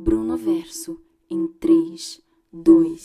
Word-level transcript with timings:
Bruno 0.00 0.36
Verso 0.36 0.96
em 1.28 1.48
3, 1.58 2.22
2. 2.52 2.98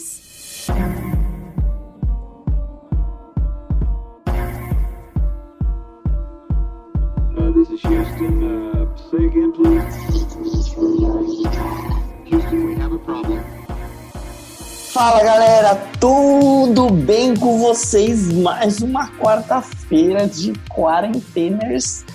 Uh, 7.35 7.51
this 7.51 7.69
is 7.71 7.81
Houston. 7.81 8.43
Uh, 8.43 8.95
say 9.09 9.25
again, 9.25 9.51
please. 9.53 9.81
Houston, 12.25 12.65
we 12.67 12.75
have 12.75 12.93
a 12.93 12.99
problem. 12.99 13.43
Fala 14.93 15.23
galera, 15.23 15.75
tudo 15.99 16.91
bem 16.91 17.35
com 17.35 17.57
vocês? 17.57 18.31
Mais 18.31 18.81
uma 18.81 19.09
quarta-feira 19.17 20.27
de 20.27 20.53
quarenteners. 20.69 22.05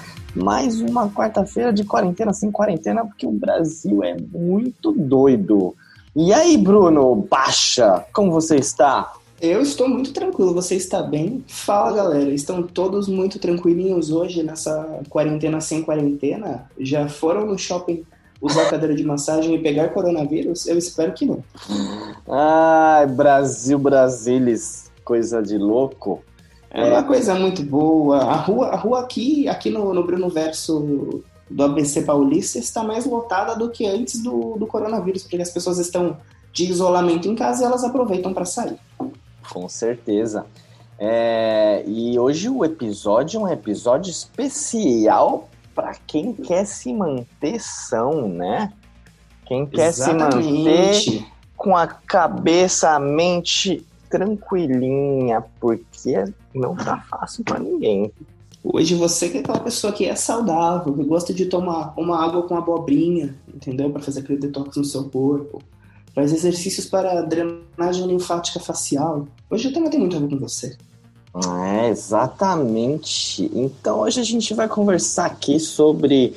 Mais 0.43 0.81
uma 0.81 1.11
quarta-feira 1.11 1.73
de 1.73 1.85
quarentena 1.85 2.33
sem 2.33 2.51
quarentena, 2.51 3.05
porque 3.05 3.27
o 3.27 3.33
Brasil 3.33 4.05
é 4.05 4.17
muito 4.17 4.93
doido. 4.93 5.75
E 6.15 6.33
aí, 6.33 6.57
Bruno, 6.57 7.27
baixa, 7.29 8.05
como 8.13 8.31
você 8.31 8.57
está? 8.57 9.13
Eu 9.41 9.61
estou 9.61 9.89
muito 9.89 10.13
tranquilo, 10.13 10.55
você 10.55 10.75
está 10.75 11.03
bem? 11.03 11.45
Fala 11.47 11.93
galera, 11.93 12.31
estão 12.31 12.63
todos 12.63 13.07
muito 13.09 13.39
tranquilinhos 13.39 14.11
hoje 14.11 14.43
nessa 14.43 15.01
quarentena 15.09 15.61
sem 15.61 15.83
quarentena? 15.83 16.69
Já 16.79 17.09
foram 17.09 17.47
no 17.47 17.59
shopping 17.59 18.05
usar 18.41 18.69
cadeira 18.71 18.95
de 18.95 19.05
massagem 19.05 19.55
e 19.55 19.63
pegar 19.63 19.89
coronavírus? 19.89 20.67
Eu 20.67 20.79
espero 20.79 21.13
que 21.13 21.27
não. 21.27 21.43
Ai, 22.29 23.07
Brasil, 23.07 23.79
Brasilis, 23.79 24.91
coisa 25.05 25.43
de 25.43 25.59
louco. 25.59 26.23
É 26.71 26.85
uma 26.85 27.03
coisa 27.03 27.35
muito 27.35 27.63
boa. 27.63 28.19
A 28.19 28.37
rua, 28.37 28.69
a 28.69 28.77
rua 28.77 29.01
aqui, 29.01 29.49
aqui 29.49 29.71
no, 29.71 29.95
no 29.95 30.05
Bruno 30.05 30.29
Verso 30.29 31.23
do 31.51 31.65
ABC 31.65 32.03
Paulista 32.03 32.59
está 32.59 32.83
mais 32.83 33.07
lotada 33.07 33.57
do 33.57 33.71
que 33.71 33.87
antes 33.87 34.23
do, 34.23 34.57
do 34.59 34.67
coronavírus, 34.67 35.23
porque 35.23 35.41
as 35.41 35.51
pessoas 35.51 35.79
estão 35.79 36.19
de 36.53 36.65
isolamento 36.65 37.27
em 37.29 37.35
casa 37.35 37.63
e 37.63 37.67
elas 37.67 37.85
aproveitam 37.85 38.35
para 38.35 38.45
sair. 38.45 38.79
Com 39.51 39.69
certeza. 39.69 40.45
É, 40.99 41.85
e 41.87 42.19
hoje 42.19 42.49
o 42.49 42.65
episódio 42.65 43.41
é 43.41 43.43
um 43.45 43.49
episódio 43.49 44.11
especial 44.11 45.49
para 45.75 45.95
quem 46.07 46.33
quer 46.33 46.67
se 46.67 46.93
manter 46.93 47.61
são, 47.61 48.29
né? 48.29 48.73
Quem 49.47 49.65
quer 49.65 49.93
se 49.93 50.13
manter 50.13 51.25
com 51.57 51.77
a 51.77 51.87
cabeça, 51.87 52.91
a 52.91 52.99
mente 52.99 53.87
tranquilinha, 54.11 55.43
porque 55.61 56.25
não 56.59 56.77
tá 56.77 57.05
fácil 57.09 57.45
para 57.45 57.59
ninguém. 57.59 58.13
Hoje 58.63 58.95
você 58.95 59.29
que 59.29 59.39
é 59.39 59.41
aquela 59.41 59.61
pessoa 59.61 59.93
que 59.93 60.05
é 60.05 60.15
saudável, 60.15 60.93
que 60.93 61.05
gosta 61.05 61.33
de 61.33 61.47
tomar 61.47 61.95
uma 61.97 62.23
água 62.23 62.43
com 62.43 62.57
abobrinha, 62.57 63.35
entendeu? 63.53 63.91
Para 63.91 64.03
fazer 64.03 64.21
aquele 64.21 64.39
detox 64.39 64.77
no 64.77 64.85
seu 64.85 65.05
corpo. 65.05 65.63
Faz 66.15 66.33
exercícios 66.33 66.87
para 66.87 67.23
drenagem 67.23 68.07
linfática 68.07 68.59
facial. 68.59 69.27
Hoje 69.49 69.69
o 69.69 69.73
tema 69.73 69.89
tem 69.89 70.01
muito 70.01 70.17
a 70.17 70.21
ver 70.21 70.29
com 70.29 70.39
você. 70.39 70.77
É, 71.71 71.89
exatamente. 71.89 73.49
Então 73.55 74.01
hoje 74.01 74.21
a 74.21 74.25
gente 74.25 74.53
vai 74.55 74.69
conversar 74.69 75.27
aqui 75.27 75.61
sobre 75.61 76.35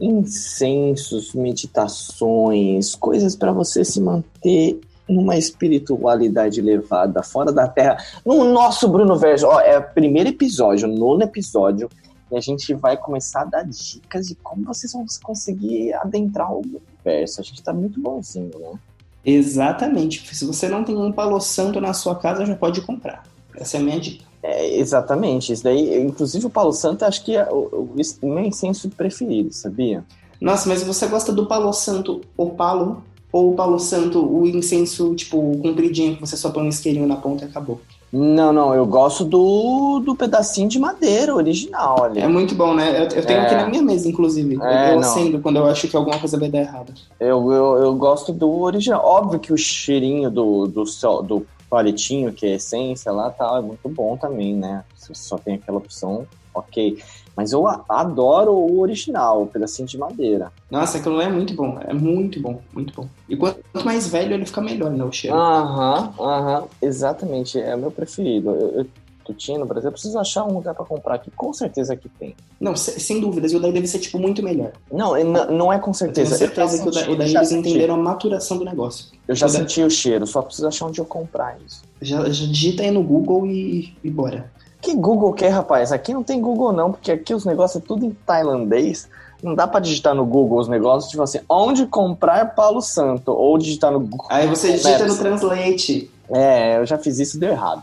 incensos, 0.00 1.34
meditações, 1.34 2.94
coisas 2.94 3.34
para 3.34 3.52
você 3.52 3.84
se 3.84 4.00
manter 4.00 4.80
numa 5.08 5.36
espiritualidade 5.36 6.60
elevada, 6.60 7.22
fora 7.22 7.52
da 7.52 7.68
Terra. 7.68 7.98
No 8.24 8.44
nosso 8.52 8.88
Bruno 8.88 9.16
Verso, 9.16 9.46
ó, 9.46 9.60
é 9.60 9.78
o 9.78 9.82
primeiro 9.82 10.30
episódio, 10.30 10.88
o 10.88 10.94
nono 10.94 11.22
episódio, 11.22 11.88
e 12.30 12.36
a 12.36 12.40
gente 12.40 12.72
vai 12.74 12.96
começar 12.96 13.42
a 13.42 13.44
dar 13.44 13.64
dicas 13.64 14.28
de 14.28 14.34
como 14.36 14.64
vocês 14.64 14.92
vão 14.92 15.04
conseguir 15.22 15.92
adentrar 15.94 16.52
o 16.52 16.62
universo. 16.62 17.40
A 17.40 17.44
gente 17.44 17.62
tá 17.62 17.72
muito 17.72 18.00
bonzinho, 18.00 18.50
né? 18.58 18.78
Exatamente. 19.24 20.34
Se 20.34 20.44
você 20.44 20.68
não 20.68 20.84
tem 20.84 20.96
um 20.96 21.12
palo 21.12 21.40
santo 21.40 21.80
na 21.80 21.92
sua 21.94 22.14
casa, 22.16 22.44
já 22.44 22.54
pode 22.54 22.80
comprar. 22.82 23.22
Essa 23.56 23.76
é 23.76 23.80
a 23.80 23.82
minha 23.82 24.00
dica. 24.00 24.24
É, 24.42 24.76
exatamente. 24.76 25.52
Isso 25.52 25.64
daí, 25.64 26.02
inclusive 26.02 26.46
o 26.46 26.50
Palo 26.50 26.72
Santo, 26.72 27.04
acho 27.04 27.24
que 27.24 27.34
é 27.34 27.48
o, 27.50 27.88
o, 28.20 28.26
meu 28.26 28.44
incenso 28.44 28.90
preferido, 28.90 29.50
sabia? 29.52 30.04
Nossa, 30.38 30.68
mas 30.68 30.82
você 30.82 31.06
gosta 31.06 31.32
do 31.32 31.46
Palo 31.46 31.72
Santo, 31.72 32.20
o 32.36 32.50
palo, 32.50 33.02
ou 33.34 33.50
o 33.50 33.54
Palo 33.56 33.80
Santo, 33.80 34.24
o 34.24 34.46
incenso, 34.46 35.12
tipo, 35.16 35.58
compridinho, 35.58 36.14
que 36.14 36.20
você 36.20 36.36
só 36.36 36.50
põe 36.50 36.62
um 36.62 36.68
isqueirinho 36.68 37.04
na 37.04 37.16
ponta 37.16 37.44
e 37.44 37.48
acabou? 37.48 37.80
Não, 38.12 38.52
não, 38.52 38.72
eu 38.72 38.86
gosto 38.86 39.24
do, 39.24 39.98
do 39.98 40.14
pedacinho 40.14 40.68
de 40.68 40.78
madeira 40.78 41.34
original 41.34 42.04
ali. 42.04 42.20
É 42.20 42.28
muito 42.28 42.54
bom, 42.54 42.72
né? 42.72 42.96
Eu, 42.96 43.08
eu 43.08 43.26
tenho 43.26 43.40
É. 43.40 43.46
aqui 43.46 43.56
na 43.56 43.66
minha 43.66 43.82
mesa, 43.82 44.08
inclusive. 44.08 44.56
É, 44.62 44.92
eu 44.92 45.00
não. 45.00 45.00
acendo 45.00 45.40
quando 45.40 45.56
eu 45.56 45.66
acho 45.66 45.88
que 45.88 45.96
alguma 45.96 46.16
coisa 46.16 46.38
vai 46.38 46.48
dar 46.48 46.60
errado. 46.60 46.94
Eu, 47.18 47.50
eu, 47.50 47.74
eu 47.82 47.94
gosto 47.96 48.32
do 48.32 48.48
original. 48.60 49.04
Óbvio 49.04 49.40
que 49.40 49.52
o 49.52 49.58
cheirinho 49.58 50.30
do, 50.30 50.68
do, 50.68 50.84
do 51.22 51.46
palitinho, 51.68 52.32
que 52.32 52.46
é 52.46 52.54
essência 52.54 53.10
lá, 53.10 53.30
tá, 53.30 53.56
é 53.58 53.60
muito 53.60 53.88
bom 53.88 54.16
também, 54.16 54.54
né? 54.54 54.84
Você 54.96 55.12
só 55.12 55.36
tem 55.36 55.56
aquela 55.56 55.78
opção, 55.78 56.24
ok. 56.54 56.98
Mas 57.36 57.52
eu 57.52 57.66
adoro 57.88 58.52
o 58.52 58.80
original, 58.80 59.42
o 59.42 59.46
pedacinho 59.46 59.88
de 59.88 59.98
madeira. 59.98 60.52
Nossa, 60.70 60.98
aquilo 60.98 61.16
lá 61.16 61.24
é 61.24 61.28
muito 61.28 61.52
bom. 61.54 61.78
É 61.86 61.92
muito 61.92 62.40
bom, 62.40 62.60
muito 62.72 62.94
bom. 62.94 63.08
E 63.28 63.36
quanto 63.36 63.60
mais 63.84 64.06
velho 64.06 64.34
ele 64.34 64.46
fica 64.46 64.60
melhor, 64.60 64.90
né? 64.90 65.02
O 65.04 65.10
cheiro. 65.10 65.36
Aham, 65.36 66.12
aham, 66.20 66.64
exatamente, 66.80 67.58
é 67.60 67.74
o 67.74 67.78
meu 67.78 67.90
preferido. 67.90 68.50
Eu, 68.50 68.70
eu, 68.78 68.86
tu 69.24 69.32
tinha 69.34 69.58
no 69.58 69.64
Brasil, 69.66 69.88
eu 69.88 69.92
preciso 69.92 70.18
achar 70.18 70.44
um 70.44 70.52
lugar 70.52 70.74
pra 70.74 70.84
comprar 70.84 71.14
aqui, 71.16 71.30
com 71.32 71.52
certeza 71.52 71.96
que 71.96 72.08
tem. 72.08 72.36
Não, 72.60 72.76
se- 72.76 73.00
sem 73.00 73.20
dúvidas. 73.20 73.52
E 73.52 73.56
o 73.56 73.60
daí 73.60 73.72
deve 73.72 73.86
ser, 73.86 73.98
tipo, 73.98 74.18
muito 74.18 74.42
melhor. 74.42 74.72
Não, 74.92 75.14
não 75.50 75.72
é 75.72 75.78
com 75.78 75.90
Eu 75.90 75.94
certeza. 75.94 76.36
tenho 76.36 76.38
certeza 76.38 76.76
eu 76.76 76.84
que 76.86 76.92
senti- 76.98 77.10
o 77.10 77.16
daí 77.16 77.34
eles 77.34 77.48
senti. 77.48 77.68
entenderam 77.70 77.94
a 77.94 77.98
maturação 77.98 78.58
do 78.58 78.64
negócio. 78.64 79.06
Eu 79.26 79.34
já 79.34 79.46
o 79.46 79.50
da- 79.52 79.58
senti 79.58 79.82
o 79.82 79.90
cheiro, 79.90 80.26
só 80.26 80.40
preciso 80.42 80.68
achar 80.68 80.86
onde 80.86 81.00
eu 81.00 81.04
comprar 81.06 81.56
isso. 81.66 81.82
Já, 82.02 82.18
já 82.24 82.46
digita 82.46 82.82
aí 82.82 82.90
no 82.90 83.02
Google 83.02 83.46
e, 83.46 83.96
e 84.04 84.10
bora. 84.10 84.52
Que 84.84 84.94
Google 84.94 85.32
que 85.32 85.44
é, 85.46 85.48
rapaz? 85.48 85.92
Aqui 85.92 86.12
não 86.12 86.22
tem 86.22 86.40
Google 86.40 86.70
não, 86.72 86.92
porque 86.92 87.10
aqui 87.10 87.32
os 87.34 87.44
negócios 87.46 87.82
é 87.82 87.86
tudo 87.86 88.04
em 88.04 88.10
tailandês. 88.10 89.08
Não 89.42 89.54
dá 89.54 89.66
pra 89.66 89.80
digitar 89.80 90.14
no 90.14 90.24
Google 90.26 90.58
os 90.58 90.68
negócios, 90.68 91.10
tipo 91.10 91.22
assim, 91.22 91.40
onde 91.48 91.86
comprar 91.86 92.54
Paulo 92.54 92.80
Santo, 92.82 93.32
ou 93.32 93.56
digitar 93.56 93.90
no 93.90 94.00
Google. 94.00 94.26
Aí 94.30 94.46
você 94.46 94.72
digita 94.72 95.06
no. 95.06 95.16
Translate. 95.16 96.10
É, 96.30 96.78
eu 96.78 96.86
já 96.86 96.98
fiz 96.98 97.18
isso 97.18 97.36
e 97.36 97.40
deu 97.40 97.50
errado. 97.52 97.82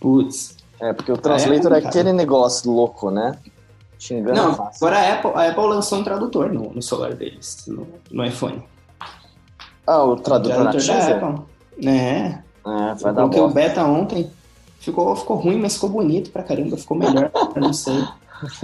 Putz. 0.00 0.56
É, 0.80 0.92
porque 0.92 1.12
o 1.12 1.16
translator 1.16 1.56
é, 1.58 1.62
complicado. 1.62 1.86
aquele 1.90 2.12
negócio 2.12 2.70
louco, 2.70 3.10
né? 3.10 3.36
Te 3.98 4.14
engana 4.14 4.42
Não, 4.42 4.54
fácil. 4.54 4.86
agora 4.86 4.98
a 5.00 5.14
Apple, 5.14 5.30
a 5.34 5.48
Apple 5.50 5.66
lançou 5.68 5.98
um 5.98 6.04
tradutor 6.04 6.52
no, 6.52 6.72
no 6.72 6.80
celular 6.82 7.12
deles, 7.14 7.64
no, 7.68 7.86
no 8.10 8.24
iPhone. 8.24 8.62
Ah, 9.86 10.02
o 10.04 10.16
tradutor 10.16 10.62
Tradutor 10.62 10.86
da 10.86 10.94
nativo? 10.94 11.26
Apple. 11.26 11.88
É, 11.88 11.90
É, 11.96 12.38
vai 12.64 12.92
eu 12.92 12.96
dar 12.96 13.14
coloquei 13.14 13.40
o 13.40 13.44
bosta. 13.44 13.54
beta 13.60 13.84
ontem. 13.84 14.30
Ficou, 14.80 15.14
ficou 15.14 15.36
ruim, 15.36 15.58
mas 15.60 15.74
ficou 15.74 15.90
bonito 15.90 16.30
pra 16.30 16.42
caramba. 16.42 16.76
Ficou 16.76 16.96
melhor, 16.96 17.30
eu 17.54 17.60
não 17.60 17.72
sei. 17.72 18.02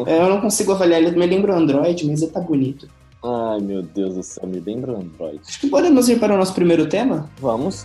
É, 0.07 0.19
Eu 0.23 0.31
não 0.31 0.41
consigo 0.41 0.73
avaliar, 0.73 1.03
ele 1.03 1.17
me 1.17 1.27
lembra 1.27 1.53
o 1.53 1.57
Android, 1.57 2.07
mas 2.07 2.23
ele 2.23 2.33
tá 2.33 2.41
bonito. 2.41 2.89
Ai, 3.23 3.61
meu 3.61 3.83
Deus 3.83 4.15
do 4.15 4.23
céu, 4.23 4.47
me 4.49 4.59
lembra 4.59 4.93
o 4.93 4.97
Android. 4.97 5.41
Acho 5.47 5.61
que 5.61 5.69
podemos 5.69 6.09
ir 6.09 6.19
para 6.19 6.35
o 6.35 6.39
nosso 6.39 6.55
primeiro 6.55 6.89
tema? 6.89 7.29
Vamos. 7.39 7.85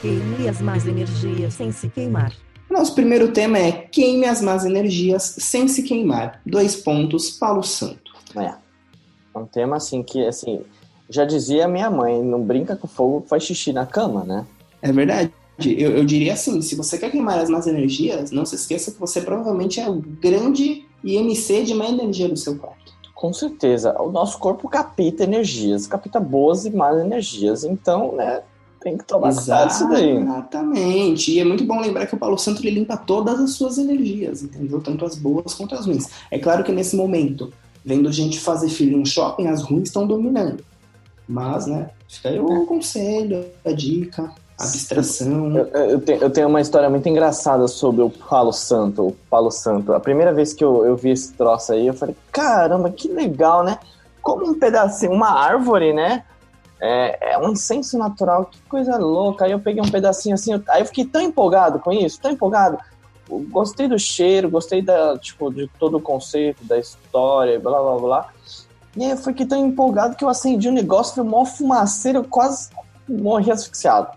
Queime 0.00 0.48
as 0.48 0.60
más 0.60 0.84
energias 0.86 1.54
sem 1.54 1.70
se 1.70 1.88
queimar. 1.88 2.32
Nosso 2.68 2.94
primeiro 2.96 3.30
tema 3.32 3.58
é 3.58 3.70
queime 3.70 4.24
as 4.24 4.42
más 4.42 4.64
energias 4.64 5.36
sem 5.38 5.68
se 5.68 5.84
queimar. 5.84 6.40
Dois 6.44 6.74
pontos, 6.74 7.30
Paulo 7.30 7.62
Santo. 7.62 8.12
É. 8.34 8.54
É 9.34 9.38
um 9.38 9.46
tema 9.46 9.76
assim 9.76 10.02
que, 10.02 10.26
assim, 10.26 10.62
já 11.12 11.24
dizia 11.24 11.68
minha 11.68 11.90
mãe, 11.90 12.22
não 12.22 12.42
brinca 12.42 12.74
com 12.74 12.88
fogo, 12.88 13.24
faz 13.26 13.42
xixi 13.42 13.72
na 13.72 13.86
cama, 13.86 14.24
né? 14.24 14.46
É 14.80 14.90
verdade. 14.90 15.32
Eu, 15.64 15.96
eu 15.98 16.04
diria 16.04 16.32
assim, 16.32 16.60
se 16.62 16.74
você 16.74 16.98
quer 16.98 17.10
queimar 17.10 17.38
as 17.38 17.48
más 17.48 17.66
energias, 17.66 18.30
não 18.30 18.44
se 18.44 18.54
esqueça 18.54 18.90
que 18.90 18.98
você 18.98 19.20
provavelmente 19.20 19.78
é 19.78 19.88
o 19.88 19.94
grande 19.94 20.86
IMC 21.04 21.64
de 21.64 21.74
má 21.74 21.86
energia 21.86 22.28
do 22.28 22.36
seu 22.36 22.56
quarto. 22.56 22.92
Com 23.14 23.32
certeza. 23.32 23.94
O 24.00 24.10
nosso 24.10 24.38
corpo 24.38 24.68
capta 24.68 25.22
energias, 25.22 25.86
capta 25.86 26.18
boas 26.18 26.64
e 26.64 26.70
más 26.70 26.98
energias. 26.98 27.62
Então, 27.62 28.16
né, 28.16 28.42
tem 28.80 28.98
que 28.98 29.04
tomar 29.04 29.32
cuidado 29.32 29.68
disso 29.68 29.88
daí. 29.88 30.16
Exatamente. 30.16 31.30
E 31.30 31.38
é 31.38 31.44
muito 31.44 31.64
bom 31.64 31.80
lembrar 31.80 32.06
que 32.06 32.14
o 32.14 32.18
Paulo 32.18 32.36
Santo 32.36 32.60
ele 32.62 32.80
limpa 32.80 32.96
todas 32.96 33.38
as 33.38 33.52
suas 33.52 33.78
energias, 33.78 34.42
entendeu? 34.42 34.80
Tanto 34.80 35.04
as 35.04 35.16
boas 35.16 35.54
quanto 35.54 35.74
as 35.74 35.86
ruins. 35.86 36.08
É 36.30 36.38
claro 36.38 36.64
que 36.64 36.72
nesse 36.72 36.96
momento, 36.96 37.52
vendo 37.84 38.10
gente 38.10 38.40
fazer 38.40 38.68
filho 38.68 38.98
no 38.98 39.06
shopping, 39.06 39.46
as 39.46 39.62
ruins 39.62 39.88
estão 39.88 40.06
dominando. 40.06 40.64
Mas, 41.28 41.66
né, 41.66 41.90
fica 42.08 42.28
aí 42.28 42.40
o 42.40 42.66
conselho, 42.66 43.46
a 43.64 43.72
dica, 43.72 44.30
a 44.58 44.64
abstração. 44.64 45.56
Eu, 45.56 45.66
eu, 45.66 46.00
tenho, 46.00 46.22
eu 46.22 46.30
tenho 46.30 46.48
uma 46.48 46.60
história 46.60 46.88
muito 46.90 47.08
engraçada 47.08 47.66
sobre 47.68 48.02
o 48.02 48.10
Palo 48.10 48.52
Santo. 48.52 49.08
O 49.08 49.12
Palo 49.30 49.50
Santo. 49.50 49.92
A 49.92 50.00
primeira 50.00 50.32
vez 50.32 50.52
que 50.52 50.64
eu, 50.64 50.84
eu 50.84 50.96
vi 50.96 51.10
esse 51.10 51.32
troço 51.32 51.72
aí, 51.72 51.86
eu 51.86 51.94
falei, 51.94 52.14
caramba, 52.30 52.90
que 52.90 53.08
legal, 53.08 53.64
né? 53.64 53.78
Como 54.20 54.48
um 54.48 54.58
pedacinho, 54.58 55.12
uma 55.12 55.30
árvore, 55.30 55.92
né? 55.92 56.24
É, 56.80 57.34
é 57.34 57.38
um 57.38 57.52
incenso 57.52 57.96
natural, 57.96 58.46
que 58.46 58.60
coisa 58.68 58.96
louca. 58.96 59.44
Aí 59.44 59.52
eu 59.52 59.60
peguei 59.60 59.82
um 59.82 59.90
pedacinho 59.90 60.34
assim, 60.34 60.52
aí 60.68 60.82
eu 60.82 60.86
fiquei 60.86 61.04
tão 61.04 61.20
empolgado 61.20 61.78
com 61.78 61.92
isso, 61.92 62.20
tão 62.20 62.30
empolgado. 62.30 62.78
Gostei 63.50 63.88
do 63.88 63.98
cheiro, 63.98 64.50
gostei 64.50 64.82
da, 64.82 65.16
tipo, 65.16 65.50
de 65.52 65.70
todo 65.78 65.96
o 65.96 66.00
conceito, 66.00 66.64
da 66.64 66.78
história, 66.78 67.58
blá 67.58 67.80
blá 67.80 67.98
blá. 67.98 68.28
E 68.96 69.04
aí 69.04 69.10
eu 69.10 69.16
fiquei 69.16 69.46
tão 69.46 69.66
empolgado 69.66 70.16
que 70.16 70.24
eu 70.24 70.28
acendi 70.28 70.68
o 70.68 70.72
negócio, 70.72 71.14
foi 71.14 71.24
mó 71.24 71.44
fumaceira, 71.44 72.18
eu 72.18 72.24
quase 72.24 72.68
morri 73.08 73.50
asfixiado. 73.50 74.08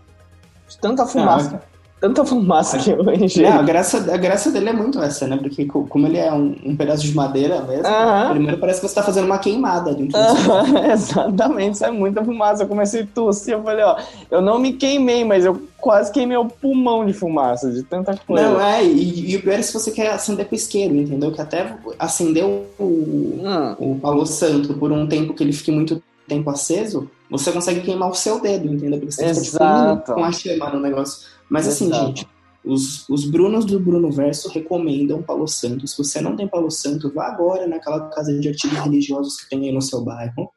De 0.68 0.78
tanta 0.78 1.06
fumaça. 1.06 1.62
Tanta 2.08 2.24
fumaça 2.24 2.78
que 2.78 2.92
eu 2.92 3.02
enchi. 3.14 3.42
Não, 3.42 3.60
a, 3.60 3.64
graça, 3.64 3.98
a 4.14 4.18
graça 4.18 4.52
dele 4.52 4.70
é 4.70 4.74
muito 4.74 5.02
essa, 5.02 5.26
né? 5.28 5.38
Porque 5.38 5.66
co- 5.66 5.88
como 5.88 6.06
ele 6.06 6.18
é 6.20 6.32
um, 6.32 6.56
um 6.64 6.76
pedaço 6.76 7.02
de 7.04 7.16
madeira 7.16 7.62
mesmo, 7.62 7.88
Aham. 7.88 8.30
primeiro 8.30 8.58
parece 8.60 8.80
que 8.80 8.88
você 8.88 8.94
tá 8.94 9.02
fazendo 9.02 9.26
uma 9.26 9.40
queimada 9.40 9.92
dentro 9.94 10.12
seu 10.12 10.22
Aham, 10.22 10.86
Exatamente, 10.94 11.80
sai 11.80 11.90
muita 11.90 12.24
fumaça. 12.24 12.62
Eu 12.64 12.68
comecei 12.68 13.02
a 13.02 13.08
tossir, 13.08 13.54
eu 13.54 13.64
falei, 13.64 13.84
ó, 13.84 13.98
eu 14.30 14.40
não 14.40 14.60
me 14.60 14.74
queimei, 14.74 15.26
mas 15.26 15.46
eu 15.46 15.60
quase 15.80 16.12
queimei 16.12 16.38
o 16.38 16.46
pulmão 16.46 17.06
de 17.06 17.14
fumaça, 17.14 17.72
de 17.72 17.82
tanta 17.82 18.16
coisa. 18.16 18.50
Não, 18.50 18.62
é, 18.62 18.84
e, 18.84 19.32
e 19.32 19.36
o 19.38 19.42
pior 19.42 19.58
é 19.58 19.62
se 19.64 19.74
você 19.74 19.90
quer 19.92 20.12
acender 20.12 20.46
com 20.48 20.54
isqueiro, 20.54 20.96
entendeu? 20.96 21.32
Que 21.32 21.42
até 21.42 21.76
acender 21.98 22.44
o, 22.46 22.66
Hum, 22.80 23.76
o 23.80 24.00
palo 24.00 24.26
santo 24.26 24.74
por 24.76 24.92
um 24.92 25.08
tempo 25.08 25.34
que 25.34 25.44
ele 25.44 25.54
fique 25.54 25.72
muito 25.72 26.02
tempo 26.28 26.50
aceso, 26.50 27.10
você 27.30 27.52
consegue 27.52 27.82
queimar 27.82 28.10
o 28.10 28.14
seu 28.14 28.40
dedo, 28.40 28.68
entendeu? 28.68 29.00
Porque 29.00 29.12
você 29.12 29.28
fica 29.28 29.42
tipo, 29.42 29.56
Exato. 29.56 30.14
com 30.14 30.24
a 30.24 30.32
chama 30.32 30.70
no 30.72 30.80
negócio. 30.80 31.28
Mas 31.50 31.68
assim, 31.68 31.88
Exato. 31.88 32.06
gente, 32.08 32.28
os, 32.64 33.08
os 33.10 33.26
Brunos 33.26 33.66
do 33.66 33.80
Bruno 33.80 34.12
Verso 34.12 34.50
recomendam 34.50 35.22
Palo 35.22 35.48
Santo. 35.48 35.88
Se 35.88 35.98
você 35.98 36.20
não 36.20 36.36
tem 36.36 36.48
Palo 36.48 36.72
Santo, 36.72 37.12
vá 37.14 37.28
agora 37.28 37.68
naquela 37.68 38.10
casa 38.10 38.38
de 38.38 38.50
artigos 38.50 38.78
religiosos 38.80 39.40
que 39.40 39.50
tem 39.50 39.64
aí 39.68 39.72
no 39.72 39.82
seu 39.82 40.02
bairro. 40.02 40.50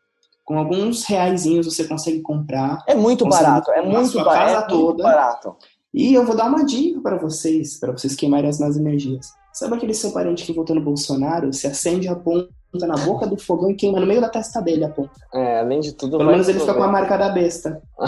Com 0.45 0.59
alguns 0.59 1.05
reaisinhos 1.05 1.67
você 1.67 1.85
consegue 1.85 2.21
comprar. 2.21 2.83
é 2.87 2.95
muito 2.95 3.29
barato, 3.29 3.71
é 3.71 3.83
muito 3.83 4.09
sua 4.09 4.25
barato. 4.25 4.47
casa 4.47 4.57
É 4.57 4.75
muito 4.75 4.87
toda. 4.87 5.03
barato. 5.03 5.57
E 5.93 6.15
eu 6.15 6.25
vou 6.25 6.35
dar 6.35 6.49
uma 6.49 6.65
dica 6.65 7.01
para 7.01 7.19
vocês, 7.19 7.79
para 7.79 7.93
vocês 7.93 8.15
queimarem 8.15 8.49
as 8.49 8.59
más 8.59 8.77
energias. 8.77 9.31
Sabe 9.53 9.75
aquele 9.75 9.93
seu 9.93 10.13
parente 10.13 10.45
que 10.45 10.53
votou 10.53 10.77
no 10.77 10.83
Bolsonaro? 10.83 11.53
Se 11.53 11.67
acende 11.67 12.09
a 12.09 12.15
ponta 12.15 12.49
na 12.75 12.97
boca 12.97 13.27
do 13.27 13.37
fogão 13.37 13.71
e 13.71 13.75
queima 13.75 13.99
no 13.99 14.07
meio 14.07 14.21
da 14.21 14.29
testa 14.29 14.61
dele 14.61 14.85
a 14.85 14.89
ponta. 14.89 15.11
É, 15.33 15.61
além 15.61 15.81
de 15.81 15.93
tudo, 15.93 16.19
Pelo 16.19 16.31
menos 16.31 16.49
ele 16.49 16.61
fica 16.61 16.75
com 16.75 16.83
a 16.83 16.89
marca 16.89 17.17
da 17.17 17.31
besta. 17.31 17.81
a 17.99 18.07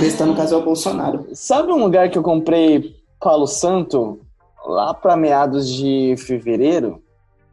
besta, 0.00 0.24
no 0.24 0.34
caso, 0.34 0.54
é 0.54 0.58
o 0.58 0.64
Bolsonaro. 0.64 1.26
Sabe 1.34 1.72
um 1.72 1.82
lugar 1.82 2.10
que 2.10 2.18
eu 2.18 2.22
comprei 2.22 2.96
Palo 3.20 3.46
Santo? 3.46 4.20
Lá 4.66 4.94
pra 4.94 5.16
meados 5.16 5.68
de 5.68 6.14
fevereiro? 6.18 7.02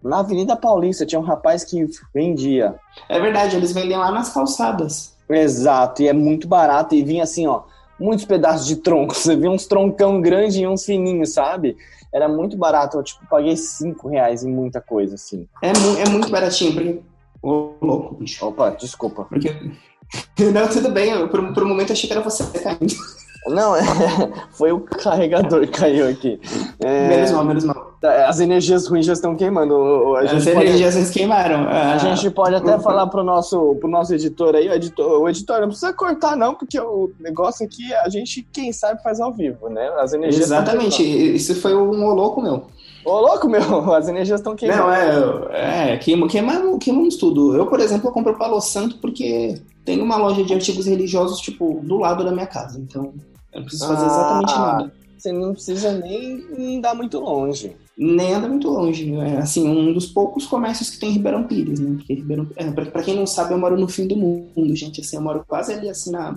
Na 0.03 0.19
Avenida 0.19 0.55
Paulista, 0.55 1.05
tinha 1.05 1.19
um 1.19 1.23
rapaz 1.23 1.63
que 1.63 1.85
vendia. 2.13 2.75
É 3.09 3.19
verdade, 3.19 3.55
eles 3.55 3.73
vendem 3.73 3.97
lá 3.97 4.11
nas 4.11 4.33
calçadas. 4.33 5.15
Exato, 5.29 6.01
e 6.01 6.07
é 6.07 6.13
muito 6.13 6.47
barato. 6.47 6.95
E 6.95 7.03
vinha 7.03 7.23
assim, 7.23 7.47
ó, 7.47 7.63
muitos 7.99 8.25
pedaços 8.25 8.65
de 8.65 8.77
tronco. 8.77 9.13
Você 9.15 9.35
via 9.35 9.49
uns 9.49 9.65
troncão 9.65 10.21
grande 10.21 10.61
e 10.61 10.67
uns 10.67 10.85
fininhos, 10.85 11.33
sabe? 11.33 11.75
Era 12.17 12.27
muito 12.27 12.57
barato. 12.57 12.97
Eu, 12.97 13.03
tipo, 13.03 13.25
paguei 13.29 13.55
5 13.55 14.09
reais 14.09 14.43
em 14.43 14.51
muita 14.51 14.81
coisa, 14.81 15.13
assim. 15.15 15.47
É, 15.61 15.71
mu- 15.77 15.97
é 15.99 16.09
muito 16.09 16.29
baratinho, 16.31 16.73
porque. 16.73 16.99
Ô, 17.41 17.73
louco, 17.79 18.15
bicho. 18.15 18.43
Opa, 18.45 18.71
desculpa. 18.71 19.23
Porque. 19.25 19.55
Não, 20.53 20.67
tudo 20.67 20.89
bem, 20.89 21.11
eu, 21.11 21.29
por, 21.29 21.53
por 21.53 21.63
um 21.63 21.67
momento 21.67 21.91
achei 21.93 22.07
que 22.07 22.13
era 22.13 22.23
você 22.23 22.43
caindo. 22.59 22.95
Não, 23.45 23.75
é, 23.75 23.81
foi 24.51 24.71
o 24.71 24.79
carregador 24.79 25.61
que 25.61 25.67
caiu 25.79 26.07
aqui. 26.09 26.39
É, 26.79 27.07
Menos 27.07 27.31
mal, 27.31 27.45
menos 27.45 27.63
mal. 27.63 27.93
as 28.27 28.39
energias 28.39 28.87
ruins 28.87 29.05
já 29.05 29.13
estão 29.13 29.35
queimando. 29.35 30.15
A 30.15 30.21
As 30.21 30.31
pode- 30.45 30.49
energias 30.49 31.09
queimaram. 31.09 31.67
A 31.67 31.93
Ah, 31.93 31.97
gente 31.97 32.29
pode 32.29 32.55
até 32.55 32.77
falar 32.79 33.07
pro 33.07 33.23
nosso, 33.23 33.75
pro 33.79 33.87
nosso 33.89 34.13
editor 34.13 34.55
aí, 34.55 34.67
o 34.67 34.73
editor, 34.73 35.21
o 35.21 35.29
editor 35.29 35.61
não 35.61 35.67
precisa 35.67 35.93
cortar 35.93 36.35
não, 36.35 36.53
porque 36.55 36.79
o 36.79 37.11
negócio 37.19 37.65
aqui 37.65 37.93
a 37.93 38.09
gente, 38.09 38.45
quem 38.51 38.73
sabe, 38.73 39.01
faz 39.01 39.19
ao 39.19 39.31
vivo, 39.31 39.69
né? 39.69 39.87
As 39.99 40.13
energias 40.13 40.45
Exatamente, 40.45 41.01
isso 41.03 41.55
foi 41.55 41.75
um 41.75 42.13
louco 42.13 42.41
meu. 42.41 42.63
Ô, 43.05 43.21
louco, 43.21 43.47
meu, 43.47 43.61
as 43.95 44.09
energias 44.09 44.41
estão 44.41 44.53
queimando. 44.55 44.81
Não, 44.83 45.49
é, 45.53 45.93
é 45.93 45.97
queimamos, 45.97 46.31
queimamos, 46.31 46.77
queimamos 46.83 47.15
tudo. 47.15 47.55
Eu, 47.55 47.65
por 47.65 47.79
exemplo, 47.79 48.09
eu 48.09 48.11
compro 48.11 48.33
o 48.33 48.37
Palo 48.37 48.59
Santo 48.59 48.97
porque 48.97 49.61
tem 49.87 50.01
uma 50.01 50.17
loja 50.17 50.43
de 50.43 50.53
artigos 50.53 50.85
religiosos, 50.85 51.39
tipo, 51.39 51.79
do 51.81 51.95
lado 51.97 52.21
da 52.25 52.31
minha 52.33 52.45
casa. 52.45 52.77
Então, 52.77 53.13
eu 53.53 53.61
não 53.61 53.63
preciso 53.63 53.87
fazer 53.87 54.03
Ah. 54.03 54.07
exatamente 54.07 54.53
nada. 54.53 54.93
Você 55.17 55.31
não 55.31 55.53
precisa 55.53 55.91
nem 55.93 56.75
andar 56.75 56.93
muito 56.93 57.17
longe. 57.21 57.73
Nem 57.97 58.33
anda 58.33 58.49
muito 58.49 58.67
longe. 58.67 59.15
É, 59.15 59.37
assim, 59.37 59.65
um 59.65 59.93
dos 59.93 60.07
poucos 60.07 60.45
comércios 60.45 60.89
que 60.89 60.99
tem 60.99 61.09
em 61.09 61.13
Ribeirão 61.13 61.45
Pires, 61.45 61.79
né? 61.79 61.95
Porque 61.95 62.15
Ribeirão, 62.15 62.45
é, 62.57 62.69
pra, 62.69 62.85
pra 62.87 63.01
quem 63.01 63.15
não 63.15 63.25
sabe, 63.25 63.53
eu 63.53 63.57
moro 63.57 63.79
no 63.79 63.87
fim 63.87 64.05
do 64.05 64.17
mundo, 64.17 64.75
gente. 64.75 64.99
Assim, 64.99 65.15
eu 65.15 65.21
moro 65.21 65.45
quase 65.47 65.71
ali, 65.71 65.89
assim, 65.89 66.11
na, 66.11 66.35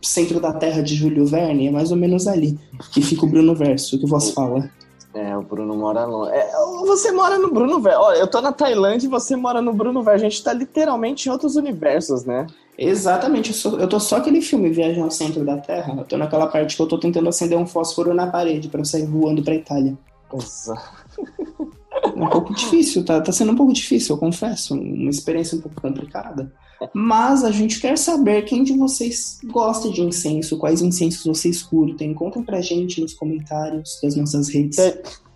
centro 0.00 0.40
da 0.40 0.52
terra 0.54 0.82
de 0.82 0.94
Júlio 0.94 1.26
Verne, 1.26 1.68
é 1.68 1.70
mais 1.70 1.90
ou 1.90 1.96
menos 1.96 2.26
ali 2.26 2.58
que 2.90 3.02
fica 3.02 3.26
o 3.26 3.28
Bruno 3.28 3.54
Verso, 3.54 3.98
que 3.98 4.06
vos 4.06 4.30
fala. 4.30 4.70
É, 5.14 5.36
o 5.36 5.42
Bruno 5.42 5.76
mora 5.76 6.04
longe. 6.04 6.32
É, 6.32 6.50
você 6.86 7.12
mora 7.12 7.38
no 7.38 7.52
Bruno 7.52 7.80
Velho. 7.80 7.98
Olha, 8.00 8.18
eu 8.18 8.26
tô 8.26 8.40
na 8.40 8.50
Tailândia 8.52 9.06
e 9.06 9.10
você 9.10 9.36
mora 9.36 9.62
no 9.62 9.72
Bruno 9.72 10.02
Velho. 10.02 10.16
A 10.16 10.18
gente 10.18 10.42
tá 10.42 10.52
literalmente 10.52 11.28
em 11.28 11.32
outros 11.32 11.54
universos, 11.54 12.24
né? 12.24 12.46
Exatamente, 12.76 13.50
eu, 13.50 13.54
sou- 13.54 13.78
eu 13.78 13.88
tô 13.88 14.00
só 14.00 14.16
aquele 14.16 14.40
filme 14.42 14.68
Viagem 14.70 15.00
ao 15.00 15.10
Centro 15.12 15.44
da 15.44 15.56
Terra. 15.58 15.94
Eu 15.98 16.04
tô 16.04 16.16
naquela 16.16 16.48
parte 16.48 16.74
que 16.74 16.82
eu 16.82 16.88
tô 16.88 16.98
tentando 16.98 17.28
acender 17.28 17.56
um 17.56 17.66
fósforo 17.66 18.12
na 18.12 18.26
parede 18.26 18.68
pra 18.68 18.80
eu 18.80 18.84
sair 18.84 19.06
voando 19.06 19.40
pra 19.44 19.54
Itália. 19.54 19.96
É 20.32 22.08
um 22.20 22.28
pouco 22.28 22.52
difícil, 22.52 23.04
tá, 23.04 23.20
tá 23.20 23.30
sendo 23.30 23.52
um 23.52 23.56
pouco 23.56 23.72
difícil, 23.72 24.16
eu 24.16 24.20
confesso. 24.20 24.74
Uma 24.74 25.10
experiência 25.10 25.56
um 25.56 25.60
pouco 25.60 25.80
complicada. 25.80 26.52
Mas 26.92 27.44
a 27.44 27.50
gente 27.50 27.80
quer 27.80 27.96
saber 27.96 28.42
quem 28.42 28.62
de 28.62 28.76
vocês 28.76 29.38
gosta 29.44 29.90
de 29.90 30.02
incenso, 30.02 30.58
quais 30.58 30.82
incensos 30.82 31.24
vocês 31.24 31.62
curtem. 31.62 32.14
Contem 32.14 32.42
pra 32.42 32.60
gente 32.60 33.00
nos 33.00 33.14
comentários 33.14 33.98
das 34.02 34.16
nossas 34.16 34.48
redes. 34.48 34.76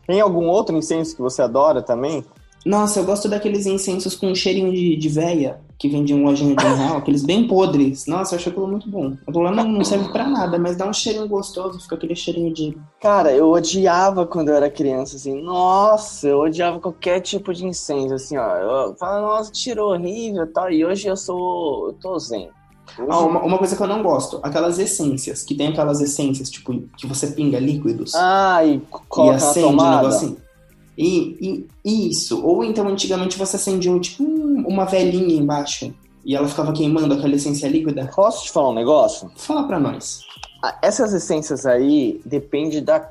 Tem, 0.07 0.21
algum 0.21 0.47
outro 0.47 0.77
incenso 0.77 1.15
que 1.15 1.23
você 1.23 1.43
adora 1.43 1.83
também? 1.83 2.25
Nossa, 2.69 3.01
eu 3.01 3.05
gosto 3.05 3.29
daqueles 3.31 3.65
incensos 3.65 4.15
com 4.15 4.35
cheirinho 4.35 4.71
de, 4.71 4.95
de 4.95 5.09
véia, 5.09 5.59
que 5.79 5.89
vendiam 5.89 6.19
em 6.19 6.25
lojinha 6.25 6.55
de 6.55 6.67
um 6.67 6.75
real, 6.75 6.97
aqueles 6.99 7.25
bem 7.25 7.47
podres. 7.49 8.07
Nossa, 8.07 8.35
eu 8.35 8.39
acho 8.39 8.51
aquilo 8.51 8.69
muito 8.69 8.91
bom. 8.91 9.17
Aquilo 9.27 9.43
lá 9.43 9.51
não, 9.51 9.67
não 9.67 9.83
serve 9.83 10.13
pra 10.13 10.29
nada, 10.29 10.59
mas 10.59 10.77
dá 10.77 10.87
um 10.87 10.93
cheirinho 10.93 11.27
gostoso, 11.27 11.81
fica 11.81 11.95
aquele 11.95 12.15
cheirinho 12.15 12.53
de. 12.53 12.77
Cara, 13.01 13.33
eu 13.33 13.49
odiava 13.51 14.27
quando 14.27 14.51
eu 14.51 14.55
era 14.55 14.69
criança, 14.69 15.17
assim. 15.17 15.41
Nossa, 15.41 16.29
eu 16.29 16.41
odiava 16.41 16.79
qualquer 16.79 17.21
tipo 17.21 17.55
de 17.55 17.65
incenso, 17.65 18.13
assim, 18.13 18.37
ó. 18.37 18.57
Eu 18.57 18.95
falava, 18.97 19.23
nossa, 19.27 19.51
tirou 19.51 19.93
horrível 19.93 20.45
e 20.45 20.49
tal. 20.49 20.71
E 20.71 20.85
hoje 20.85 21.09
eu 21.09 21.17
sou. 21.17 21.87
Eu 21.87 21.93
tô 21.95 22.19
zen. 22.19 22.51
Ah, 23.09 23.21
uma, 23.21 23.43
uma 23.45 23.59
coisa 23.59 23.77
que 23.77 23.83
eu 23.83 23.87
não 23.87 24.03
gosto, 24.03 24.41
aquelas 24.43 24.79
essências, 24.79 25.43
que 25.43 25.55
tem 25.55 25.69
aquelas 25.69 26.01
essências, 26.01 26.51
tipo, 26.51 26.73
que 26.97 27.07
você 27.07 27.29
pinga 27.29 27.59
líquidos 27.59 28.15
Ah, 28.15 28.65
e 28.65 28.77
e 28.77 28.81
coloca 29.09 29.33
na 29.33 29.37
acende 29.37 29.67
o 29.67 29.71
tomada. 29.71 29.97
negocinho. 30.03 30.37
E, 30.99 31.67
e 31.85 32.09
isso. 32.11 32.45
Ou 32.45 32.65
então, 32.65 32.89
antigamente, 32.89 33.39
você 33.39 33.55
acendia 33.57 33.97
tipo 34.01 34.25
um- 34.25 34.65
uma 34.67 34.85
velhinha 34.85 35.37
embaixo 35.41 35.95
e 36.25 36.35
ela 36.35 36.49
ficava 36.49 36.73
queimando 36.73 37.15
aquela 37.15 37.35
essência 37.37 37.69
líquida. 37.69 38.11
Posso 38.15 38.45
te 38.47 38.51
falar 38.51 38.71
um 38.71 38.75
negócio? 38.75 39.31
Fala 39.37 39.63
pra 39.69 39.79
nós. 39.79 40.23
Ah, 40.63 40.77
Essas 40.83 41.15
essências 41.15 41.65
aí 41.65 42.21
depende 42.27 42.81
da 42.81 43.09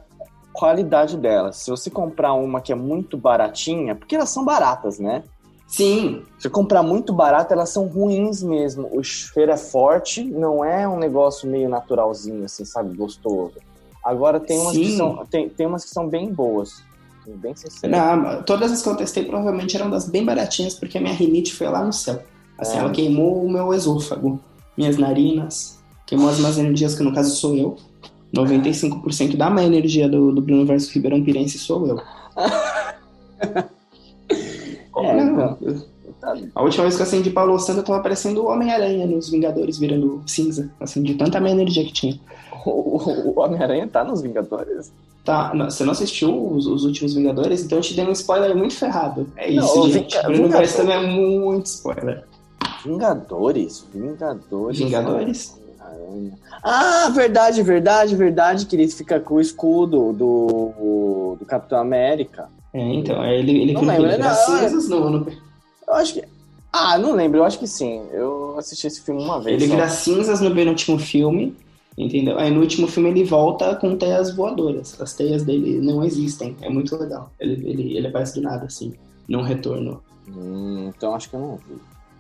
qualidade 0.52 1.16
delas. 1.18 1.58
Se 1.58 1.70
você 1.72 1.90
comprar 1.90 2.34
uma 2.34 2.60
que 2.60 2.72
é 2.72 2.76
muito 2.76 3.16
baratinha, 3.16 3.96
porque 3.96 4.16
elas 4.16 4.30
são 4.30 4.44
baratas, 4.44 5.00
né? 5.00 5.24
Sim, 5.68 6.24
Se 6.40 6.50
comprar 6.50 6.82
muito 6.82 7.12
barato, 7.14 7.54
elas 7.54 7.70
são 7.70 7.88
ruins 7.88 8.42
mesmo. 8.42 8.88
O 8.92 9.04
cheiro 9.04 9.52
é 9.52 9.58
forte, 9.58 10.24
não 10.24 10.64
é 10.64 10.88
um 10.88 10.98
negócio 10.98 11.48
meio 11.50 11.68
naturalzinho, 11.70 12.46
assim, 12.46 12.64
sabe? 12.66 12.96
Gostoso. 12.96 13.56
Agora 14.04 14.40
tem 14.40 14.58
umas, 14.60 14.78
que 14.78 14.92
são, 14.96 15.26
tem, 15.30 15.50
tem 15.50 15.68
umas 15.68 15.84
que 15.84 15.90
são 15.90 16.08
bem 16.08 16.32
boas. 16.34 16.82
Sendo 17.28 17.38
Bem 17.38 17.56
sincero. 17.56 17.92
Na- 17.92 18.38
todas 18.44 18.72
as 18.72 18.82
que 18.82 18.90
eu 18.90 18.96
testei 18.96 19.24
provavelmente 19.26 19.76
eram 19.76 19.90
das 19.90 20.08
bem 20.10 20.24
baratinhas, 20.24 20.74
porque 20.76 20.98
a 20.98 21.02
minha 21.02 21.14
rinite 21.14 21.54
foi 21.54 21.68
lá 21.68 21.84
no 21.84 21.92
céu. 21.94 22.22
Assim, 22.58 22.78
É. 22.78 22.80
ela 22.80 22.92
queimou 22.92 23.44
o 23.44 23.50
meu 23.50 23.74
esôfago, 23.74 24.40
minhas 24.78 24.98
narinas, 24.98 25.80
queimou 26.06 26.30
as 26.30 26.40
más 26.40 26.58
energias, 26.58 26.96
que 26.96 27.04
no 27.04 27.14
caso 27.14 27.36
sou 27.36 27.56
eu. 27.56 27.78
95% 28.34 29.38
da 29.38 29.50
má 29.50 29.64
energia 29.64 30.08
do, 30.10 30.34
do 30.34 30.42
Bruno 30.42 30.66
versus 30.66 30.90
Ribeirão 30.92 31.24
Pirense 31.24 31.58
sou 31.58 31.88
eu. 31.88 32.02
É, 35.00 35.14
Não, 35.24 35.32
então. 35.32 35.84
Tá- 36.20 36.36
A 36.56 36.64
última 36.64 36.84
vez 36.84 36.96
que 36.96 37.02
eu 37.02 37.06
acendi 37.06 37.30
Paulo 37.30 37.58
Santo, 37.60 37.80
eu 37.80 37.84
tava 37.84 38.02
parecendo 38.02 38.42
o 38.44 38.48
Homem-Aranha 38.50 39.06
nos 39.06 39.30
Vingadores, 39.30 39.78
virando 39.78 40.24
cinza. 40.26 40.72
Assim, 40.80 41.04
de 41.04 41.14
tanta 41.14 41.40
má 41.40 41.50
energia 41.52 41.86
que 41.86 41.94
tinha. 41.94 42.20
O, 42.66 42.72
o- 42.72 43.30
o 43.36 43.40
Homem-Aranha 43.40 43.88
tá 43.88 44.04
nos 44.04 44.22
Vingadores? 44.24 44.92
Tá, 45.28 45.54
não, 45.54 45.70
você 45.70 45.84
não 45.84 45.92
assistiu 45.92 46.52
os, 46.54 46.66
os 46.66 46.86
últimos 46.86 47.14
Vingadores? 47.14 47.62
Então 47.62 47.80
eu 47.80 47.82
te 47.82 47.94
dei 47.94 48.06
um 48.08 48.14
spoiler 48.14 48.56
muito 48.56 48.76
ferrado. 48.76 49.28
É 49.36 49.52
Não, 49.52 49.62
isso, 49.66 49.82
o 49.82 49.90
gente. 49.92 50.16
Vinga- 50.16 50.22
Bruno 50.24 50.36
Vingador- 50.44 50.58
Verso 50.60 50.78
também 50.78 50.96
é 50.96 51.06
muito 51.06 51.66
spoiler. 51.66 52.24
Vingadores? 52.86 53.86
Vingadores. 53.94 54.78
Vingadores? 54.80 55.58
Ah, 56.64 57.10
verdade, 57.14 57.62
verdade, 57.62 58.16
verdade, 58.16 58.66
que 58.66 58.76
ele 58.78 58.88
fica 58.88 59.20
com 59.20 59.36
o 59.36 59.42
escudo 59.42 60.14
do, 60.14 61.36
do 61.38 61.46
Capitão 61.46 61.80
América. 61.80 62.48
É, 62.74 62.80
então, 62.82 63.22
é 63.22 63.38
ele, 63.38 63.62
ele 63.64 63.74
Não 63.74 63.82
lembro, 63.82 64.18
não, 64.18 64.34
cinzas 64.34 64.88
no, 64.88 65.10
no- 65.10 65.28
Eu 65.88 65.94
acho 65.96 66.14
que. 66.14 66.24
Ah, 66.72 66.98
não 66.98 67.12
lembro, 67.14 67.40
eu 67.40 67.44
acho 67.44 67.60
que 67.60 67.68
sim. 67.68 68.02
Eu 68.14 68.56
assisti 68.58 68.88
esse 68.88 69.02
filme 69.02 69.22
uma 69.22 69.42
vez. 69.42 69.56
Ele 69.62 69.68
só. 69.70 69.76
vira 69.76 69.90
cinzas 69.90 70.40
no 70.40 70.54
penúltimo 70.56 70.98
filme, 70.98 71.54
entendeu? 71.98 72.38
Aí 72.38 72.52
no 72.52 72.62
último 72.62 72.88
filme 72.88 73.10
ele 73.10 73.24
volta 73.24 73.76
com 73.76 73.96
teias 73.98 74.36
voadoras. 74.36 75.00
As 75.02 75.14
teias 75.14 75.44
dele 75.44 75.80
não 75.82 76.04
existem. 76.04 76.56
É 76.62 76.70
muito 76.70 76.96
legal. 76.96 77.32
Ele, 77.40 77.54
ele, 77.68 77.98
ele 77.98 78.08
aparece 78.08 78.36
do 78.36 78.42
nada, 78.42 78.66
assim, 78.66 78.94
num 79.28 79.42
retorno. 79.42 80.02
Hum, 80.28 80.92
então 80.96 81.16
acho 81.16 81.30
que 81.30 81.36
eu 81.36 81.40
não 81.40 81.56
vi. 81.56 81.76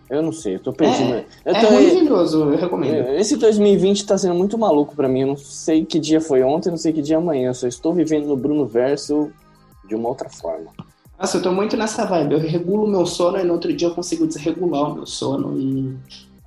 Eu 0.10 0.22
não 0.24 0.31
sei, 0.31 0.55
eu 0.55 0.60
tô 0.62 0.72
perdido. 0.72 1.10
eu 1.13 1.25
É 1.53 1.60
tô- 1.65 1.69
maravilhoso, 1.72 2.43
eu 2.46 2.57
recomendo. 2.57 3.10
Esse 3.10 3.36
2020 3.36 4.05
tá 4.05 4.17
sendo 4.17 4.36
muito 4.36 4.57
maluco 4.57 4.96
pra 4.96 5.07
mim. 5.10 5.22
Eu 5.22 5.27
não 5.27 5.38
sei 5.38 5.84
que 5.84 6.00
dia 6.00 6.22
foi 6.22 6.41
ontem, 6.43 6.69
não 6.69 6.77
sei 6.77 6.93
que 6.93 7.01
dia 7.01 7.17
é 7.17 7.19
amanhã. 7.19 7.50
Eu 7.50 7.53
só 7.53 7.67
estou 7.67 7.93
vivendo 7.93 8.25
no 8.25 8.38
Bruno 8.38 8.65
Verso 8.65 9.29
de 9.88 9.96
uma 9.96 10.07
outra 10.07 10.29
forma. 10.29 10.72
Nossa, 11.19 11.38
eu 11.38 11.41
tô 11.41 11.51
muito 11.51 11.75
nessa 11.75 12.05
vibe. 12.05 12.36
Eu 12.36 12.39
regulo 12.39 12.86
o 12.86 12.88
meu 12.88 13.05
sono 13.05 13.38
e 13.38 13.43
no 13.43 13.53
outro 13.53 13.74
dia 13.74 13.89
eu 13.89 13.93
consigo 13.93 14.25
desregular 14.25 14.91
o 14.91 14.96
meu 14.96 15.05
sono 15.05 15.60
e 15.60 15.93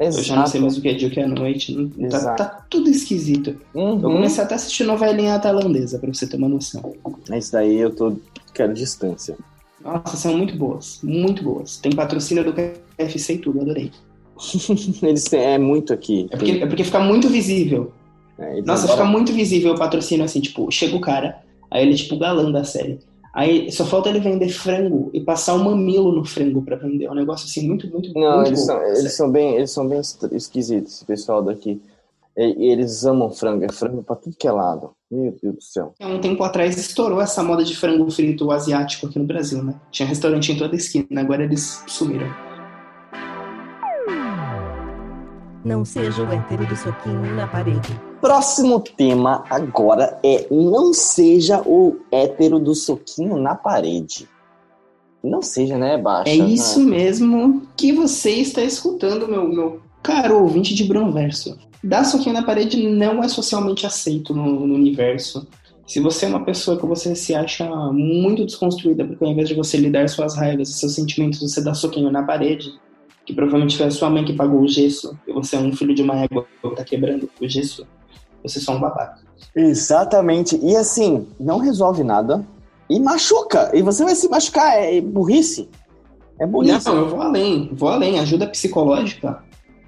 eu 0.06 0.12
já 0.22 0.36
não 0.36 0.46
sei 0.46 0.60
mais 0.60 0.76
o 0.78 0.80
que 0.82 0.88
é 0.88 0.94
dia 0.94 1.08
o 1.08 1.10
que 1.10 1.20
é 1.20 1.26
noite. 1.26 1.74
Não- 1.74 2.08
Tá, 2.08 2.16
Exato. 2.16 2.36
tá 2.36 2.64
tudo 2.70 2.88
esquisito. 2.88 3.56
Eu 3.74 3.80
Uhum. 3.82 4.00
comecei 4.00 4.42
até 4.42 4.54
a 4.54 4.56
assistir 4.56 4.84
novelinha 4.84 5.38
tailandesa, 5.38 5.98
pra 5.98 6.12
você 6.12 6.26
ter 6.26 6.36
uma 6.36 6.48
noção. 6.48 6.94
Isso 7.32 7.52
daí 7.52 7.76
eu 7.76 7.94
tô. 7.94 8.16
Quero 8.54 8.72
distância. 8.74 9.36
Nossa, 9.82 10.16
são 10.16 10.36
muito 10.36 10.56
boas, 10.56 11.00
muito 11.02 11.42
boas. 11.42 11.76
Tem 11.78 11.92
patrocínio 11.92 12.44
do 12.44 12.52
KFC 12.52 13.34
e 13.34 13.38
tudo, 13.38 13.60
adorei. 13.60 13.90
Eles 15.02 15.24
têm, 15.24 15.40
é 15.40 15.58
muito 15.58 15.92
aqui. 15.92 16.26
É 16.30 16.36
porque, 16.36 16.50
é 16.52 16.66
porque 16.66 16.84
fica 16.84 17.00
muito 17.00 17.28
visível. 17.28 17.92
É, 18.38 18.60
Nossa, 18.62 18.84
adoram- 18.84 18.88
fica 18.88 19.04
muito 19.04 19.32
visível 19.32 19.72
o 19.74 19.78
patrocínio 19.78 20.24
assim, 20.24 20.40
tipo, 20.40 20.70
chega 20.70 20.96
o 20.96 21.00
cara, 21.00 21.40
aí 21.70 21.82
ele 21.82 21.92
é 21.92 21.96
tipo 21.96 22.14
o 22.14 22.18
galã 22.18 22.50
da 22.50 22.64
série. 22.64 22.98
Aí 23.32 23.70
só 23.70 23.84
falta 23.84 24.08
ele 24.08 24.18
vender 24.18 24.48
frango 24.48 25.10
e 25.14 25.20
passar 25.20 25.54
um 25.54 25.64
mamilo 25.64 26.12
no 26.12 26.24
frango 26.24 26.62
pra 26.62 26.76
vender. 26.76 27.04
É 27.04 27.10
um 27.10 27.14
negócio 27.14 27.46
assim 27.46 27.66
muito, 27.66 27.88
muito, 27.88 28.12
Não, 28.14 28.36
muito 28.36 28.48
eles 28.48 28.60
bom. 28.60 28.66
são, 28.66 28.82
eles 28.82 29.16
são 29.16 29.30
bem, 29.30 29.54
eles 29.54 29.70
são 29.70 29.88
bem 29.88 30.00
esquisitos, 30.32 30.94
esse 30.94 31.04
pessoal 31.04 31.42
daqui. 31.42 31.80
E, 32.36 32.66
e 32.66 32.72
eles 32.72 33.04
amam 33.04 33.30
frango, 33.30 33.64
é 33.64 33.72
frango 33.72 34.02
pra 34.02 34.16
tudo 34.16 34.36
que 34.36 34.48
é 34.48 34.52
lado. 34.52 34.90
Meu 35.10 35.34
Deus 35.42 35.54
do 35.56 35.62
céu. 35.62 35.94
Há 36.00 36.08
um 36.08 36.20
tempo 36.20 36.42
atrás 36.42 36.76
estourou 36.76 37.20
essa 37.20 37.42
moda 37.42 37.64
de 37.64 37.76
frango 37.76 38.10
frito 38.10 38.50
asiático 38.50 39.06
aqui 39.06 39.18
no 39.18 39.26
Brasil, 39.26 39.62
né? 39.62 39.74
Tinha 39.90 40.08
restaurante 40.08 40.52
em 40.52 40.58
toda 40.58 40.74
esquina, 40.74 41.20
agora 41.20 41.44
eles 41.44 41.82
sumiram. 41.86 42.28
Não 45.64 45.84
seja 45.84 46.22
o 46.22 46.32
hétero 46.32 46.66
do 46.66 46.76
soquinho 46.76 47.34
na 47.36 47.46
parede. 47.46 48.09
Próximo 48.20 48.80
tema 48.80 49.44
agora 49.48 50.18
é 50.22 50.46
não 50.50 50.92
seja 50.92 51.62
o 51.64 51.96
hétero 52.12 52.58
do 52.58 52.74
soquinho 52.74 53.38
na 53.38 53.54
parede. 53.54 54.28
Não 55.24 55.40
seja, 55.40 55.78
né, 55.78 55.96
Baixa? 55.96 56.30
É 56.30 56.34
isso 56.34 56.80
mesmo 56.80 57.62
que 57.76 57.92
você 57.92 58.32
está 58.32 58.62
escutando, 58.62 59.26
meu, 59.26 59.48
meu 59.48 59.80
caro 60.02 60.42
ouvinte 60.42 60.74
de 60.74 60.84
Brunverso. 60.84 61.58
Dar 61.82 62.04
soquinho 62.04 62.34
na 62.34 62.42
parede 62.42 62.86
não 62.88 63.24
é 63.24 63.28
socialmente 63.28 63.86
aceito 63.86 64.34
no, 64.34 64.66
no 64.66 64.74
universo. 64.74 65.46
Se 65.86 65.98
você 65.98 66.26
é 66.26 66.28
uma 66.28 66.44
pessoa 66.44 66.78
que 66.78 66.86
você 66.86 67.14
se 67.14 67.34
acha 67.34 67.66
muito 67.90 68.44
desconstruída, 68.44 69.04
porque 69.04 69.24
ao 69.24 69.30
invés 69.30 69.48
de 69.48 69.54
você 69.54 69.78
lidar 69.78 70.08
suas 70.08 70.36
raivas 70.36 70.68
e 70.68 70.74
seus 70.74 70.94
sentimentos, 70.94 71.40
você 71.40 71.62
dá 71.62 71.74
soquinho 71.74 72.10
na 72.10 72.22
parede, 72.22 72.70
que 73.24 73.32
provavelmente 73.32 73.76
foi 73.76 73.86
a 73.86 73.90
sua 73.90 74.10
mãe 74.10 74.24
que 74.24 74.34
pagou 74.34 74.60
o 74.60 74.68
gesso, 74.68 75.18
e 75.26 75.32
você 75.32 75.56
é 75.56 75.58
um 75.58 75.72
filho 75.72 75.94
de 75.94 76.02
uma 76.02 76.22
égua 76.22 76.46
que 76.62 76.76
tá 76.76 76.84
quebrando 76.84 77.28
o 77.40 77.48
gesso, 77.48 77.86
você 78.42 78.58
é 78.58 78.62
só 78.62 78.72
um 78.72 78.80
babaca. 78.80 79.18
Exatamente. 79.54 80.58
E 80.62 80.76
assim, 80.76 81.26
não 81.38 81.58
resolve 81.58 82.04
nada 82.04 82.44
e 82.88 82.98
machuca. 83.00 83.70
E 83.74 83.82
você 83.82 84.04
vai 84.04 84.14
se 84.14 84.28
machucar. 84.28 84.74
É 84.78 85.00
burrice. 85.00 85.68
É 86.40 86.46
burrice. 86.46 86.88
Não, 86.88 86.96
eu 86.96 87.08
vou 87.08 87.20
além, 87.20 87.70
vou 87.72 87.88
além. 87.88 88.18
Ajuda 88.18 88.46
psicológica 88.46 89.42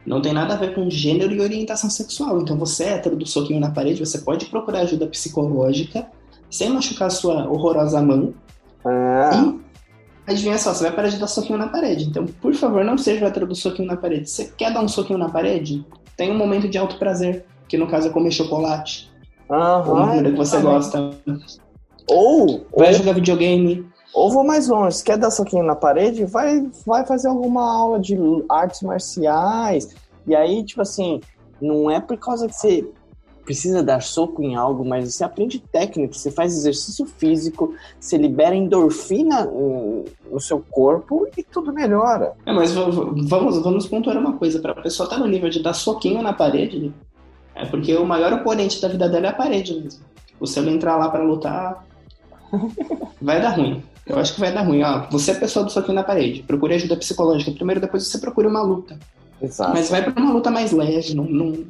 não 0.04 0.20
tem 0.20 0.32
nada 0.32 0.54
a 0.54 0.56
ver 0.56 0.74
com 0.74 0.90
gênero 0.90 1.32
e 1.32 1.40
orientação 1.40 1.88
sexual. 1.88 2.40
Então 2.40 2.56
você 2.56 2.84
é 2.84 2.88
hétero 2.94 3.16
do 3.16 3.26
soquinho 3.26 3.60
na 3.60 3.70
parede, 3.70 4.04
você 4.04 4.18
pode 4.18 4.46
procurar 4.46 4.80
ajuda 4.80 5.06
psicológica 5.06 6.08
sem 6.50 6.68
machucar 6.70 7.10
sua 7.10 7.48
horrorosa 7.48 8.02
mão. 8.02 8.34
Ah, 8.84 9.54
E 10.26 10.32
adivinha 10.32 10.58
só, 10.58 10.74
você 10.74 10.84
vai 10.84 10.92
parar 10.92 11.08
de 11.08 11.18
dar 11.18 11.26
soquinho 11.26 11.58
na 11.58 11.68
parede. 11.68 12.04
Então, 12.04 12.26
por 12.26 12.54
favor, 12.54 12.84
não 12.84 12.98
seja 12.98 13.24
o 13.24 13.28
hétero 13.28 13.46
do 13.46 13.54
soquinho 13.54 13.88
na 13.88 13.96
parede. 13.96 14.28
Você 14.28 14.52
quer 14.56 14.72
dar 14.72 14.82
um 14.82 14.88
soquinho 14.88 15.18
na 15.18 15.28
parede? 15.28 15.84
Tem 16.16 16.30
um 16.30 16.36
momento 16.36 16.68
de 16.68 16.76
alto 16.76 16.98
prazer, 16.98 17.46
que 17.72 17.78
no 17.78 17.86
caso 17.86 18.08
é 18.08 18.10
comer 18.10 18.30
chocolate. 18.30 19.10
aham, 19.50 19.88
ou 19.88 19.94
uma 19.96 20.08
comida 20.08 20.30
que 20.30 20.36
você 20.36 20.56
exatamente. 20.56 21.24
gosta. 21.24 21.56
Ou, 22.06 22.66
Vai 22.76 22.88
ou, 22.88 22.92
jogar 22.92 23.12
videogame. 23.14 23.86
ou 24.12 24.30
vou 24.30 24.44
mais 24.44 24.68
longe. 24.68 24.96
Se 24.98 25.02
quer 25.04 25.16
dar 25.16 25.30
soquinho 25.30 25.64
na 25.64 25.74
parede, 25.74 26.26
vai, 26.26 26.68
vai 26.86 27.06
fazer 27.06 27.28
alguma 27.28 27.64
aula 27.64 27.98
de 27.98 28.14
artes 28.46 28.82
marciais. 28.82 29.88
E 30.26 30.36
aí, 30.36 30.62
tipo 30.64 30.82
assim, 30.82 31.22
não 31.58 31.90
é 31.90 31.98
por 31.98 32.18
causa 32.18 32.46
que 32.46 32.52
você 32.54 32.86
precisa 33.42 33.82
dar 33.82 34.02
soco 34.02 34.42
em 34.42 34.54
algo, 34.54 34.84
mas 34.84 35.14
você 35.14 35.24
aprende 35.24 35.58
técnica, 35.58 36.12
você 36.12 36.30
faz 36.30 36.54
exercício 36.54 37.06
físico, 37.06 37.74
você 37.98 38.18
libera 38.18 38.54
endorfina 38.54 39.48
hum, 39.48 40.04
no 40.30 40.38
seu 40.40 40.62
corpo 40.70 41.26
e 41.38 41.42
tudo 41.42 41.72
melhora. 41.72 42.34
É, 42.44 42.52
mas 42.52 42.72
vamos, 42.72 43.62
vamos 43.62 43.86
pontuar 43.86 44.18
uma 44.18 44.34
coisa. 44.34 44.60
Pra 44.60 44.74
pessoa 44.74 45.06
estar 45.06 45.18
no 45.18 45.26
nível 45.26 45.48
de 45.48 45.62
dar 45.62 45.72
soquinho 45.72 46.20
na 46.20 46.34
parede, 46.34 46.92
é 47.54 47.64
porque 47.66 47.94
o 47.96 48.04
maior 48.04 48.32
oponente 48.32 48.80
da 48.80 48.88
vida 48.88 49.08
dela 49.08 49.26
é 49.26 49.30
a 49.30 49.34
parede 49.34 49.74
mesmo. 49.74 50.00
O 50.40 50.46
se 50.46 50.58
ela 50.58 50.70
entrar 50.70 50.96
lá 50.96 51.08
pra 51.08 51.22
lutar, 51.22 51.84
vai 53.20 53.40
dar 53.40 53.50
ruim. 53.50 53.82
Eu 54.06 54.18
acho 54.18 54.34
que 54.34 54.40
vai 54.40 54.52
dar 54.52 54.62
ruim. 54.62 54.82
Ó, 54.82 55.06
você 55.10 55.30
é 55.30 55.34
pessoa 55.34 55.64
do 55.64 55.70
soquinho 55.70 55.94
na 55.94 56.02
parede. 56.02 56.42
Procure 56.42 56.74
ajuda 56.74 56.96
psicológica 56.96 57.52
primeiro, 57.52 57.80
depois 57.80 58.06
você 58.06 58.18
procura 58.18 58.48
uma 58.48 58.62
luta. 58.62 58.98
Exato. 59.40 59.72
Mas 59.72 59.90
vai 59.90 60.02
pra 60.02 60.20
uma 60.20 60.32
luta 60.32 60.50
mais 60.50 60.72
leve. 60.72 61.14
Não, 61.14 61.24
não, 61.24 61.64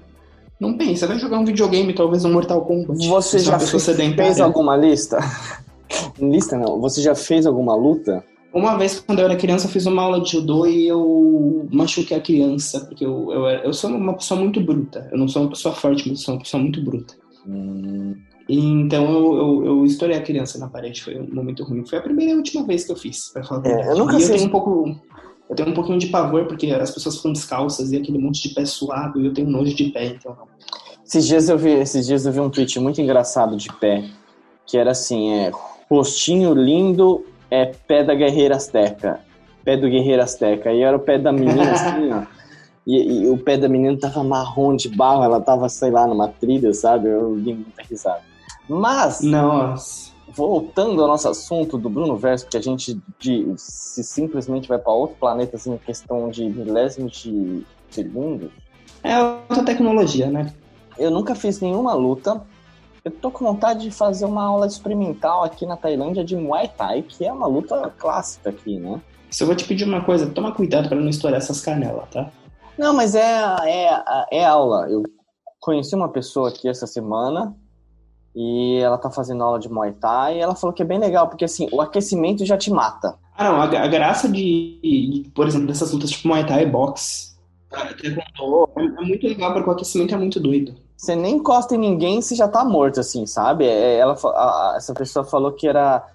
não 0.59 0.77
pensa. 0.77 1.07
Vai 1.07 1.19
jogar 1.19 1.39
um 1.39 1.45
videogame, 1.45 1.93
talvez 1.95 2.25
um 2.25 2.33
Mortal 2.33 2.63
Kombat. 2.63 3.07
Você 3.07 3.37
é 3.37 3.41
já 3.41 3.59
fez, 3.59 3.87
fez 3.87 4.41
alguma 4.41 4.77
lista? 4.77 5.19
lista 6.19 6.57
não. 6.57 6.81
Você 6.81 7.03
já 7.03 7.15
fez 7.15 7.47
alguma 7.47 7.75
luta? 7.75 8.25
Uma 8.53 8.77
vez, 8.77 9.01
quando 9.01 9.21
eu 9.21 9.25
era 9.25 9.37
criança, 9.37 9.67
eu 9.67 9.71
fiz 9.71 9.87
uma 9.87 10.03
aula 10.03 10.21
de 10.21 10.33
judô 10.33 10.67
e 10.67 10.87
eu 10.87 11.67
machuquei 11.73 12.17
a 12.17 12.21
criança, 12.21 12.85
porque 12.85 13.05
eu, 13.05 13.33
eu, 13.33 13.47
eu 13.47 13.73
sou 13.73 13.89
uma 13.91 14.15
pessoa 14.15 14.39
muito 14.39 14.61
bruta. 14.61 15.09
Eu 15.11 15.19
não 15.19 15.27
sou 15.27 15.43
uma 15.43 15.51
pessoa 15.51 15.75
forte, 15.75 16.09
mas 16.09 16.19
eu 16.19 16.25
sou 16.25 16.35
uma 16.35 16.41
pessoa 16.43 16.63
muito 16.63 16.83
bruta. 16.85 17.15
E 18.49 18.59
então 18.59 19.11
eu, 19.11 19.37
eu, 19.37 19.67
eu 19.67 19.87
estourei 19.87 20.17
a 20.17 20.23
criança 20.23 20.59
na 20.59 20.69
parede, 20.69 21.03
foi 21.03 21.19
um 21.19 21.35
momento 21.35 21.65
ruim. 21.65 21.87
Foi 21.87 21.99
a 21.99 22.03
primeira 22.03 22.33
e 22.33 22.37
última 22.37 22.67
vez 22.67 22.85
que 22.85 22.93
eu 22.93 22.97
fiz, 22.97 23.31
pra 23.33 23.43
falar 23.43 23.67
É, 23.67 23.91
eu 23.91 23.97
nunca 23.97 24.19
e 24.19 24.23
eu 24.23 24.29
fiz- 24.29 24.37
tenho 24.37 24.49
um 24.49 24.51
pouco. 24.51 24.97
Eu 25.49 25.57
tenho 25.57 25.71
um 25.71 25.75
pouquinho 25.75 25.99
de 25.99 26.07
pavor, 26.09 26.47
porque 26.47 26.67
as 26.71 26.91
pessoas 26.91 27.17
ficam 27.17 27.33
descalças 27.33 27.93
e 27.93 27.97
aquele 27.97 28.19
monte 28.19 28.47
de 28.49 28.55
pé 28.55 28.65
suado, 28.65 29.21
e 29.21 29.27
eu 29.27 29.35
tenho 29.35 29.49
nojo 29.49 29.75
de 29.75 29.85
pé, 29.91 30.07
então 30.07 30.35
não. 30.35 30.47
Esses 31.05 31.27
dias 31.27 31.49
eu 31.49 31.59
vi, 31.59 31.71
esses 31.71 32.07
dias 32.07 32.25
eu 32.25 32.33
vi 32.33 32.41
um 32.41 32.49
tweet 32.49 32.79
muito 32.81 33.01
engraçado 33.01 33.57
de 33.57 33.69
pé, 33.75 34.05
que 34.67 34.79
era 34.79 34.93
assim, 34.93 35.31
é 35.31 35.51
rostinho 35.91 36.55
lindo 36.55 37.25
é 37.53 37.67
pé 37.87 38.03
da 38.03 38.15
guerreira 38.15 38.57
azteca, 38.57 39.21
pé 39.63 39.77
do 39.77 39.87
guerreiro 39.91 40.23
azteca. 40.23 40.73
E 40.73 40.81
era 40.81 40.97
o 40.97 41.01
pé 41.01 41.19
da 41.19 41.31
menina 41.31 41.71
assim, 41.73 42.11
ó. 42.13 42.23
E, 42.87 43.25
e 43.25 43.29
o 43.29 43.37
pé 43.37 43.59
da 43.59 43.69
menina 43.69 43.97
tava 43.99 44.25
marrom 44.25 44.75
de 44.75 44.89
barro, 44.89 45.23
ela 45.23 45.39
tava, 45.41 45.69
sei 45.69 45.91
lá, 45.91 46.07
numa 46.07 46.29
trilha, 46.29 46.73
sabe? 46.73 47.09
Eu 47.09 47.37
dei 47.37 47.55
muita 47.55 47.83
risada. 47.89 48.23
Mas, 48.69 49.21
Nossa. 49.21 50.11
voltando 50.35 51.01
ao 51.03 51.09
nosso 51.09 51.29
assunto 51.29 51.77
do 51.77 51.91
Bruno 51.91 52.17
Verso, 52.17 52.47
que 52.49 52.57
a 52.57 52.61
gente 52.61 52.99
de- 53.21 53.53
se 53.57 54.03
simplesmente 54.03 54.67
vai 54.67 54.79
para 54.79 54.93
outro 54.93 55.17
planeta 55.21 55.57
assim, 55.57 55.75
em 55.75 55.79
questão 55.79 56.29
de 56.31 56.45
milésimos 56.49 57.13
de 57.13 57.63
segundos, 57.91 58.51
É 59.05 59.13
alta 59.15 59.63
tecnologia, 59.65 60.29
né? 60.31 60.53
eu 60.99 61.11
nunca 61.11 61.35
fiz 61.35 61.61
nenhuma 61.61 61.93
luta. 61.95 62.41
Eu 63.05 63.11
tô 63.11 63.33
com 63.33 63.45
vontade 63.45 63.83
de 63.83 63.91
fazer 63.91 64.25
uma 64.25 64.45
aula 64.45 64.67
experimental 64.67 65.43
aqui 65.43 65.67
na 65.67 65.77
Tailândia 65.77 66.25
de 66.25 66.37
Muay 66.37 66.69
Thai, 66.69 67.03
que 67.03 67.25
é 67.25 67.33
uma 67.33 67.49
luta 67.49 67.93
clássica 67.99 68.51
aqui, 68.51 68.79
né? 68.79 69.01
Se 69.29 69.43
eu 69.43 69.47
vou 69.49 69.57
te 69.57 69.65
pedir 69.65 69.85
uma 69.85 70.05
coisa, 70.05 70.31
toma 70.31 70.53
cuidado 70.53 70.89
pra 70.89 70.99
não 70.99 71.09
estourar 71.09 71.39
essas 71.39 71.61
canelas, 71.61 72.09
tá? 72.11 72.31
Não, 72.79 72.95
mas 72.95 73.17
é, 73.17 73.43
é, 73.65 74.27
é 74.31 74.45
aula. 74.45 74.89
Eu 74.89 75.03
conheci 75.59 75.97
uma 75.97 76.09
pessoa 76.09 76.51
aqui 76.51 76.69
essa 76.69 76.87
semana 76.87 77.57
e 78.37 78.79
ela 78.79 78.97
tá 78.97 79.11
fazendo 79.11 79.43
aula 79.43 79.59
de 79.59 79.69
Muay 79.69 79.93
Thai 79.93 80.37
e 80.37 80.41
ela 80.41 80.55
falou 80.55 80.73
que 80.73 80.83
é 80.83 80.87
bem 80.87 80.99
legal, 80.99 81.29
porque 81.29 81.45
assim, 81.45 81.69
o 81.73 81.81
aquecimento 81.81 82.47
já 82.47 82.57
te 82.57 82.71
mata. 82.71 83.19
Ah, 83.37 83.45
não, 83.45 83.61
a, 83.61 83.65
a 83.65 83.89
graça 83.89 84.29
de, 84.29 84.79
de, 84.81 85.31
por 85.35 85.49
exemplo, 85.49 85.67
dessas 85.67 85.91
lutas 85.91 86.11
tipo 86.11 86.29
Muay 86.29 86.47
Thai, 86.47 86.67
boxe, 86.67 87.37
taekwondo, 87.69 88.71
é, 88.77 88.85
é 88.85 89.07
muito 89.07 89.27
legal 89.27 89.53
porque 89.53 89.69
o 89.69 89.73
aquecimento 89.73 90.15
é 90.15 90.19
muito 90.19 90.39
doido. 90.39 90.75
Você 91.03 91.17
nem 91.17 91.35
encosta 91.35 91.75
em 91.75 91.79
ninguém 91.79 92.23
se 92.23 92.37
já 92.37 92.47
tá 92.47 92.65
morto, 92.65 93.01
assim, 93.01 93.27
sabe? 93.27 93.65
É, 93.67 93.97
Ela, 93.97 94.15
a- 94.25 94.75
essa 94.77 94.95
pessoa 94.95 95.25
falou 95.25 95.51
que 95.51 95.67
era 95.67 96.07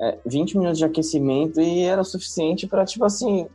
é, 0.00 0.16
20 0.24 0.56
minutos 0.56 0.78
de 0.78 0.84
aquecimento 0.86 1.60
e 1.60 1.82
era 1.82 2.00
o 2.00 2.04
suficiente 2.06 2.66
pra, 2.66 2.86
tipo 2.86 3.04
assim, 3.04 3.46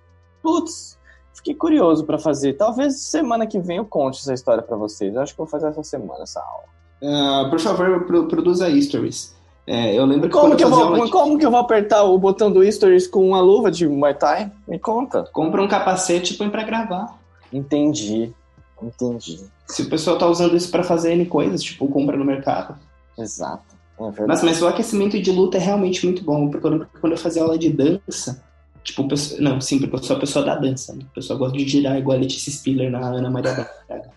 putz, 0.44 0.96
fiquei 1.34 1.56
curioso 1.56 2.06
pra 2.06 2.20
fazer. 2.20 2.54
Talvez 2.54 3.02
semana 3.02 3.48
que 3.48 3.58
vem 3.60 3.78
eu 3.78 3.86
conte 3.86 4.20
essa 4.20 4.32
história 4.32 4.62
pra 4.62 4.78
vocês. 4.78 5.16
Eu 5.16 5.22
acho 5.24 5.32
que 5.34 5.40
vou 5.40 5.48
fazer 5.48 5.70
essa 5.70 5.82
semana 5.82 6.22
essa 6.22 6.40
aula. 6.40 6.66
Ah, 7.04 7.50
por 7.50 7.60
favor, 7.60 8.06
pro- 8.06 8.28
produza 8.28 8.70
stories. 8.80 9.34
É, 9.66 9.96
eu 9.96 10.06
lembro 10.06 10.30
que 10.30 10.36
Como 10.36 10.56
que, 10.56 10.64
eu 10.64 10.70
vou, 10.70 11.04
de- 11.06 11.10
como 11.12 11.40
que 11.40 11.46
eu 11.48 11.50
vou 11.50 11.60
apertar 11.62 12.04
o 12.04 12.16
botão 12.20 12.52
do 12.52 12.72
Stories 12.72 13.08
com 13.08 13.28
uma 13.28 13.42
luva 13.42 13.72
de 13.72 13.88
Muay 13.88 14.14
Thai? 14.14 14.52
Me 14.68 14.78
conta. 14.78 15.24
compra 15.34 15.64
um 15.64 15.68
capacete 15.68 16.36
e 16.36 16.38
põe 16.38 16.48
pra 16.52 16.62
gravar. 16.64 17.18
Entendi. 17.52 18.32
Entendi. 18.80 19.44
Se 19.68 19.82
o 19.84 19.90
pessoal 19.90 20.18
tá 20.18 20.28
usando 20.28 20.56
isso 20.56 20.70
pra 20.70 20.84
fazer 20.84 21.14
N 21.14 21.26
coisas, 21.26 21.62
tipo, 21.62 21.88
compra 21.88 22.16
no 22.18 22.26
mercado. 22.26 22.76
Exato. 23.18 23.76
É. 24.00 24.26
Mas, 24.28 24.44
mas 24.44 24.62
o 24.62 24.68
aquecimento 24.68 25.20
de 25.20 25.32
luta 25.32 25.58
é 25.58 25.60
realmente 25.60 26.06
muito 26.06 26.24
bom, 26.24 26.50
porque 26.50 26.66
eu 26.66 26.72
lembro 26.72 26.88
que 26.88 27.00
quando 27.00 27.14
eu 27.14 27.18
fazia 27.18 27.42
aula 27.42 27.58
de 27.58 27.70
dança, 27.70 28.44
Tipo, 28.86 29.08
pessoa- 29.08 29.42
não, 29.42 29.60
sim, 29.60 29.80
porque 29.80 29.96
eu 29.96 30.04
sou 30.04 30.16
a 30.16 30.20
pessoa 30.20 30.46
da 30.46 30.56
dança. 30.56 30.94
Né? 30.94 31.00
O 31.10 31.16
pessoal 31.16 31.40
gosta 31.40 31.58
de 31.58 31.68
girar 31.68 31.98
igual 31.98 32.16
a 32.16 32.20
Letícia 32.22 32.52
Spiller 32.52 32.92
na 32.92 33.00
Ana 33.00 33.30
Maria 33.32 33.52
Braga. 33.88 34.12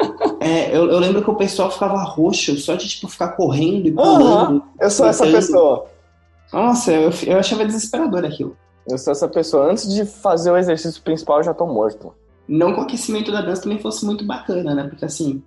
É, 0.40 0.76
eu, 0.76 0.90
eu 0.90 0.98
lembro 0.98 1.22
que 1.24 1.30
o 1.30 1.34
pessoal 1.34 1.70
ficava 1.70 2.02
roxo 2.02 2.56
só 2.58 2.74
de, 2.74 2.86
tipo, 2.86 3.08
ficar 3.08 3.28
correndo 3.28 3.88
e 3.88 3.92
pulando. 3.92 4.62
Eu 4.78 4.90
sou 4.90 5.06
essa 5.06 5.26
pessoa. 5.26 5.86
Nossa, 6.52 6.92
eu, 6.92 7.10
eu 7.26 7.38
achava 7.38 7.64
desesperador 7.64 8.24
aquilo. 8.24 8.56
Eu 8.88 8.96
sou 8.98 9.10
essa 9.12 9.26
pessoa. 9.26 9.70
Antes 9.70 9.92
de 9.92 10.04
fazer 10.04 10.50
o 10.50 10.56
exercício 10.56 11.02
principal, 11.02 11.38
eu 11.38 11.44
já 11.44 11.54
tô 11.54 11.66
morto. 11.66 12.14
Não 12.48 12.72
que 12.72 12.80
o 12.80 12.82
aquecimento 12.82 13.32
da 13.32 13.40
dança 13.40 13.62
também 13.62 13.78
fosse 13.78 14.04
muito 14.04 14.24
bacana, 14.24 14.74
né? 14.74 14.84
Porque, 14.84 15.04
assim, 15.04 15.42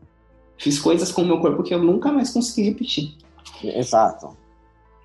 fiz 0.58 0.80
coisas 0.80 1.12
com 1.12 1.22
o 1.22 1.26
meu 1.26 1.40
corpo 1.40 1.64
que 1.64 1.74
eu 1.74 1.82
nunca 1.82 2.12
mais 2.12 2.32
consegui 2.32 2.70
repetir. 2.70 3.14
Exato. 3.64 4.38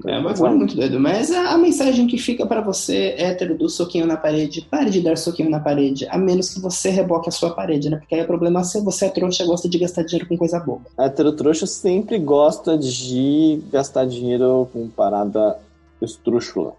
É 0.04 0.18
um 0.18 0.24
bagulho 0.24 0.56
muito 0.56 0.76
doido. 0.76 0.98
Mas 0.98 1.30
a, 1.30 1.50
a 1.50 1.58
mensagem 1.58 2.06
que 2.06 2.18
fica 2.18 2.44
pra 2.44 2.60
você, 2.60 3.14
hétero 3.16 3.56
do 3.56 3.68
soquinho 3.68 4.06
na 4.06 4.16
parede, 4.16 4.66
pare 4.68 4.90
de 4.90 5.00
dar 5.00 5.16
soquinho 5.16 5.48
na 5.48 5.60
parede, 5.60 6.06
a 6.08 6.18
menos 6.18 6.52
que 6.52 6.60
você 6.60 6.90
reboque 6.90 7.28
a 7.28 7.32
sua 7.32 7.54
parede, 7.54 7.88
né? 7.88 7.98
Porque 7.98 8.14
aí 8.14 8.22
o 8.22 8.26
problema 8.26 8.60
é 8.60 8.64
se 8.64 8.80
você 8.80 9.06
é 9.06 9.08
trouxa 9.08 9.46
gosta 9.46 9.68
de 9.68 9.78
gastar 9.78 10.02
dinheiro 10.02 10.28
com 10.28 10.36
coisa 10.36 10.58
boba. 10.58 10.86
Hétero 10.98 11.32
trouxa 11.32 11.66
sempre 11.66 12.18
gosta 12.18 12.76
de 12.76 13.62
gastar 13.70 14.04
dinheiro 14.04 14.68
com 14.72 14.88
parada 14.88 15.58
esdrúxula. 16.02 16.74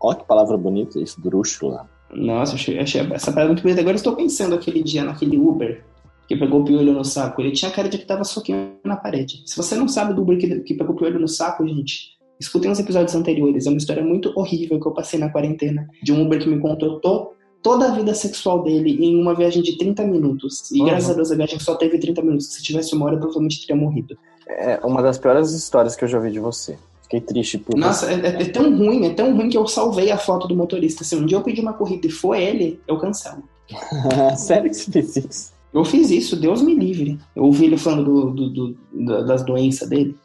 Ó 0.00 0.14
que 0.14 0.24
palavra 0.24 0.56
bonita, 0.56 0.98
esdrúxula. 0.98 1.88
Nossa, 2.12 2.54
achei, 2.54 2.78
achei 2.78 3.00
essa 3.12 3.32
parada 3.32 3.48
muito 3.52 3.62
bonita. 3.62 3.80
Agora 3.80 3.94
eu 3.94 3.98
estou 3.98 4.14
pensando 4.14 4.54
aquele 4.54 4.82
dia 4.82 5.02
naquele 5.04 5.38
Uber 5.38 5.82
que 6.28 6.36
pegou 6.36 6.60
o 6.60 6.64
piolho 6.64 6.92
no 6.92 7.04
saco. 7.04 7.40
Ele 7.40 7.52
tinha 7.52 7.70
cara 7.70 7.88
de 7.88 7.98
que 7.98 8.04
tava 8.06 8.24
soquinho 8.24 8.72
na 8.84 8.96
parede. 8.96 9.42
Se 9.46 9.56
você 9.56 9.74
não 9.74 9.88
sabe 9.88 10.14
do 10.14 10.22
Uber 10.22 10.38
que, 10.38 10.60
que 10.60 10.74
pegou 10.74 10.94
o 10.94 10.98
piolho 10.98 11.18
no 11.18 11.28
saco, 11.28 11.66
gente, 11.66 12.10
escutem 12.38 12.70
os 12.70 12.78
episódios 12.78 13.14
anteriores. 13.14 13.66
É 13.66 13.70
uma 13.70 13.78
história 13.78 14.04
muito 14.04 14.32
horrível 14.36 14.78
que 14.80 14.86
eu 14.86 14.92
passei 14.92 15.18
na 15.18 15.30
quarentena. 15.30 15.88
De 16.02 16.12
um 16.12 16.24
Uber 16.24 16.38
que 16.40 16.48
me 16.48 16.60
contou 16.60 17.00
to- 17.00 17.32
toda 17.62 17.86
a 17.86 17.94
vida 17.94 18.12
sexual 18.14 18.62
dele 18.62 18.98
em 19.04 19.20
uma 19.20 19.34
viagem 19.34 19.62
de 19.62 19.78
30 19.78 20.04
minutos. 20.04 20.70
E 20.70 20.80
Uhum. 20.80 20.86
graças 20.86 21.10
a 21.10 21.14
Deus 21.14 21.30
a 21.32 21.36
viagem 21.36 21.58
só 21.58 21.74
teve 21.76 21.98
30 21.98 22.20
minutos. 22.22 22.52
Se 22.52 22.62
tivesse 22.62 22.94
uma 22.94 23.06
hora, 23.06 23.14
eu 23.14 23.20
provavelmente 23.20 23.60
teria 23.66 23.80
morrido. 23.80 24.16
É 24.48 24.78
uma 24.84 25.00
das 25.02 25.18
piores 25.18 25.52
histórias 25.52 25.96
que 25.96 26.04
eu 26.04 26.08
já 26.08 26.18
ouvi 26.18 26.30
de 26.30 26.40
você. 26.40 26.76
Fiquei 27.12 27.20
triste 27.20 27.58
por 27.58 27.76
Nossa, 27.76 28.10
é, 28.10 28.42
é- 28.42 28.44
tão 28.46 28.74
ruim, 28.74 29.04
é 29.04 29.10
tão 29.10 29.36
ruim 29.36 29.50
que 29.50 29.56
eu 29.58 29.66
salvei 29.66 30.10
a 30.10 30.16
foto 30.16 30.48
do 30.48 30.56
motorista. 30.56 31.04
Se 31.04 31.14
um 31.14 31.26
dia 31.26 31.36
eu 31.36 31.42
pedir 31.42 31.60
uma 31.60 31.74
corrida 31.74 32.06
e 32.06 32.10
for 32.10 32.34
ele, 32.34 32.80
eu 32.88 32.96
cancelo. 32.98 33.42
Sério 34.36 34.70
que 34.70 34.76
você 34.76 34.90
fez 34.90 35.16
isso? 35.16 35.52
Eu 35.74 35.84
fiz 35.84 36.10
isso, 36.10 36.36
Deus 36.36 36.62
me 36.62 36.74
livre. 36.74 37.18
Eu 37.36 37.44
ouvi 37.44 37.66
ele 37.66 37.76
falando 37.76 38.04
do, 38.04 38.30
do- 38.30 38.48
do- 38.50 38.78
da- 39.04 39.22
das 39.22 39.44
doenças 39.44 39.88
dele. 39.90 40.16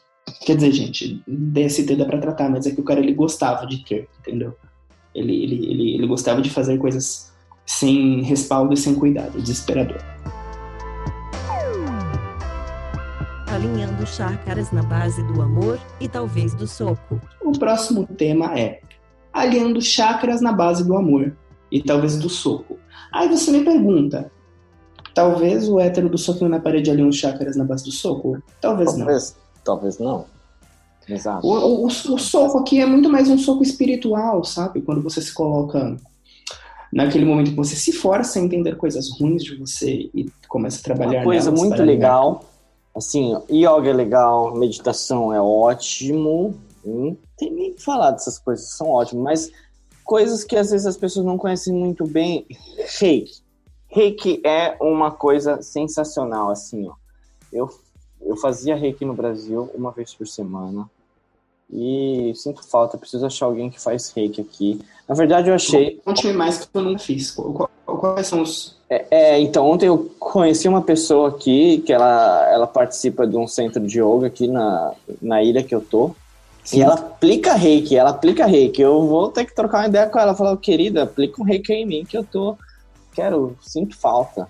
Quer 0.46 0.56
dizer, 0.56 0.72
gente, 0.72 1.22
DST 1.28 1.96
dá 1.96 2.06
pra 2.06 2.20
tratar, 2.20 2.50
mas 2.50 2.66
é 2.66 2.72
que 2.72 2.80
o 2.82 2.84
cara 2.84 3.00
ele 3.02 3.14
gostava 3.14 3.66
de 3.66 3.84
ter, 3.84 4.08
entendeu? 4.20 4.54
Ele, 5.14 5.44
ele, 5.44 5.56
ele, 5.72 5.96
ele 5.96 6.08
gostava 6.08 6.42
de 6.42 6.50
fazer 6.50 6.78
coisas 6.78 7.32
sem 7.66 8.22
respaldo 8.24 8.74
e 8.74 8.78
sem 8.78 8.94
cuidado, 8.96 9.42
desesperador. 9.42 9.98
Alinhando 13.58 14.06
chácaras 14.06 14.72
na 14.72 14.84
base 14.84 15.24
do 15.24 15.42
amor 15.42 15.80
e 16.00 16.08
talvez 16.08 16.54
do 16.54 16.68
soco. 16.68 17.20
O 17.44 17.52
próximo 17.58 18.06
tema 18.06 18.54
é 18.56 18.82
alinhando 19.34 19.82
chakras 19.82 20.42
na 20.42 20.54
base 20.54 20.84
do 20.86 20.96
amor 20.96 21.36
e 21.72 21.82
talvez 21.82 22.20
do 22.20 22.30
soco. 22.30 22.78
Aí 23.12 23.28
você 23.28 23.50
me 23.50 23.64
pergunta, 23.64 24.32
talvez 25.12 25.68
o 25.68 25.80
hétero 25.80 26.08
do 26.08 26.20
soquinho 26.20 26.52
na 26.52 26.60
parede 26.60 26.92
alinhe 26.92 27.10
os 27.10 27.16
chakras 27.16 27.58
na 27.58 27.64
base 27.64 27.84
do 27.84 27.92
soco? 27.92 28.38
Talvez 28.62 28.92
não. 28.92 29.00
Talvez, 29.00 29.36
talvez 29.66 29.98
não. 29.98 30.26
Exato. 31.10 31.48
O, 31.48 31.52
o- 31.52 31.88
o 31.88 31.90
soco 32.20 32.60
aqui 32.60 32.80
é 32.80 32.86
muito 32.86 33.10
mais 33.10 33.28
um 33.28 33.40
soco 33.40 33.64
espiritual, 33.64 34.44
sabe? 34.44 34.84
Quando 34.84 35.02
você 35.02 35.20
se 35.20 35.34
coloca 35.34 35.98
naquele 36.94 37.26
momento 37.26 37.50
que 37.50 37.56
você 37.58 37.76
se 37.76 37.92
força 37.92 38.38
a 38.38 38.42
entender 38.44 38.76
coisas 38.78 39.10
ruins 39.20 39.44
de 39.44 39.56
você 39.56 40.12
e 40.14 40.32
começa 40.48 40.80
a 40.80 40.84
trabalhar 40.84 41.18
Uma 41.22 41.24
coisa 41.24 41.46
nelas 41.50 41.60
muito 41.60 41.82
legal. 41.82 42.46
Assim, 42.98 43.40
yoga 43.52 43.92
é 43.92 43.94
legal, 43.94 44.56
meditação 44.56 45.32
é 45.32 45.40
ótimo. 45.40 46.56
Não 46.84 47.16
tem 47.38 47.52
nem 47.52 47.74
que 47.74 47.84
falar 47.84 48.12
dessas 48.12 48.40
coisas, 48.40 48.70
são 48.70 48.90
ótimas. 48.90 49.24
Mas 49.24 49.52
coisas 50.04 50.44
que 50.44 50.56
às 50.56 50.72
vezes 50.72 50.88
as 50.88 50.98
pessoas 50.98 51.24
não 51.24 51.38
conhecem 51.38 51.74
muito 51.74 52.08
bem. 52.08 52.48
Reiki. 53.00 53.44
Reiki 53.88 54.42
é 54.44 54.76
uma 54.82 55.12
coisa 55.12 55.62
sensacional, 55.62 56.50
assim, 56.50 56.88
ó. 56.88 56.96
Eu, 57.54 57.70
eu 58.20 58.36
fazia 58.36 58.76
reiki 58.76 59.06
no 59.06 59.14
Brasil 59.14 59.70
uma 59.76 59.92
vez 59.92 60.14
por 60.16 60.28
semana. 60.28 60.90
E 61.70 62.32
sinto 62.36 62.64
falta, 62.64 62.98
preciso 62.98 63.26
achar 63.26 63.46
alguém 63.46 63.70
que 63.70 63.82
faz 63.82 64.12
reiki 64.16 64.40
aqui. 64.40 64.80
Na 65.08 65.14
verdade, 65.14 65.50
eu 65.50 65.56
achei. 65.56 66.00
Conte-me 66.04 66.34
mais 66.34 66.60
que 66.60 66.68
eu 66.74 66.82
nunca 66.82 67.00
fiz. 67.00 67.36
Quais 67.86 68.28
são 68.28 68.42
os. 68.42 68.78
É, 68.90 69.40
então, 69.40 69.70
ontem 69.70 69.88
eu 69.88 70.10
conheci 70.18 70.68
uma 70.68 70.82
pessoa 70.82 71.30
aqui 71.30 71.80
que 71.80 71.92
ela, 71.92 72.50
ela 72.50 72.68
participa 72.68 73.28
de 73.28 73.36
um 73.36 73.48
centro 73.48 73.86
de 73.86 74.00
yoga 74.00 74.28
aqui 74.28 74.48
na, 74.48 74.94
na 75.22 75.44
ilha 75.44 75.64
que 75.64 75.76
eu 75.76 75.82
tô. 75.82 76.16
E 76.74 76.82
ela 76.82 76.96
aplica 76.96 77.54
reiki, 77.54 77.96
ela 77.96 78.10
aplica 78.12 78.46
reiki. 78.46 78.82
Eu 78.82 79.06
vou 79.08 79.30
ter 79.30 79.46
que 79.46 79.56
trocar 79.56 79.80
uma 79.80 79.88
ideia 79.88 80.08
com 80.08 80.20
ela. 80.20 80.36
Falar, 80.36 80.56
querida, 80.58 81.04
aplica 81.04 81.42
um 81.42 81.46
reiki 81.46 81.74
em 81.74 81.86
mim 81.86 82.06
que 82.06 82.18
eu 82.18 82.24
tô. 82.24 82.58
Quero, 83.14 83.58
sinto 83.62 83.98
falta. 83.98 84.48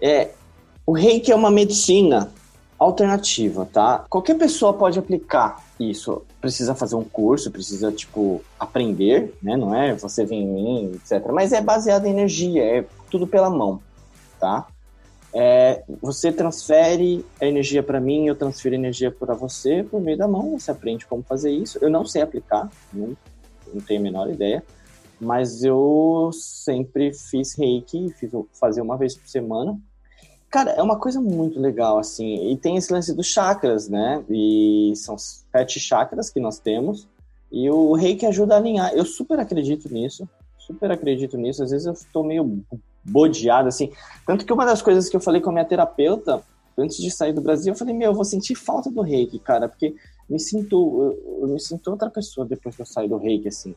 É, 0.00 0.30
o 0.86 0.92
reiki 0.92 1.30
é 1.30 1.34
uma 1.34 1.50
medicina 1.50 2.30
alternativa, 2.78 3.68
tá? 3.72 4.04
Qualquer 4.08 4.36
pessoa 4.36 4.72
pode 4.72 4.98
aplicar 4.98 5.64
isso. 5.90 6.22
Precisa 6.40 6.74
fazer 6.74 6.96
um 6.96 7.04
curso, 7.04 7.50
precisa, 7.50 7.90
tipo, 7.92 8.42
aprender, 8.58 9.34
né? 9.42 9.56
Não 9.56 9.74
é 9.74 9.94
você 9.94 10.24
vem 10.24 10.42
em 10.42 10.46
mim, 10.46 10.92
etc. 10.94 11.30
Mas 11.32 11.52
é 11.52 11.60
baseado 11.60 12.06
em 12.06 12.10
energia, 12.10 12.62
é 12.62 12.84
tudo 13.10 13.26
pela 13.26 13.50
mão, 13.50 13.80
tá? 14.38 14.66
É, 15.34 15.82
você 16.02 16.30
transfere 16.30 17.24
a 17.40 17.46
energia 17.46 17.82
para 17.82 17.98
mim, 17.98 18.26
eu 18.26 18.34
transfiro 18.34 18.74
energia 18.74 19.10
para 19.10 19.34
você 19.34 19.82
por 19.82 20.00
meio 20.00 20.18
da 20.18 20.28
mão. 20.28 20.58
Você 20.58 20.70
aprende 20.70 21.06
como 21.06 21.22
fazer 21.22 21.50
isso. 21.50 21.78
Eu 21.80 21.90
não 21.90 22.04
sei 22.04 22.20
aplicar, 22.22 22.70
não, 22.92 23.16
não 23.72 23.80
tenho 23.80 24.00
a 24.00 24.02
menor 24.02 24.30
ideia, 24.30 24.62
mas 25.18 25.64
eu 25.64 26.30
sempre 26.34 27.14
fiz 27.14 27.56
reiki, 27.56 28.12
fiz, 28.18 28.30
fazia 28.52 28.82
uma 28.82 28.98
vez 28.98 29.16
por 29.16 29.26
semana. 29.26 29.78
Cara, 30.52 30.72
é 30.72 30.82
uma 30.82 30.98
coisa 30.98 31.18
muito 31.18 31.58
legal, 31.58 31.98
assim. 31.98 32.52
E 32.52 32.58
tem 32.58 32.76
esse 32.76 32.92
lance 32.92 33.14
dos 33.14 33.26
chakras, 33.26 33.88
né? 33.88 34.22
E 34.28 34.92
são 34.94 35.16
sete 35.16 35.80
chakras 35.80 36.28
que 36.28 36.38
nós 36.38 36.58
temos. 36.58 37.08
E 37.50 37.70
o 37.70 37.94
reiki 37.94 38.26
ajuda 38.26 38.54
a 38.54 38.58
alinhar. 38.58 38.92
Eu 38.92 39.06
super 39.06 39.40
acredito 39.40 39.90
nisso. 39.90 40.28
Super 40.58 40.90
acredito 40.90 41.38
nisso. 41.38 41.62
Às 41.62 41.70
vezes 41.70 41.86
eu 41.86 41.94
tô 42.12 42.22
meio 42.22 42.62
bodeado, 43.02 43.66
assim. 43.66 43.92
Tanto 44.26 44.44
que 44.44 44.52
uma 44.52 44.66
das 44.66 44.82
coisas 44.82 45.08
que 45.08 45.16
eu 45.16 45.20
falei 45.22 45.40
com 45.40 45.48
a 45.48 45.54
minha 45.54 45.64
terapeuta, 45.64 46.42
antes 46.76 46.98
de 46.98 47.10
sair 47.10 47.32
do 47.32 47.40
Brasil, 47.40 47.72
eu 47.72 47.78
falei, 47.78 47.94
meu, 47.94 48.10
eu 48.10 48.14
vou 48.14 48.24
sentir 48.24 48.54
falta 48.54 48.90
do 48.90 49.00
reiki, 49.00 49.38
cara. 49.38 49.70
Porque 49.70 49.94
me 50.28 50.38
sinto, 50.38 50.76
eu, 50.76 51.40
eu 51.44 51.48
me 51.48 51.60
sinto 51.60 51.90
outra 51.90 52.10
pessoa 52.10 52.46
depois 52.46 52.76
que 52.76 52.82
eu 52.82 52.86
saio 52.86 53.08
do 53.08 53.16
reiki, 53.16 53.48
assim. 53.48 53.74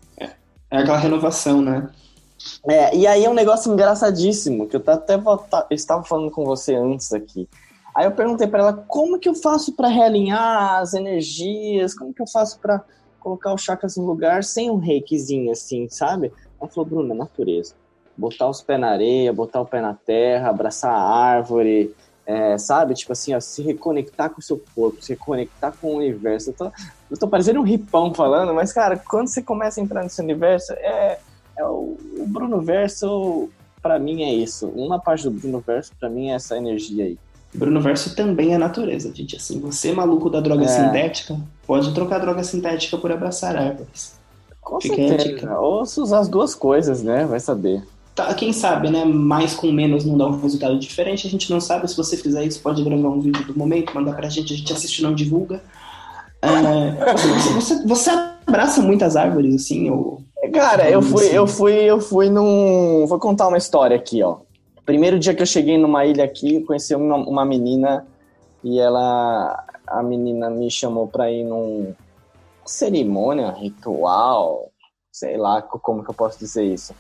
É 0.70 0.80
aquela 0.80 0.98
renovação, 0.98 1.62
né? 1.62 1.90
É, 2.68 2.96
e 2.96 3.08
aí 3.08 3.26
é 3.26 3.30
um 3.30 3.34
negócio 3.34 3.72
engraçadíssimo, 3.72 4.68
que 4.68 4.76
eu 4.76 4.84
até 4.88 5.18
volta- 5.18 5.66
eu 5.70 5.76
estava 5.76 6.04
falando 6.04 6.32
com 6.32 6.46
você 6.46 6.76
antes 6.76 7.14
aqui. 7.14 7.48
Aí 7.94 8.06
eu 8.06 8.12
perguntei 8.12 8.46
pra 8.48 8.60
ela 8.60 8.74
como 8.74 9.18
que 9.18 9.30
eu 9.30 9.36
faço 9.36 9.74
pra 9.74 9.88
realinhar 9.88 10.80
as 10.82 10.94
energias, 10.94 11.94
como 11.94 12.14
que 12.14 12.22
eu 12.22 12.28
faço 12.28 12.60
pra 12.60 12.84
colocar 13.20 13.54
os 13.54 13.62
chakras 13.62 13.96
no 13.98 14.06
lugar 14.06 14.44
sem 14.44 14.70
um 14.70 14.78
reikizinho 14.78 15.52
assim, 15.52 15.88
sabe? 15.90 16.32
Ela 16.60 16.70
falou, 16.70 16.90
Bruna, 16.90 17.16
natureza. 17.16 17.74
Botar 18.18 18.50
os 18.50 18.62
pés 18.62 18.80
na 18.80 18.90
areia, 18.90 19.34
botar 19.34 19.62
o 19.62 19.66
pé 19.66 19.82
na 19.82 19.94
terra, 19.94 20.50
abraçar 20.50 20.92
a 20.92 21.02
árvore, 21.02 21.96
é, 22.26 22.58
sabe? 22.58 22.94
Tipo 22.94 23.14
assim, 23.14 23.34
ó, 23.34 23.40
se 23.40 23.62
reconectar 23.62 24.30
com 24.30 24.40
o 24.40 24.44
seu 24.44 24.62
corpo, 24.76 25.02
se 25.02 25.14
reconectar 25.14 25.74
com 25.80 25.88
o 25.88 25.98
universo. 25.98 26.50
Eu 26.50 26.54
tô, 26.54 26.66
eu 27.12 27.18
tô 27.18 27.28
parecendo 27.28 27.60
um 27.60 27.64
ripão 27.64 28.14
falando, 28.14 28.54
mas, 28.54 28.74
cara, 28.74 28.98
quando 28.98 29.28
você 29.28 29.42
começa 29.42 29.80
a 29.80 29.84
entrar 29.84 30.04
nesse 30.04 30.22
universo, 30.22 30.74
é, 30.74 30.78
é 30.78 31.20
o, 32.26 32.28
Bruno 32.28 32.62
Verso, 32.62 33.50
pra 33.82 33.98
mim, 34.00 34.24
é 34.24 34.34
isso. 34.34 34.68
Uma 34.68 35.00
parte 35.00 35.24
do 35.24 35.32
Bruno 35.32 35.64
Verso, 35.66 35.92
pra 36.00 36.10
mim, 36.10 36.30
é 36.30 36.36
essa 36.36 36.58
energia 36.58 37.06
aí. 37.06 37.18
Bruno 37.54 37.80
Verso 37.80 38.16
também 38.16 38.54
é 38.54 38.58
natureza, 38.58 39.12
gente. 39.14 39.36
Assim, 39.38 39.60
você 39.60 39.94
maluco 39.94 40.30
da 40.30 40.42
droga 40.42 40.66
É. 40.66 40.68
sintética, 40.68 41.38
pode 41.66 41.94
trocar 41.94 42.20
droga 42.20 42.44
sintética 42.44 42.98
por 42.98 43.12
abraçar 43.12 43.56
árvores. 43.56 44.16
Com 44.62 44.82
Fica 44.82 44.96
certeza. 44.96 45.58
Ou 45.60 45.86
se 45.86 46.00
usar 46.02 46.20
as 46.20 46.28
duas 46.28 46.54
coisas, 46.56 47.02
né? 47.04 47.26
Vai 47.26 47.40
saber. 47.40 47.84
Tá, 48.16 48.34
quem 48.34 48.52
sabe, 48.52 48.90
né? 48.90 49.06
Mais 49.06 49.54
com 49.54 49.72
menos 49.72 50.04
não 50.06 50.18
dá 50.18 50.26
um 50.28 50.40
resultado 50.42 50.78
diferente. 50.80 51.28
A 51.28 51.30
gente 51.30 51.50
não 51.52 51.62
sabe. 51.62 51.88
Se 51.90 51.96
você 51.96 52.18
fizer 52.18 52.44
isso, 52.44 52.62
pode 52.62 52.84
gravar 52.84 53.10
um 53.10 53.20
vídeo 53.22 53.46
do 53.46 53.58
momento, 53.58 53.94
mandar 53.94 54.14
pra 54.16 54.28
gente. 54.30 54.54
A 54.54 54.58
gente 54.58 54.74
assiste 54.74 55.00
e 55.00 55.04
não 55.04 55.14
divulga. 55.14 55.62
É, 56.42 57.14
você, 57.14 57.54
você- 57.54 57.84
você 57.86 58.10
abraça 58.48 58.82
muitas 58.82 59.16
árvores, 59.16 59.56
assim, 59.56 59.90
ou. 59.90 60.22
Cara, 60.54 60.90
eu 60.90 61.02
fui, 61.02 61.26
eu 61.28 61.48
fui, 61.48 61.74
eu 61.74 62.00
fui 62.02 62.30
num. 62.30 63.06
Vou 63.08 63.20
contar 63.20 63.48
uma 63.48 63.58
história 63.58 63.96
aqui, 63.96 64.22
ó. 64.24 64.38
Primeiro 64.86 65.18
dia 65.20 65.34
que 65.34 65.42
eu 65.42 65.46
cheguei 65.46 65.78
numa 65.78 66.06
ilha 66.06 66.24
aqui, 66.24 66.62
conheci 66.62 66.94
uma, 66.96 67.16
uma 67.18 67.46
menina 67.46 68.06
e 68.64 68.80
ela. 68.80 69.64
A 69.88 70.02
menina 70.04 70.50
me 70.50 70.70
chamou 70.72 71.08
pra 71.08 71.32
ir 71.32 71.44
num 71.44 71.94
cerimônia, 72.66 73.52
ritual, 73.52 74.72
sei 75.12 75.38
lá 75.38 75.62
co- 75.62 75.80
como 75.80 76.04
que 76.04 76.10
eu 76.10 76.14
posso 76.14 76.40
dizer 76.40 76.64
isso. 76.66 76.94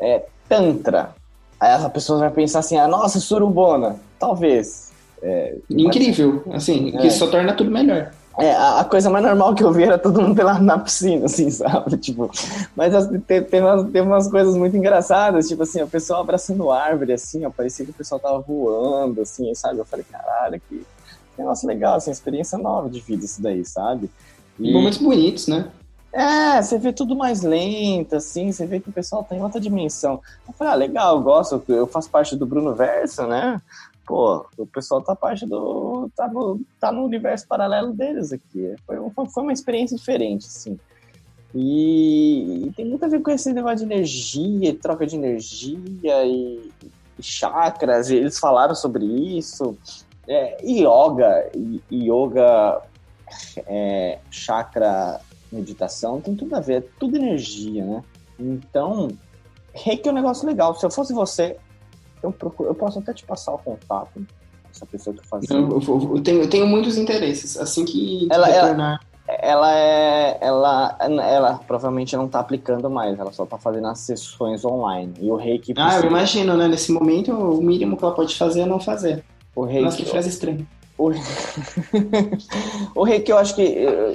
é 0.00 0.24
Tantra. 0.48 1.14
Aí 1.60 1.72
a 1.82 1.88
pessoa 1.88 2.18
vai 2.18 2.30
pensar 2.30 2.58
assim, 2.58 2.76
ah, 2.76 2.86
nossa, 2.88 3.18
surubona. 3.20 3.96
Talvez. 4.18 4.92
É, 5.22 5.56
Incrível, 5.70 6.42
assim, 6.52 6.90
que 6.92 7.06
É. 7.06 7.10
só 7.10 7.26
torna 7.28 7.54
tudo 7.54 7.70
melhor. 7.70 8.10
É, 8.38 8.52
a, 8.52 8.80
a 8.80 8.84
coisa 8.84 9.08
mais 9.08 9.24
normal 9.24 9.54
que 9.54 9.62
eu 9.62 9.72
vi 9.72 9.84
era 9.84 9.96
todo 9.96 10.20
mundo 10.20 10.34
pelado 10.34 10.64
na 10.64 10.78
piscina, 10.78 11.26
assim, 11.26 11.48
sabe? 11.50 11.96
Tipo, 11.96 12.30
mas 12.74 12.92
tem, 13.26 13.42
tem, 13.42 13.60
umas, 13.60 13.90
tem 13.90 14.02
umas 14.02 14.28
coisas 14.28 14.56
muito 14.56 14.76
engraçadas, 14.76 15.48
tipo 15.48 15.62
assim, 15.62 15.82
o 15.82 15.88
pessoal 15.88 16.20
abraçando 16.20 16.70
árvore, 16.70 17.12
assim, 17.12 17.44
ó, 17.44 17.50
parecia 17.50 17.84
que 17.84 17.92
o 17.92 17.94
pessoal 17.94 18.20
tava 18.20 18.40
voando, 18.40 19.20
assim, 19.20 19.54
sabe? 19.54 19.78
Eu 19.78 19.84
falei, 19.84 20.04
caralho, 20.10 20.60
que 20.68 20.84
que 21.34 21.42
negócio 21.42 21.66
legal, 21.66 21.96
assim, 21.96 22.10
experiência 22.10 22.56
nova 22.56 22.88
de 22.88 23.00
vida 23.00 23.24
isso 23.24 23.42
daí, 23.42 23.64
sabe? 23.64 24.10
E, 24.58 24.72
Momentos 24.72 24.98
bonitos, 24.98 25.48
né? 25.48 25.68
é, 26.12 26.62
você 26.62 26.78
vê 26.78 26.92
tudo 26.92 27.16
mais 27.16 27.42
lento, 27.42 28.14
assim, 28.14 28.52
você 28.52 28.64
vê 28.66 28.78
que 28.78 28.88
o 28.88 28.92
pessoal 28.92 29.24
tá 29.24 29.34
em 29.34 29.42
outra 29.42 29.60
dimensão. 29.60 30.20
Eu 30.46 30.54
falei, 30.54 30.72
ah, 30.72 30.76
legal, 30.76 31.16
eu 31.16 31.22
gosto, 31.22 31.62
eu 31.68 31.88
faço 31.88 32.08
parte 32.08 32.36
do 32.36 32.46
Bruno 32.46 32.72
Verso, 32.72 33.26
né? 33.26 33.60
Pô, 34.06 34.44
o 34.58 34.66
pessoal 34.66 35.02
tá 35.02 35.16
parte 35.16 35.46
do. 35.46 36.10
tá 36.14 36.28
no, 36.28 36.60
tá 36.78 36.92
no 36.92 37.04
universo 37.04 37.46
paralelo 37.48 37.92
deles 37.92 38.32
aqui. 38.32 38.74
Foi, 38.86 38.96
foi 39.32 39.42
uma 39.42 39.52
experiência 39.52 39.96
diferente, 39.96 40.46
assim. 40.46 40.78
E, 41.54 42.66
e 42.66 42.72
tem 42.72 42.84
muito 42.84 43.04
a 43.04 43.08
ver 43.08 43.22
com 43.22 43.30
esse 43.30 43.52
negócio 43.52 43.78
de 43.78 43.84
energia, 43.84 44.74
troca 44.74 45.06
de 45.06 45.14
energia 45.16 46.26
e, 46.26 46.70
e 47.18 47.22
chakras, 47.22 48.10
e 48.10 48.16
eles 48.16 48.38
falaram 48.38 48.74
sobre 48.74 49.06
isso. 49.06 49.76
É, 50.26 50.56
yoga, 50.66 51.48
e- 51.54 51.80
yoga, 51.92 52.82
é, 53.66 54.18
chakra, 54.30 55.20
meditação, 55.52 56.20
tem 56.20 56.34
tudo 56.34 56.56
a 56.56 56.60
ver, 56.60 56.82
é 56.82 56.88
tudo 56.98 57.16
energia, 57.16 57.84
né? 57.84 58.02
Então, 58.38 59.08
reiki 59.72 60.08
é 60.08 60.12
um 60.12 60.14
negócio 60.14 60.46
legal. 60.46 60.74
Se 60.74 60.84
eu 60.84 60.90
fosse 60.90 61.12
você, 61.12 61.56
eu, 62.24 62.32
procuro, 62.32 62.68
eu 62.70 62.74
posso 62.74 62.98
até 62.98 63.12
te 63.12 63.24
passar 63.24 63.52
o 63.54 63.58
contato 63.58 64.26
dessa 64.72 64.86
pessoa 64.86 65.14
que 65.14 65.26
fazia. 65.26 65.56
Eu, 65.56 65.68
eu- 65.68 66.12
eu 66.16 66.22
tenho, 66.22 66.40
eu 66.42 66.48
tenho 66.50 66.66
muitos 66.66 66.96
interesses. 66.96 67.56
Assim 67.56 67.84
que 67.84 68.26
Ela- 68.30 68.48
ela- 68.48 68.62
retornar. 68.62 69.00
Ela 69.26 69.74
é. 69.74 70.38
Ela, 70.42 70.96
ela 71.00 71.54
provavelmente 71.66 72.14
não 72.14 72.28
tá 72.28 72.40
aplicando 72.40 72.90
mais, 72.90 73.18
ela 73.18 73.32
só 73.32 73.46
tá 73.46 73.56
fazendo 73.56 73.86
as 73.88 73.98
sessões 74.00 74.64
online. 74.66 75.14
E 75.18 75.30
o 75.30 75.36
reiki. 75.36 75.72
Ah, 75.78 75.80
eu 75.82 75.86
precisa- 75.86 76.06
imagino, 76.08 76.56
né? 76.58 76.68
Nesse 76.68 76.92
momento, 76.92 77.32
o 77.32 77.62
mínimo 77.62 77.96
que 77.96 78.04
ela 78.04 78.14
pode 78.14 78.36
fazer 78.36 78.60
é 78.62 78.66
não 78.66 78.78
fazer. 78.80 79.24
o 79.56 79.62
reiki, 79.64 79.84
Nossa, 79.84 79.96
que 79.96 80.04
frase 80.04 80.28
estranha. 80.28 80.66
O, 80.98 81.10
o 82.94 83.02
reiki, 83.04 83.30
eu 83.30 83.38
acho 83.38 83.54
que. 83.54 83.62
eu 83.62 84.14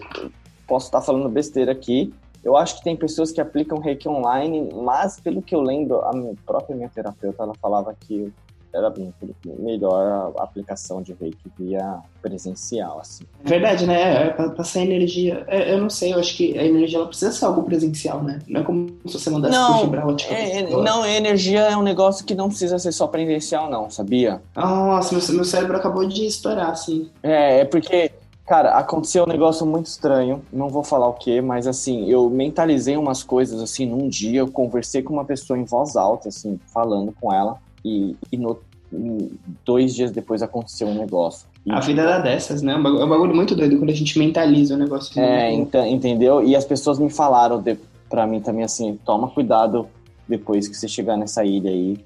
posso 0.67 0.85
estar 0.87 1.01
falando 1.01 1.27
besteira 1.29 1.71
aqui. 1.71 2.13
Eu 2.43 2.55
acho 2.55 2.77
que 2.77 2.83
tem 2.83 2.95
pessoas 2.95 3.31
que 3.31 3.41
aplicam 3.41 3.79
reiki 3.79 4.07
online, 4.07 4.69
mas 4.73 5.19
pelo 5.19 5.41
que 5.41 5.53
eu 5.53 5.61
lembro, 5.61 6.01
a 6.01 6.13
minha 6.13 6.33
própria 6.45 6.75
minha 6.75 6.89
terapeuta 6.89 7.43
ela 7.43 7.53
falava 7.61 7.95
que 7.99 8.31
era 8.73 8.89
bem 8.89 9.13
melhor 9.57 10.31
a 10.37 10.43
aplicação 10.43 11.01
de 11.01 11.13
reiki 11.19 11.51
via 11.57 11.99
presencial, 12.21 12.99
assim. 12.99 13.23
Verdade, 13.43 13.85
né? 13.87 14.27
É, 14.27 14.49
passar 14.49 14.81
energia. 14.81 15.43
É, 15.47 15.73
eu 15.73 15.79
não 15.79 15.89
sei, 15.89 16.13
eu 16.13 16.19
acho 16.19 16.35
que 16.37 16.57
a 16.57 16.63
energia 16.63 16.99
ela 16.99 17.07
precisa 17.07 17.31
ser 17.31 17.45
algo 17.45 17.63
presencial, 17.63 18.21
né? 18.23 18.39
Não 18.47 18.61
é 18.61 18.63
como 18.63 18.87
se 19.07 19.13
você 19.13 19.29
mandasse 19.29 19.57
Não, 19.57 19.79
fibra 19.81 20.05
ótica. 20.05 20.33
é, 20.33 20.59
é, 20.59 20.69
não, 20.69 21.05
energia 21.05 21.61
é 21.61 21.75
um 21.75 21.81
negócio 21.81 22.25
que 22.25 22.35
não 22.35 22.47
precisa 22.47 22.77
ser 22.77 22.91
só 22.91 23.07
presencial, 23.07 23.69
não, 23.69 23.89
sabia? 23.89 24.41
Nossa, 24.55 25.15
meu, 25.15 25.35
meu 25.35 25.45
cérebro 25.45 25.77
acabou 25.77 26.05
de 26.05 26.25
estourar, 26.25 26.69
assim. 26.69 27.09
É, 27.23 27.61
é 27.61 27.65
porque, 27.65 28.11
cara, 28.49 28.71
aconteceu 28.71 29.23
um 29.23 29.27
negócio 29.27 29.65
muito 29.65 29.85
estranho. 29.85 30.41
Não 30.51 30.67
vou 30.69 30.83
falar 30.83 31.07
o 31.07 31.13
que, 31.13 31.39
mas 31.39 31.67
assim, 31.67 32.09
eu 32.09 32.29
mentalizei 32.29 32.97
umas 32.97 33.23
coisas 33.23 33.61
assim 33.61 33.85
num 33.85 34.09
dia. 34.09 34.39
Eu 34.39 34.47
conversei 34.51 35.03
com 35.03 35.13
uma 35.13 35.23
pessoa 35.23 35.57
em 35.57 35.63
voz 35.63 35.95
alta, 35.95 36.29
assim, 36.29 36.59
falando 36.73 37.13
com 37.21 37.31
ela. 37.31 37.57
E, 37.85 38.15
e 38.31 38.37
no, 38.37 38.59
dois 39.63 39.93
dias 39.93 40.11
depois 40.11 40.41
aconteceu 40.41 40.87
um 40.87 40.95
negócio. 40.95 41.47
E, 41.65 41.71
A 41.71 41.79
vida 41.79 42.01
era 42.01 42.19
dessas, 42.19 42.61
né? 42.61 42.73
É 42.73 42.75
um 42.75 42.81
bagulho, 42.83 43.01
é 43.01 43.05
um 43.05 43.09
bagulho 43.09 43.35
muito 43.35 43.55
doido 43.55 43.77
quando 43.77 43.91
a 43.91 43.95
gente 43.95 44.17
mentaliza 44.17 44.73
o 44.73 44.77
negócio. 44.77 45.19
É, 45.19 45.53
enta- 45.53 45.87
entendeu? 45.87 46.43
E 46.43 46.55
as 46.55 46.65
pessoas 46.65 46.97
me 46.97 47.09
falaram 47.09 47.61
de, 47.61 47.77
pra 48.09 48.25
mim 48.25 48.39
também 48.41 48.63
assim, 48.63 48.97
toma 49.05 49.27
cuidado 49.29 49.87
depois 50.27 50.67
que 50.67 50.75
você 50.75 50.87
chegar 50.87 51.17
nessa 51.17 51.43
ilha 51.45 51.69
aí, 51.69 51.97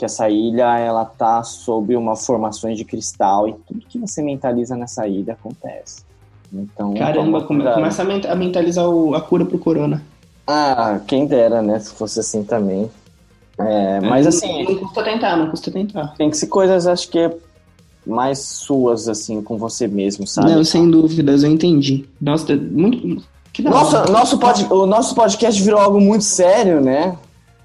que 0.00 0.04
essa 0.06 0.30
ilha 0.30 0.78
ela 0.78 1.04
tá 1.04 1.42
sob 1.42 1.94
uma 1.94 2.16
formações 2.16 2.78
de 2.78 2.84
cristal 2.86 3.46
e 3.46 3.52
tudo 3.68 3.84
que 3.86 3.98
você 3.98 4.22
mentaliza 4.22 4.74
nessa 4.74 5.06
ilha 5.06 5.34
acontece. 5.34 6.02
Então, 6.50 6.94
Caramba, 6.94 7.42
começa 7.44 8.00
a 8.00 8.04
ment- 8.04 8.24
a 8.26 8.34
mentalizar 8.34 8.88
o- 8.88 9.14
a 9.14 9.20
cura 9.20 9.44
pro 9.44 9.58
corona. 9.58 10.02
Ah, 10.46 10.98
quem 11.06 11.26
dera, 11.26 11.60
né? 11.60 11.78
Se 11.78 11.92
fosse 11.92 12.18
assim 12.18 12.42
também. 12.42 12.90
É, 13.58 14.00
mas 14.00 14.24
Não- 14.24 14.28
assim, 14.30 14.64
Não 14.64 14.74
custa 14.76 15.02
tentar, 15.04 15.36
não 15.36 15.50
custa 15.50 15.70
tentar. 15.70 16.14
tem 16.16 16.30
que 16.30 16.36
ser 16.38 16.46
coisas, 16.46 16.86
acho 16.86 17.08
que 17.10 17.18
é 17.18 17.36
mais 18.06 18.38
suas, 18.38 19.06
assim, 19.06 19.42
com 19.42 19.58
você 19.58 19.86
mesmo, 19.86 20.26
sabe? 20.26 20.50
Não, 20.50 20.64
sem 20.64 20.90
dúvidas, 20.90 21.44
eu 21.44 21.50
entendi. 21.52 22.06
Nossa, 22.18 22.56
muito. 22.56 23.22
Nossa, 23.62 24.04
nosso 24.10 24.38
pod, 24.38 24.66
o 24.72 24.86
nosso 24.86 25.14
podcast 25.14 25.62
virou 25.62 25.78
algo 25.78 26.00
muito 26.00 26.24
sério, 26.24 26.80
né? 26.80 27.16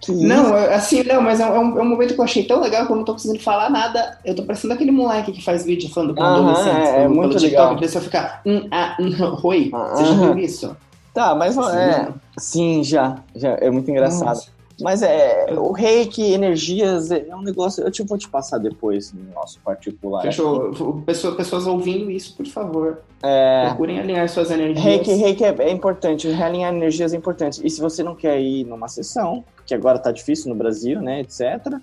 Que 0.02 0.12
Não, 0.12 0.56
é- 0.56 0.76
assim, 0.76 1.04
não, 1.04 1.22
mas 1.22 1.40
é 1.40 1.46
um, 1.48 1.80
é 1.80 1.82
um 1.82 1.90
momento 1.90 2.14
que 2.14 2.20
eu 2.20 2.24
achei 2.26 2.44
tão 2.44 2.62
legal 2.62 2.86
que 2.86 2.92
eu 2.92 2.96
não 2.96 3.04
tô 3.06 3.14
conseguindo 3.14 3.42
falar 3.44 3.70
nada. 3.70 4.18
Eu 4.24 4.36
tô 4.36 4.44
parecendo 4.44 4.74
aquele 4.74 4.92
moleque 4.92 5.32
que 5.32 5.44
faz 5.44 5.66
vídeo 5.66 5.90
falando 5.90 6.14
com 6.14 6.22
Aham, 6.22 6.42
adolescentes. 6.52 6.90
é, 6.90 7.04
é 7.04 7.08
muito 7.08 7.30
pelo 7.30 7.42
legal. 7.42 7.70
TikTok, 7.76 7.80
daí 7.82 7.90
você 7.90 8.02
ficar. 8.02 8.42
Hum, 8.46 8.68
ah, 8.72 8.98
hum, 9.00 9.38
oi. 9.44 9.72
Você 9.72 10.06
já 10.06 10.14
viu 10.14 10.38
isso? 10.38 10.78
Tá, 11.14 11.34
mas 11.34 11.58
é. 11.58 12.10
Sim, 12.38 12.84
já. 12.84 13.16
já 13.36 13.52
é 13.62 13.72
muito 13.72 13.90
engraçado. 13.90 14.28
Nossa. 14.28 14.55
Mas 14.82 15.02
é. 15.02 15.46
O 15.58 15.72
reiki, 15.72 16.22
energias, 16.34 17.10
é 17.12 17.34
um 17.36 17.42
negócio. 17.42 17.84
Eu 17.84 17.90
te, 17.92 18.04
vou 18.04 18.18
te 18.18 18.28
passar 18.28 18.58
depois 18.58 19.14
no 19.14 19.34
nosso 19.34 19.60
particular. 19.62 20.22
Fechou. 20.22 20.72
Pessoa- 21.06 21.36
pessoas 21.36 21.66
ouvindo 21.66 22.12
isso, 22.12 22.36
por 22.36 22.46
favor, 22.46 23.00
É. 23.24 23.68
procurem 23.68 24.00
alinhar 24.00 24.28
suas 24.28 24.52
energias. 24.52 24.84
Reiki, 24.84 25.14
reiki 25.14 25.44
é, 25.46 25.56
é 25.60 25.72
importante, 25.72 26.28
realinhar 26.30 26.74
energias 26.74 27.14
é 27.14 27.18
importante. 27.18 27.66
E 27.66 27.70
se 27.70 27.80
você 27.80 28.04
não 28.04 28.16
quer 28.16 28.40
ir 28.42 28.66
numa 28.66 28.88
sessão, 28.88 29.44
que 29.66 29.74
agora 29.74 29.98
tá 29.98 30.12
difícil 30.12 30.50
no 30.50 30.56
Brasil, 30.56 31.02
né, 31.02 31.22
etc. 31.22 31.76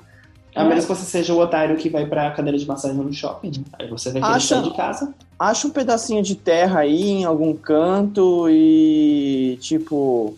A 0.54 0.64
menos 0.64 0.84
que 0.84 0.94
você 0.94 1.04
seja 1.06 1.32
o 1.32 1.38
otário 1.40 1.76
que 1.78 1.88
vai 1.88 2.04
pra 2.04 2.30
cadeira 2.32 2.58
de 2.58 2.66
massagem 2.68 2.94
no 2.96 3.10
shopping. 3.10 3.64
Aí 3.78 3.88
você 3.88 4.10
vai 4.12 4.20
querer 4.20 4.34
Acha- 4.34 4.54
sair 4.56 4.64
de 4.70 4.76
casa. 4.76 5.14
Acha 5.38 5.66
um 5.66 5.70
pedacinho 5.70 6.22
de 6.22 6.34
terra 6.36 6.80
aí 6.80 7.08
em 7.10 7.24
algum 7.24 7.54
canto 7.54 8.46
e, 8.50 9.56
tipo, 9.62 10.36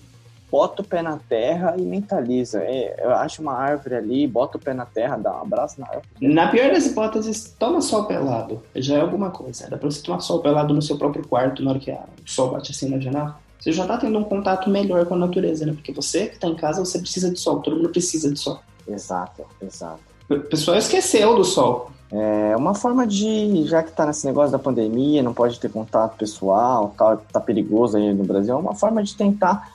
bota 0.54 0.82
o 0.82 0.84
pé 0.84 1.02
na 1.02 1.18
terra 1.18 1.74
e 1.76 1.82
mentaliza. 1.82 2.60
É, 2.62 3.04
eu 3.04 3.10
acho 3.10 3.42
uma 3.42 3.54
árvore 3.54 3.96
ali, 3.96 4.24
bota 4.24 4.56
o 4.56 4.60
pé 4.60 4.72
na 4.72 4.86
terra, 4.86 5.16
dá 5.16 5.32
um 5.32 5.42
abraço 5.42 5.80
na 5.80 5.88
árvore. 5.88 6.06
Na 6.20 6.46
pior 6.46 6.70
das 6.70 6.86
hipóteses, 6.86 7.56
toma 7.58 7.80
sol 7.80 8.04
pelado. 8.04 8.62
Já 8.76 8.98
é 8.98 9.00
alguma 9.00 9.32
coisa. 9.32 9.68
Dá 9.68 9.76
pra 9.76 9.90
você 9.90 10.00
tomar 10.00 10.20
sol 10.20 10.38
pelado 10.38 10.72
no 10.72 10.80
seu 10.80 10.96
próprio 10.96 11.26
quarto 11.26 11.60
na 11.60 11.72
hora 11.72 11.80
que 11.80 11.90
o 11.90 11.98
sol 12.24 12.52
bate 12.52 12.70
assim 12.70 12.88
na 12.88 13.00
janela. 13.00 13.36
Você 13.58 13.72
já 13.72 13.84
tá 13.84 13.98
tendo 13.98 14.16
um 14.16 14.22
contato 14.22 14.70
melhor 14.70 15.04
com 15.06 15.14
a 15.14 15.18
natureza, 15.18 15.66
né? 15.66 15.72
Porque 15.72 15.92
você 15.92 16.26
que 16.26 16.38
tá 16.38 16.46
em 16.46 16.54
casa, 16.54 16.84
você 16.84 17.00
precisa 17.00 17.32
de 17.32 17.40
sol. 17.40 17.58
Todo 17.58 17.74
mundo 17.74 17.88
precisa 17.88 18.32
de 18.32 18.38
sol. 18.38 18.60
Exato, 18.86 19.42
exato. 19.60 20.02
O 20.30 20.38
pessoal 20.38 20.76
esqueceu 20.76 21.34
do 21.34 21.44
sol. 21.44 21.90
É 22.12 22.56
uma 22.56 22.76
forma 22.76 23.08
de, 23.08 23.64
já 23.66 23.82
que 23.82 23.90
tá 23.90 24.06
nesse 24.06 24.24
negócio 24.24 24.52
da 24.52 24.58
pandemia, 24.58 25.20
não 25.20 25.34
pode 25.34 25.58
ter 25.58 25.68
contato 25.68 26.16
pessoal, 26.16 26.94
tá, 26.96 27.16
tá 27.16 27.40
perigoso 27.40 27.96
aí 27.96 28.14
no 28.14 28.22
Brasil, 28.22 28.54
é 28.54 28.56
uma 28.56 28.74
forma 28.76 29.02
de 29.02 29.16
tentar 29.16 29.73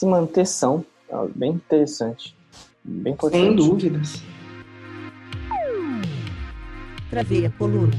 se 0.00 0.06
manter 0.06 0.46
são. 0.46 0.82
É 1.10 1.14
bem 1.34 1.52
interessante. 1.52 2.34
Bem 2.82 3.12
importante. 3.12 3.42
Sem 3.42 3.54
dúvidas. 3.54 4.22
Travei 7.10 7.44
a 7.44 7.50
coluna. 7.50 7.92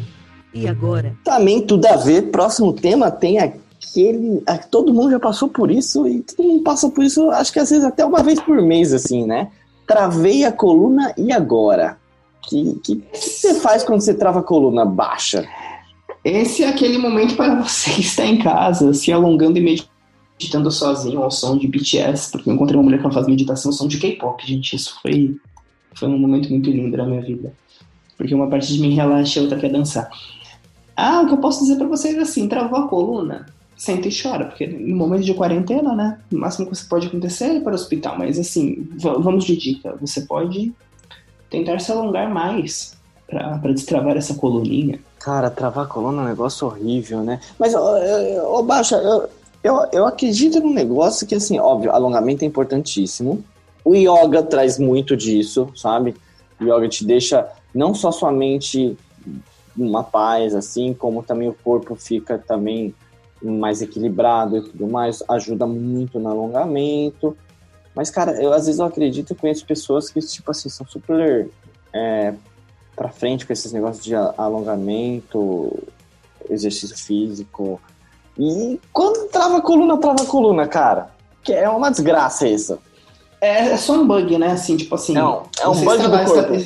E 0.51 0.67
agora? 0.67 1.15
Também 1.23 1.65
tudo 1.65 1.85
a 1.85 1.97
ver. 1.97 2.31
Próximo 2.31 2.73
tema 2.73 3.11
tem 3.11 3.37
aquele. 3.37 4.43
Todo 4.71 4.93
mundo 4.93 5.11
já 5.11 5.19
passou 5.19 5.47
por 5.47 5.69
isso 5.69 6.07
e 6.07 6.21
todo 6.21 6.43
mundo 6.43 6.63
passa 6.63 6.89
por 6.89 7.03
isso, 7.03 7.29
acho 7.29 7.53
que 7.53 7.59
às 7.59 7.69
vezes 7.69 7.85
até 7.85 8.03
uma 8.03 8.23
vez 8.23 8.39
por 8.39 8.59
mês, 8.61 8.93
assim, 8.93 9.25
né? 9.25 9.51
Travei 9.85 10.43
a 10.43 10.51
coluna 10.51 11.13
e 11.17 11.31
agora? 11.31 11.97
Que 12.41 12.79
que, 12.83 12.95
que 12.95 13.17
você 13.17 13.53
faz 13.55 13.83
quando 13.83 14.01
você 14.01 14.13
trava 14.13 14.39
a 14.39 14.43
coluna 14.43 14.85
baixa? 14.85 15.47
Esse 16.23 16.63
é 16.63 16.69
aquele 16.69 16.97
momento 16.97 17.35
para 17.35 17.55
você 17.61 17.91
que 17.91 18.01
está 18.01 18.25
em 18.25 18.39
casa, 18.39 18.91
se 18.93 19.11
alongando 19.11 19.59
e 19.59 19.61
meditando 20.41 20.71
sozinho 20.71 21.21
ao 21.21 21.29
som 21.29 21.55
de 21.55 21.67
BTS, 21.67 22.31
porque 22.31 22.49
eu 22.49 22.53
encontrei 22.55 22.75
uma 22.77 22.83
mulher 22.83 22.97
que 22.97 23.05
ela 23.05 23.13
faz 23.13 23.27
meditação 23.27 23.69
ao 23.69 23.77
som 23.77 23.87
de 23.87 23.99
K-pop, 23.99 24.45
gente. 24.45 24.75
Isso 24.75 24.95
foi, 25.01 25.37
foi 25.93 26.07
um 26.07 26.17
momento 26.17 26.49
muito 26.49 26.69
lindo 26.71 26.97
na 26.97 27.05
minha 27.05 27.21
vida. 27.21 27.53
Porque 28.17 28.33
uma 28.33 28.47
parte 28.47 28.73
de 28.73 28.81
mim 28.81 28.95
relaxa 28.95 29.39
e 29.39 29.43
outra 29.43 29.59
quer 29.59 29.71
dançar. 29.71 30.09
Ah, 30.97 31.21
o 31.21 31.27
que 31.27 31.33
eu 31.33 31.37
posso 31.37 31.61
dizer 31.61 31.77
para 31.77 31.87
vocês 31.87 32.15
é 32.15 32.21
assim, 32.21 32.47
travou 32.47 32.79
a 32.79 32.87
coluna, 32.87 33.45
senta 33.77 34.07
e 34.07 34.11
chora, 34.11 34.45
porque 34.45 34.65
no 34.67 34.95
momento 34.95 35.23
de 35.23 35.33
quarentena, 35.33 35.95
né, 35.95 36.19
o 36.31 36.37
máximo 36.37 36.67
que 36.67 36.75
você 36.75 36.85
pode 36.87 37.07
acontecer 37.07 37.45
é 37.45 37.55
ir 37.57 37.61
para 37.61 37.71
o 37.71 37.75
hospital, 37.75 38.17
mas 38.17 38.37
assim, 38.37 38.87
va- 38.99 39.13
vamos 39.17 39.45
de 39.45 39.55
dica, 39.55 39.95
você 40.01 40.21
pode 40.21 40.73
tentar 41.49 41.79
se 41.79 41.91
alongar 41.91 42.29
mais 42.31 42.95
para 43.27 43.71
destravar 43.73 44.17
essa 44.17 44.33
coluninha. 44.35 44.99
Cara, 45.19 45.49
travar 45.49 45.85
a 45.85 45.87
coluna 45.87 46.21
é 46.21 46.25
um 46.25 46.27
negócio 46.29 46.67
horrível, 46.67 47.23
né? 47.23 47.39
Mas, 47.57 47.73
ô, 47.73 47.79
ô, 47.79 48.59
ô, 48.59 48.63
Baixa, 48.63 48.97
eu, 48.97 49.29
eu, 49.63 49.87
eu 49.91 50.05
acredito 50.05 50.59
num 50.59 50.73
negócio 50.73 51.27
que, 51.27 51.35
assim, 51.35 51.59
óbvio, 51.59 51.91
alongamento 51.91 52.43
é 52.43 52.47
importantíssimo. 52.47 53.43
O 53.83 53.95
yoga 53.95 54.43
traz 54.43 54.77
muito 54.77 55.15
disso, 55.15 55.69
sabe? 55.75 56.15
O 56.59 56.63
yoga 56.63 56.87
te 56.87 57.05
deixa 57.05 57.47
não 57.73 57.93
só 57.93 58.11
sua 58.11 58.31
mente 58.31 58.97
uma 59.77 60.03
paz, 60.03 60.53
assim, 60.53 60.93
como 60.93 61.23
também 61.23 61.47
o 61.47 61.53
corpo 61.53 61.95
fica 61.95 62.37
também 62.37 62.93
mais 63.41 63.81
equilibrado 63.81 64.57
e 64.57 64.61
tudo 64.61 64.87
mais, 64.87 65.23
ajuda 65.27 65.65
muito 65.65 66.19
no 66.19 66.29
alongamento. 66.29 67.35
Mas, 67.95 68.09
cara, 68.09 68.41
eu 68.41 68.53
às 68.53 68.65
vezes 68.65 68.79
eu 68.79 68.85
acredito, 68.85 69.31
eu 69.31 69.37
conheço 69.37 69.65
pessoas 69.65 70.09
que, 70.09 70.19
tipo 70.19 70.51
assim, 70.51 70.69
são 70.69 70.85
super 70.85 71.49
é, 71.93 72.33
pra 72.95 73.09
frente 73.09 73.45
com 73.45 73.53
esses 73.53 73.71
negócios 73.71 74.03
de 74.03 74.15
alongamento, 74.15 75.83
exercício 76.49 76.97
físico. 76.97 77.81
E 78.43 78.79
quando 78.91 79.27
trava 79.29 79.57
a 79.57 79.61
coluna, 79.61 79.97
trava 79.97 80.23
a 80.23 80.25
coluna, 80.25 80.67
cara. 80.67 81.11
Que 81.43 81.53
é 81.53 81.69
uma 81.69 81.91
desgraça 81.91 82.47
isso. 82.47 82.79
É, 83.39 83.67
é 83.69 83.77
só 83.77 83.93
um 83.93 84.07
bug, 84.07 84.35
né? 84.39 84.51
Assim, 84.51 84.75
tipo 84.77 84.95
assim. 84.95 85.13
Não, 85.13 85.43
é 85.59 85.67
um 85.67 85.73
vocês 85.73 85.85
bug 85.85 85.97
do 85.97 86.09
trabalham- 86.09 86.33
corpo. 86.49 86.63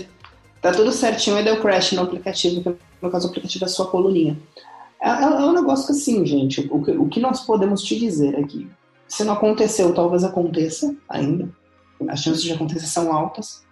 Tá, 0.62 0.72
tá 0.72 0.72
tudo 0.72 0.92
certinho 0.94 1.38
e 1.38 1.44
deu 1.44 1.60
crash 1.62 1.92
no 1.92 2.04
aplicativo, 2.04 2.62
que 2.62 2.76
no 3.02 3.10
caso 3.12 3.28
o 3.28 3.30
aplicativo 3.30 3.66
é 3.66 3.68
sua 3.68 3.88
coluninha. 3.88 4.40
É, 5.02 5.10
é- 5.10 5.22
é 5.24 5.28
um 5.46 5.52
negócio 5.54 5.86
que 5.86 5.92
assim, 5.92 6.26
gente, 6.26 6.66
o 6.72 6.82
que, 6.82 6.92
o 6.92 7.08
que 7.10 7.20
nós 7.20 7.42
podemos 7.42 7.82
te 7.84 8.00
dizer 8.00 8.40
é 8.40 8.44
que 8.44 8.70
se 9.08 9.24
não 9.26 9.34
aconteceu, 9.34 9.94
talvez 9.94 10.24
aconteça 10.24 10.96
ainda. 11.10 11.50
As 12.08 12.22
chances 12.22 12.42
de 12.44 12.54
acontecer 12.54 12.88
são 12.88 13.14
altas. 13.14 13.64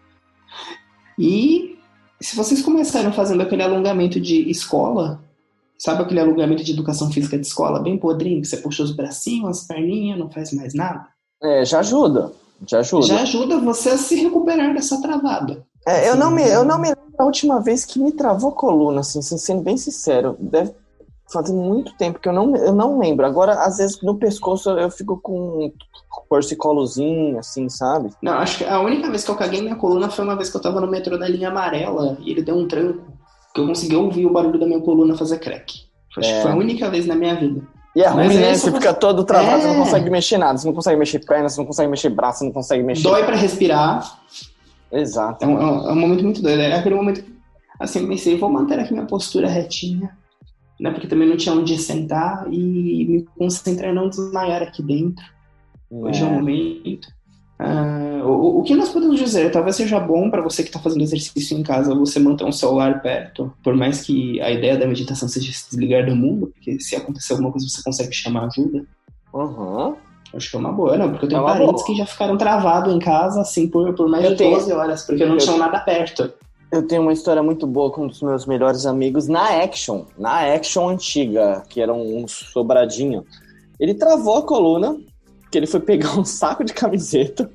E 1.18 1.78
se 2.20 2.36
vocês 2.36 2.62
começaram 2.62 3.12
fazendo 3.14 3.42
aquele 3.42 3.64
alongamento 3.64 4.20
de 4.20 4.50
escola, 4.50 5.23
sabe 5.84 6.02
aquele 6.02 6.22
alongamento 6.22 6.64
de 6.64 6.72
educação 6.72 7.12
física 7.12 7.38
de 7.38 7.46
escola, 7.46 7.82
bem 7.82 7.98
podrinho, 7.98 8.42
que 8.42 8.48
você 8.48 8.56
puxa 8.56 8.84
os 8.84 8.96
bracinhos, 8.96 9.60
as 9.60 9.68
perninhas, 9.68 10.18
não 10.18 10.32
faz 10.32 10.54
mais 10.54 10.74
nada? 10.74 11.08
É, 11.42 11.66
já 11.66 11.80
ajuda. 11.80 12.32
Já 12.66 12.80
ajuda. 12.80 13.06
já 13.06 13.22
ajuda 13.22 13.60
você 13.60 13.90
a 13.90 13.98
se 13.98 14.16
recuperar 14.16 14.74
dessa 14.74 15.02
travada. 15.02 15.62
É, 15.86 16.08
eu 16.08 16.12
Assim, 16.12 16.20
não 16.22 16.32
me, 16.32 16.48
eu 16.48 16.64
não 16.64 16.78
me 16.80 16.88
lembro 16.88 17.18
da 17.18 17.26
última 17.26 17.60
vez 17.60 17.84
que 17.84 18.00
me 18.00 18.14
travou 18.14 18.52
a 18.52 18.56
coluna, 18.56 19.02
assim, 19.02 19.22
sendo 19.22 19.62
bem 19.62 19.76
sincero. 19.76 20.38
Deve 20.40 20.74
fazer 21.30 21.52
muito 21.52 21.94
tempo 21.98 22.20
que 22.20 22.30
eu 22.30 22.34
não, 22.34 22.56
eu 22.56 22.74
não 22.74 22.98
lembro. 22.98 23.26
Agora, 23.26 23.66
às 23.66 23.78
vezes, 23.78 24.02
no 24.02 24.16
pescoço 24.16 24.70
eu 24.70 24.90
fico 24.90 25.20
com 25.22 25.66
um 25.66 25.72
torcicolozinho, 26.30 27.40
assim, 27.40 27.68
sabe? 27.68 28.10
Não, 28.22 28.34
acho 28.34 28.60
que 28.60 28.64
a 28.64 28.80
única 28.80 29.10
vez 29.10 29.26
que 29.26 29.32
eu 29.32 29.36
caguei 29.36 29.62
minha 29.62 29.76
coluna 29.76 30.10
foi 30.10 30.24
uma 30.24 30.38
vez 30.38 30.50
que 30.50 30.56
eu 30.56 30.62
tava 30.62 30.80
no 30.80 30.90
metrô 30.90 31.18
da 31.18 31.28
linha 31.28 31.50
amarela 31.50 32.18
e 32.22 32.32
ele 32.32 32.42
deu 32.42 32.56
um 32.56 32.68
tranco 32.68 33.13
que 33.54 33.62
eu 33.62 33.68
consegui 33.68 33.96
ouvir 33.96 34.26
o 34.26 34.32
barulho 34.34 34.60
da 34.60 34.66
minha 34.66 34.80
coluna 34.82 35.16
fazer 35.16 35.40
crack. 35.40 35.82
Acho 36.18 36.30
É. 36.30 36.36
que 36.36 36.42
foi 36.42 36.52
a 36.52 36.56
única 36.56 36.90
vez 36.90 37.06
na 37.06 37.16
minha 37.16 37.36
vida. 37.36 37.62
E 37.96 38.02
é 38.02 38.08
ruim, 38.08 38.26
é 38.26 38.40
né? 38.40 38.56
Você 38.56 38.72
fica 38.72 38.94
todo 38.94 39.24
travado, 39.24 39.62
você 39.62 39.68
não 39.68 39.76
É. 39.76 39.80
consegue 39.80 40.10
mexer 40.10 40.38
nada. 40.40 40.58
Você 40.58 40.66
não 40.68 40.74
consegue 40.74 40.98
mexer 41.00 41.20
perna, 41.20 41.48
você 41.50 41.60
não 41.60 41.66
consegue 41.68 41.90
mexer 41.90 42.10
braço, 42.10 42.40
você 42.40 42.46
não 42.46 42.52
consegue 42.52 42.84
mexer... 42.84 43.04
Dói 43.04 43.24
pra 43.24 43.36
respirar, 43.36 44.20
Exato. 44.92 45.44
é 45.44 45.48
um, 45.48 45.62
é 45.62 45.66
um- 45.66 45.90
é 45.92 45.96
momento 45.96 46.24
muito 46.24 46.42
doido. 46.42 46.60
É 46.60 46.74
aquele 46.76 46.96
momento 46.96 47.24
que, 47.24 47.32
assim, 47.80 48.00
eu 48.02 48.08
pensei, 48.08 48.38
vou 48.38 48.50
manter 48.50 48.80
aqui 48.80 48.94
minha 48.94 49.06
postura 49.06 49.48
retinha, 49.48 50.18
né? 50.80 50.90
Porque 50.92 51.08
também 51.08 51.30
não 51.30 51.38
tinha 51.38 51.54
onde 51.54 51.78
sentar 51.78 52.48
e 52.52 53.06
me 53.06 53.24
concentrar 53.38 53.94
não 53.94 54.10
desmaiar 54.10 54.64
aqui 54.64 54.82
dentro. 54.82 55.24
Hoje 55.92 56.24
é 56.24 56.26
o 56.26 56.30
É. 56.30 56.32
momento. 56.32 57.08
Ah, 57.60 58.22
o, 58.26 58.60
o 58.60 58.64
que 58.64 58.76
nós 58.76 58.90
podemos 58.90 59.20
dizer? 59.20 59.52
Talvez 59.52 59.76
seja 59.76 60.00
bom 60.00 60.30
para 60.30 60.42
você 60.42 60.64
que 60.64 60.70
está 60.70 60.80
fazendo 60.80 61.02
exercício 61.02 61.58
em 61.58 61.64
casa 61.64 61.94
você 61.96 62.20
manter 62.20 62.44
um 62.44 62.52
celular 62.52 63.02
perto, 63.02 63.54
por 63.64 63.76
mais 63.76 64.02
que 64.02 64.42
a 64.42 64.52
ideia 64.52 64.78
da 64.78 64.88
meditação 64.88 65.28
seja 65.30 65.52
se 65.54 65.70
desligar 65.70 66.06
do 66.06 66.16
mundo, 66.16 66.48
porque 66.48 66.80
se 66.80 66.96
acontecer 66.96 67.34
alguma 67.34 67.52
coisa 67.52 67.68
você 67.68 67.82
consegue 67.84 68.14
chamar 68.14 68.46
ajuda. 68.48 68.84
Uhum. 69.34 69.96
Acho 70.36 70.50
que 70.50 70.56
é 70.56 70.60
uma 70.60 70.72
boa, 70.72 70.98
não, 70.98 71.10
porque 71.12 71.26
eu 71.26 71.30
tenho 71.30 71.42
É 71.42 71.46
parentes 71.46 71.74
boa. 71.74 71.86
que 71.86 71.96
já 71.96 72.06
ficaram 72.08 72.36
travados 72.38 72.94
em 72.94 73.00
casa 73.00 73.42
assim 73.42 73.68
por, 73.68 73.94
por 73.94 74.10
mais 74.10 74.24
Eu 74.26 74.32
de 74.32 74.38
tenho- 74.38 74.56
12 74.58 74.74
horas, 74.74 75.04
porque 75.04 75.26
não 75.26 75.34
eu- 75.34 75.38
tinham 75.40 75.58
nada 75.60 75.80
perto. 75.80 76.34
Eu 76.72 76.88
tenho 76.88 77.04
uma 77.04 77.14
história 77.14 77.44
muito 77.44 77.68
boa 77.68 77.92
com 77.92 78.06
um 78.06 78.08
dos 78.08 78.20
meus 78.24 78.48
melhores 78.48 78.88
amigos 78.88 79.28
na 79.28 79.62
Action, 79.64 80.06
na 80.18 80.40
Action 80.56 80.90
antiga, 80.90 81.62
que 81.70 81.80
era 81.80 81.94
um 81.94 82.28
sobradinho. 82.28 83.24
Ele 83.80 83.94
travou 83.94 84.38
a 84.38 84.42
coluna, 84.42 84.98
que 85.54 85.58
ele 85.60 85.68
foi 85.68 85.80
pegar 85.80 86.20
um 86.20 86.26
saco 86.26 86.64
de 86.64 86.74
camiseta. 86.74 87.48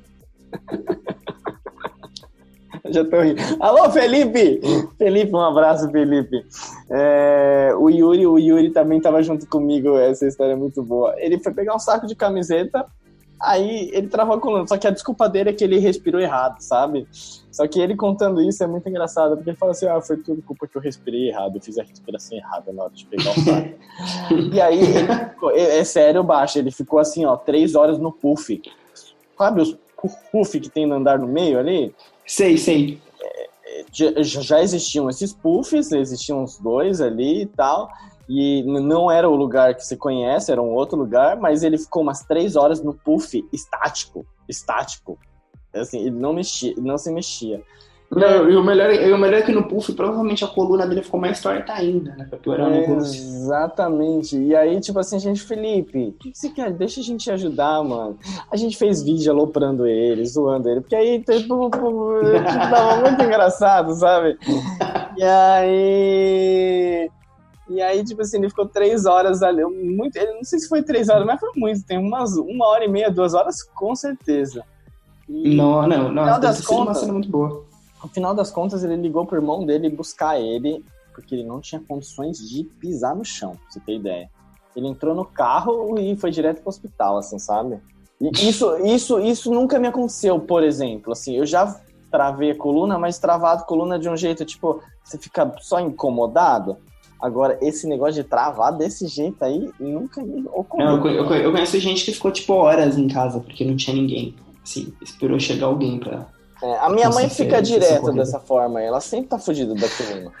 Já 2.89 3.03
tô 3.03 3.19
rindo. 3.19 3.41
Alô, 3.59 3.91
Felipe! 3.91 4.61
Felipe, 4.97 5.33
um 5.33 5.41
abraço, 5.41 5.91
Felipe. 5.91 6.45
É, 6.89 7.73
o 7.77 7.89
Yuri, 7.89 8.25
o 8.25 8.39
Yuri 8.39 8.71
também 8.71 9.01
tava 9.01 9.21
junto 9.21 9.45
comigo, 9.47 9.97
essa 9.97 10.25
história 10.25 10.53
é 10.53 10.55
muito 10.55 10.81
boa. 10.81 11.13
Ele 11.17 11.37
foi 11.39 11.53
pegar 11.53 11.75
um 11.75 11.79
saco 11.79 12.07
de 12.07 12.15
camiseta, 12.15 12.85
aí 13.41 13.89
ele 13.93 14.07
travou 14.07 14.35
a 14.35 14.39
coluna, 14.39 14.67
só 14.67 14.77
que 14.77 14.87
a 14.87 14.91
desculpa 14.91 15.27
dele 15.29 15.49
é 15.49 15.53
que 15.53 15.63
ele 15.63 15.79
respirou 15.79 16.19
errado, 16.19 16.59
sabe? 16.61 17.07
Só 17.51 17.67
que 17.67 17.79
ele 17.79 17.95
contando 17.95 18.41
isso 18.41 18.63
é 18.63 18.67
muito 18.67 18.87
engraçado, 18.87 19.35
porque 19.35 19.49
ele 19.49 19.57
fala 19.57 19.71
assim: 19.71 19.87
ah, 19.87 20.01
foi 20.01 20.17
tudo 20.17 20.41
culpa 20.41 20.67
que 20.67 20.77
eu 20.77 20.81
respirei 20.81 21.29
errado, 21.29 21.55
eu 21.55 21.61
fiz 21.61 21.77
a 21.77 21.83
respiração 21.83 22.37
errada 22.37 22.71
na 22.73 22.83
hora 22.83 22.93
de 22.93 23.05
pegar 23.05 23.31
o 23.31 23.35
saco. 23.41 23.69
e 24.53 24.61
aí, 24.61 24.79
ele 24.81 25.15
ficou- 25.29 25.51
é, 25.51 25.79
é 25.79 25.83
sério, 25.83 26.23
baixo, 26.23 26.59
ele 26.59 26.71
ficou 26.71 26.99
assim, 26.99 27.25
ó, 27.25 27.35
três 27.35 27.75
horas 27.75 27.97
no 27.97 28.11
puff. 28.11 28.61
Sabe 29.37 29.61
os 29.61 29.77
puff 30.31 30.59
que 30.59 30.69
tem 30.69 30.85
no 30.85 30.95
andar 30.95 31.17
no 31.17 31.27
meio 31.27 31.59
ali? 31.59 31.93
Sei, 32.27 32.57
sei. 32.57 33.01
já, 33.91 34.11
já 34.21 34.61
existiam 34.61 35.09
esses 35.09 35.33
puffs, 35.33 35.91
existiam 35.91 36.43
uns 36.43 36.57
dois 36.59 37.01
ali 37.01 37.43
e 37.43 37.45
tal. 37.45 37.89
E 38.29 38.61
não 38.63 39.09
era 39.09 39.27
o 39.27 39.35
lugar 39.35 39.73
que 39.73 39.83
você 39.83 39.97
conhece, 39.97 40.51
era 40.51 40.61
um 40.61 40.75
outro 40.75 40.95
lugar, 40.95 41.35
mas 41.37 41.63
ele 41.63 41.79
ficou 41.79 42.03
umas 42.03 42.23
três 42.23 42.55
horas 42.55 42.79
no 42.79 42.93
puff 42.93 43.43
estático. 43.51 44.23
Estático. 44.47 45.17
Assim, 45.73 46.01
ele 46.01 46.11
não 46.11 46.31
mexia, 46.31 46.75
não 46.77 46.95
se 46.95 47.11
mexia. 47.11 47.63
Não, 48.11 48.49
e 48.49 48.55
o 48.55 48.63
melhor, 48.63 48.91
e 48.91 49.11
o 49.11 49.17
melhor 49.17 49.39
é 49.39 49.41
que 49.43 49.51
no 49.51 49.67
puff 49.67 49.93
provavelmente 49.93 50.43
a 50.43 50.47
coluna 50.47 50.85
dele 50.87 51.03
ficou 51.03 51.19
mais 51.19 51.39
torta 51.41 51.73
ainda, 51.73 52.15
né? 52.15 52.25
Pra 52.27 52.39
piorar 52.39 52.69
negócio. 52.69 53.19
Exatamente. 53.21 54.35
E 54.35 54.55
aí, 54.55 54.79
tipo 54.79 54.97
assim, 54.97 55.19
gente, 55.19 55.41
Felipe, 55.41 56.07
o 56.07 56.13
que 56.13 56.31
você 56.33 56.49
quer? 56.49 56.71
Deixa 56.71 57.01
a 57.01 57.03
gente 57.03 57.29
ajudar, 57.31 57.83
mano. 57.83 58.17
A 58.51 58.57
gente 58.57 58.77
fez 58.77 59.03
vídeo 59.03 59.31
aloprando 59.31 59.85
ele, 59.85 60.25
zoando 60.25 60.69
ele, 60.69 60.81
porque 60.81 60.95
aí 60.95 61.19
tipo, 61.19 61.69
tipo, 61.69 62.21
tava 62.69 63.01
muito 63.01 63.21
engraçado, 63.25 63.93
sabe? 63.93 64.37
E 65.15 65.23
aí. 65.23 67.09
E 67.69 67.81
aí, 67.81 68.03
tipo 68.03 68.21
assim, 68.21 68.37
ele 68.37 68.49
ficou 68.49 68.65
três 68.67 69.05
horas 69.05 69.43
ali. 69.43 69.63
Muito, 69.63 70.15
ele 70.17 70.33
não 70.33 70.43
sei 70.43 70.57
se 70.59 70.67
foi 70.67 70.81
três 70.81 71.07
horas, 71.09 71.25
mas 71.25 71.39
foi 71.39 71.51
muito. 71.55 71.83
Tem 71.85 71.97
umas 71.97 72.35
uma 72.35 72.67
hora 72.67 72.83
e 72.83 72.87
meia, 72.87 73.11
duas 73.11 73.33
horas, 73.33 73.61
com 73.63 73.95
certeza. 73.95 74.63
E- 75.27 75.55
Não, 75.55 75.87
não, 75.87 76.11
não. 76.11 76.23
Final 76.23 76.39
das 76.39 76.57
ter 76.57 76.63
sido 76.63 76.75
uma 76.75 76.85
contas- 76.85 76.99
cena 77.01 77.13
muito 77.13 77.29
boa. 77.29 77.65
no 78.03 78.09
final 78.09 78.33
das 78.33 78.49
contas, 78.49 78.83
ele 78.83 78.95
ligou 78.95 79.25
pro 79.25 79.37
irmão 79.37 79.65
dele 79.65 79.89
buscar 79.89 80.39
ele, 80.39 80.83
porque 81.13 81.35
ele 81.35 81.43
não 81.43 81.59
tinha 81.61 81.79
condições 81.87 82.37
de 82.39 82.63
pisar 82.63 83.15
no 83.15 83.23
chão, 83.25 83.51
pra 83.51 83.59
você 83.69 83.79
ter 83.81 83.95
ideia. 83.97 84.29
Ele 84.75 84.87
entrou 84.87 85.13
no 85.13 85.25
carro 85.25 85.99
e 85.99 86.15
foi 86.15 86.31
direto 86.31 86.61
pro 86.61 86.69
hospital, 86.69 87.17
assim, 87.17 87.37
sabe? 87.37 87.79
E 88.21 88.29
isso, 88.49 88.75
isso, 88.85 89.19
isso 89.19 89.51
nunca 89.53 89.77
me 89.77 89.87
aconteceu, 89.87 90.39
por 90.39 90.63
exemplo. 90.63 91.11
Assim, 91.13 91.35
eu 91.35 91.45
já 91.45 91.79
travei 92.09 92.51
a 92.51 92.57
coluna, 92.57 92.97
mas 92.97 93.19
travado 93.19 93.61
a 93.63 93.65
coluna 93.65 93.99
de 93.99 94.09
um 94.09 94.15
jeito, 94.17 94.43
tipo, 94.45 94.81
você 95.03 95.17
fica 95.17 95.53
só 95.59 95.79
incomodado. 95.79 96.77
Agora, 97.21 97.57
esse 97.61 97.85
negócio 97.87 98.21
de 98.23 98.29
travar 98.29 98.71
desse 98.77 99.07
jeito 99.07 99.43
aí, 99.43 99.69
nunca 99.79 100.21
me 100.23 100.45
ocorreu. 100.53 100.85
Não, 100.87 101.05
eu, 101.07 101.13
eu 101.15 101.25
conhe- 101.27 101.45
eu 101.45 101.51
conheço 101.51 101.77
gente 101.79 102.05
que 102.05 102.13
ficou, 102.13 102.31
tipo, 102.31 102.53
horas 102.53 102.97
em 102.97 103.07
casa 103.07 103.39
porque 103.39 103.65
não 103.65 103.75
tinha 103.75 103.95
ninguém. 103.95 104.35
Assim, 104.63 104.93
esperou 105.01 105.39
chegar 105.39 105.65
alguém 105.67 105.99
pra. 105.99 106.27
É, 106.61 106.77
a 106.79 106.89
minha 106.89 107.09
mãe 107.09 107.29
fica 107.29 107.61
direto 107.61 108.11
dessa 108.13 108.39
forma, 108.39 108.81
ela 108.81 108.99
sempre 109.01 109.27
tá 109.27 109.39
fugida 109.39 109.73
da 109.73 109.87
coluna. 109.89 110.31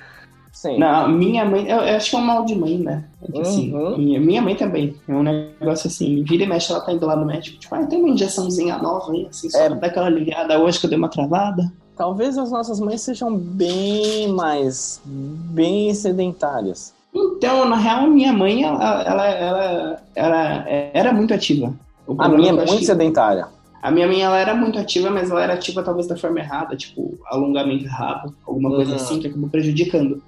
Sempre. 0.51 0.79
Não, 0.79 1.07
minha 1.07 1.45
mãe, 1.45 1.69
eu, 1.69 1.77
eu 1.77 1.95
acho 1.95 2.09
que 2.09 2.15
é 2.15 2.19
um 2.19 2.23
mal 2.23 2.43
de 2.43 2.55
mãe, 2.55 2.77
né? 2.77 3.05
Que, 3.31 3.39
assim, 3.39 3.73
Uhum. 3.73 3.97
minha, 3.97 4.19
minha 4.19 4.41
mãe 4.41 4.55
também. 4.55 4.95
É 5.07 5.11
um 5.13 5.23
negócio 5.23 5.87
assim, 5.87 6.21
vira 6.23 6.43
e 6.43 6.47
mexe, 6.47 6.71
ela 6.71 6.81
tá 6.81 6.91
indo 6.91 7.05
lá 7.05 7.15
no 7.15 7.25
médico, 7.25 7.57
tipo, 7.59 7.73
ah, 7.75 7.85
tem 7.85 7.99
uma 7.99 8.09
injeçãozinha 8.09 8.77
nova 8.79 9.11
aí, 9.13 9.27
assim, 9.29 9.49
só 9.49 9.57
É. 9.59 9.69
pra 9.69 9.77
dar 9.79 9.87
aquela 9.87 10.09
ligada 10.09 10.59
hoje 10.59 10.79
que 10.79 10.85
eu 10.85 10.89
dei 10.89 10.97
uma 10.99 11.07
travada. 11.09 11.71
Talvez 11.99 12.37
as 12.37 12.49
nossas 12.49 12.79
mães 12.79 13.01
sejam 13.01 13.35
bem 13.35 14.29
mais. 14.29 15.01
bem 15.03 15.93
sedentárias. 15.93 16.93
Então, 17.13 17.67
na 17.67 17.75
real, 17.75 18.07
minha 18.07 18.31
mãe, 18.31 18.63
ela, 18.63 19.03
ela, 19.03 19.25
ela, 19.27 20.01
ela 20.15 20.63
era 20.93 21.11
muito 21.11 21.33
ativa. 21.33 21.73
A 22.17 22.29
minha 22.29 22.51
é 22.51 22.53
muito 22.53 22.77
que- 22.77 22.85
sedentária. 22.85 23.47
A 23.81 23.91
minha 23.91 24.07
mãe, 24.07 24.21
ela 24.21 24.37
era 24.37 24.55
muito 24.55 24.79
ativa, 24.79 25.09
mas 25.09 25.29
ela 25.29 25.43
era 25.43 25.53
ativa 25.55 25.83
talvez 25.83 26.07
da 26.07 26.15
forma 26.15 26.39
errada, 26.39 26.73
tipo, 26.77 27.19
alongamento 27.29 27.83
errado, 27.83 28.33
alguma 28.47 28.69
coisa 28.69 28.91
Uhum. 28.91 28.95
assim, 28.95 29.19
que 29.19 29.27
acabou 29.27 29.49
prejudicando. 29.49 30.23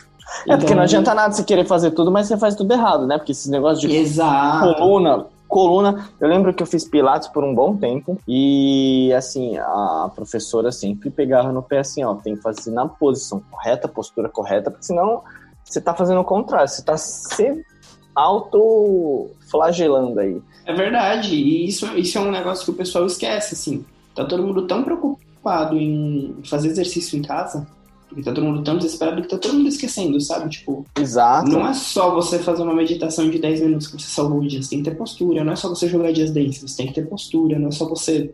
É 0.46 0.52
porque 0.52 0.66
Então, 0.66 0.76
não 0.76 0.84
adianta 0.84 1.14
nada 1.14 1.34
você 1.34 1.44
querer 1.46 1.66
fazer 1.66 1.92
tudo, 1.92 2.12
mas 2.12 2.28
você 2.28 2.36
faz 2.38 2.54
tudo 2.54 2.74
errado, 2.74 3.08
né? 3.08 3.18
Porque 3.18 3.32
esses 3.32 3.48
negócios 3.48 3.90
de 3.90 3.96
Exato. 3.96 4.76
coluna. 4.76 5.26
Coluna, 5.52 6.10
eu 6.18 6.30
lembro 6.30 6.54
que 6.54 6.64
eu 6.64 6.68
fiz 6.68 6.88
pilates 6.88 7.28
por 7.28 7.44
um 7.44 7.54
bom 7.54 7.76
tempo 7.76 8.18
e 8.26 9.12
assim, 9.14 9.58
a 9.58 10.10
professora 10.16 10.72
sempre 10.72 11.10
pegava 11.10 11.52
no 11.52 11.62
pé 11.62 11.80
assim, 11.80 12.06
ó, 12.06 12.16
tem 12.16 12.38
que 12.38 12.42
fazer 12.42 12.72
na 12.72 12.88
posição 12.88 13.44
correta, 13.52 13.86
postura 13.86 14.30
correta, 14.30 14.72
porque 14.72 14.86
senão 14.86 15.22
você 15.62 15.82
tá 15.82 15.94
fazendo 15.94 16.22
o 16.22 16.24
contrário, 16.24 16.70
você 16.70 16.82
tá 16.82 16.96
se 16.96 17.66
auto-flagelando 18.16 20.22
aí. 20.22 20.42
É 20.66 20.74
verdade, 20.74 21.36
e 21.36 21.68
isso, 21.68 21.86
isso 21.98 22.18
é 22.18 22.22
um 22.22 22.32
negócio 22.32 22.64
que 22.64 22.72
o 22.72 22.76
pessoal 22.76 23.06
esquece, 23.06 23.54
assim. 23.54 23.84
tá 24.16 24.24
todo 24.24 24.48
mundo 24.48 24.66
tão 24.66 24.86
preocupado 24.86 25.78
em 25.78 26.34
fazer 26.50 26.70
exercício 26.70 27.20
em 27.20 27.24
casa, 27.24 27.68
porque 28.12 28.24
tá 28.24 28.34
todo 28.34 28.44
mundo 28.44 28.62
tão 28.62 28.76
desesperado 28.78 29.22
que 29.22 29.28
tá 29.30 29.38
todo 29.38 29.54
mundo 29.54 29.70
esquecendo, 29.70 30.20
sabe? 30.20 30.50
Tipo, 30.50 30.86
Exato. 31.00 31.50
não 31.50 31.66
é 31.66 31.74
só 31.74 32.14
você 32.14 32.40
fazer 32.40 32.62
uma 32.62 32.76
meditação 32.76 33.30
de 33.30 33.40
10 33.40 33.62
minutos 33.62 33.88
que 33.88 33.94
você 33.94 34.08
salvou 34.10 34.40
o 34.40 34.48
dia, 34.48 34.62
você 34.62 34.72
tem 34.72 34.84
que 34.84 34.90
ter 34.90 34.98
postura, 34.98 35.44
não 35.46 35.54
é 35.54 35.56
só 35.56 35.70
você 35.70 35.88
jogar 35.88 36.12
dias 36.12 36.30
dance, 36.32 36.60
você 36.68 36.76
tem 36.78 36.88
que 36.88 36.94
ter 36.94 37.08
postura, 37.08 37.58
não 37.58 37.70
é 37.70 37.72
só 37.72 37.88
você 37.88 38.34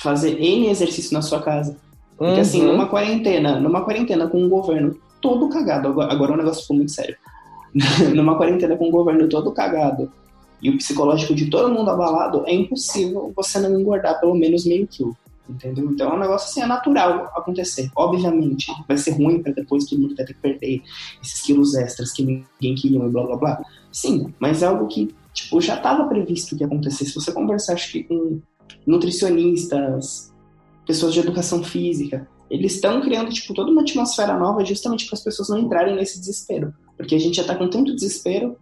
fazer 0.00 0.40
N 0.40 0.68
exercício 0.68 1.12
na 1.12 1.20
sua 1.20 1.40
casa. 1.42 1.76
Porque 2.16 2.40
assim, 2.40 2.62
Uhum. 2.62 2.72
numa 2.72 2.86
quarentena, 2.86 3.58
numa 3.58 3.80
quarentena 3.82 4.28
com 4.28 4.40
um 4.40 4.48
governo 4.48 4.96
todo 5.20 5.48
cagado, 5.48 5.88
agora, 5.88 6.12
agora 6.12 6.32
o 6.34 6.36
negócio 6.36 6.62
ficou 6.62 6.76
muito 6.76 6.92
sério. 6.92 7.16
numa 8.14 8.36
quarentena 8.36 8.76
com 8.76 8.86
um 8.88 8.90
governo 8.92 9.28
todo 9.28 9.50
cagado 9.52 10.10
e 10.62 10.70
o 10.70 10.76
psicológico 10.78 11.34
de 11.34 11.46
todo 11.50 11.72
mundo 11.72 11.90
abalado, 11.90 12.44
é 12.46 12.54
impossível 12.54 13.32
você 13.34 13.58
não 13.60 13.78
engordar 13.80 14.18
pelo 14.20 14.34
menos 14.34 14.64
meio 14.64 14.86
quilo. 14.86 15.16
Entendeu? 15.48 15.90
Então 15.90 16.10
é 16.10 16.14
um 16.14 16.18
negócio 16.18 16.48
assim, 16.48 16.60
é 16.60 16.66
natural 16.66 17.32
acontecer. 17.34 17.90
Obviamente, 17.96 18.70
vai 18.86 18.98
ser 18.98 19.12
ruim 19.12 19.42
pra 19.42 19.52
depois 19.52 19.86
todo 19.86 20.00
mundo 20.00 20.14
vai 20.14 20.26
ter 20.26 20.34
que 20.34 20.40
perder 20.40 20.82
esses 21.22 21.40
quilos 21.40 21.74
extras 21.74 22.12
que 22.12 22.22
ninguém 22.22 22.74
queria 22.74 22.98
e 22.98 23.08
blá 23.08 23.24
blá 23.24 23.36
blá. 23.36 23.62
Sim, 23.90 24.34
mas 24.38 24.62
é 24.62 24.66
algo 24.66 24.86
que 24.86 25.14
tipo, 25.32 25.60
já 25.60 25.76
estava 25.76 26.06
previsto 26.06 26.56
que 26.56 26.62
ia 26.62 26.66
acontecer. 26.66 27.06
Se 27.06 27.14
você 27.14 27.32
conversar, 27.32 27.74
acho 27.74 27.90
que 27.92 28.04
com 28.04 28.40
nutricionistas, 28.86 30.32
pessoas 30.86 31.14
de 31.14 31.20
educação 31.20 31.62
física, 31.62 32.28
eles 32.50 32.74
estão 32.74 33.00
criando 33.00 33.30
tipo, 33.30 33.54
toda 33.54 33.70
uma 33.70 33.82
atmosfera 33.82 34.36
nova 34.36 34.64
justamente 34.64 35.06
para 35.06 35.16
as 35.16 35.22
pessoas 35.22 35.48
não 35.48 35.58
entrarem 35.58 35.94
nesse 35.94 36.18
desespero. 36.18 36.74
Porque 36.96 37.14
a 37.14 37.18
gente 37.18 37.36
já 37.36 37.44
tá 37.44 37.54
com 37.54 37.68
tanto 37.68 37.94
desespero 37.94 38.56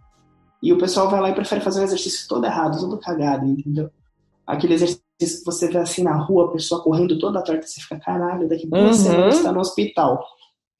e 0.61 0.73
o 0.73 0.77
pessoal 0.77 1.09
vai 1.09 1.21
lá 1.21 1.29
e 1.29 1.35
prefere 1.35 1.61
fazer 1.61 1.79
um 1.79 1.83
exercício 1.83 2.27
todo 2.27 2.45
errado, 2.45 2.79
todo 2.79 2.99
cagado, 2.99 3.45
entendeu? 3.45 3.89
Aquele 4.45 4.73
exercício 4.73 5.06
que 5.17 5.25
você 5.45 5.67
vê 5.67 5.79
assim 5.79 6.03
na 6.03 6.15
rua, 6.15 6.45
a 6.45 6.47
pessoa 6.49 6.81
correndo 6.83 7.17
toda 7.17 7.41
torta, 7.43 7.65
você 7.65 7.81
fica, 7.81 7.99
caralho, 7.99 8.47
daqui 8.47 8.67
duas 8.67 8.97
Uhum. 8.97 9.03
semanas 9.03 9.35
você 9.37 9.43
tá 9.43 9.51
no 9.51 9.59
hospital 9.59 10.23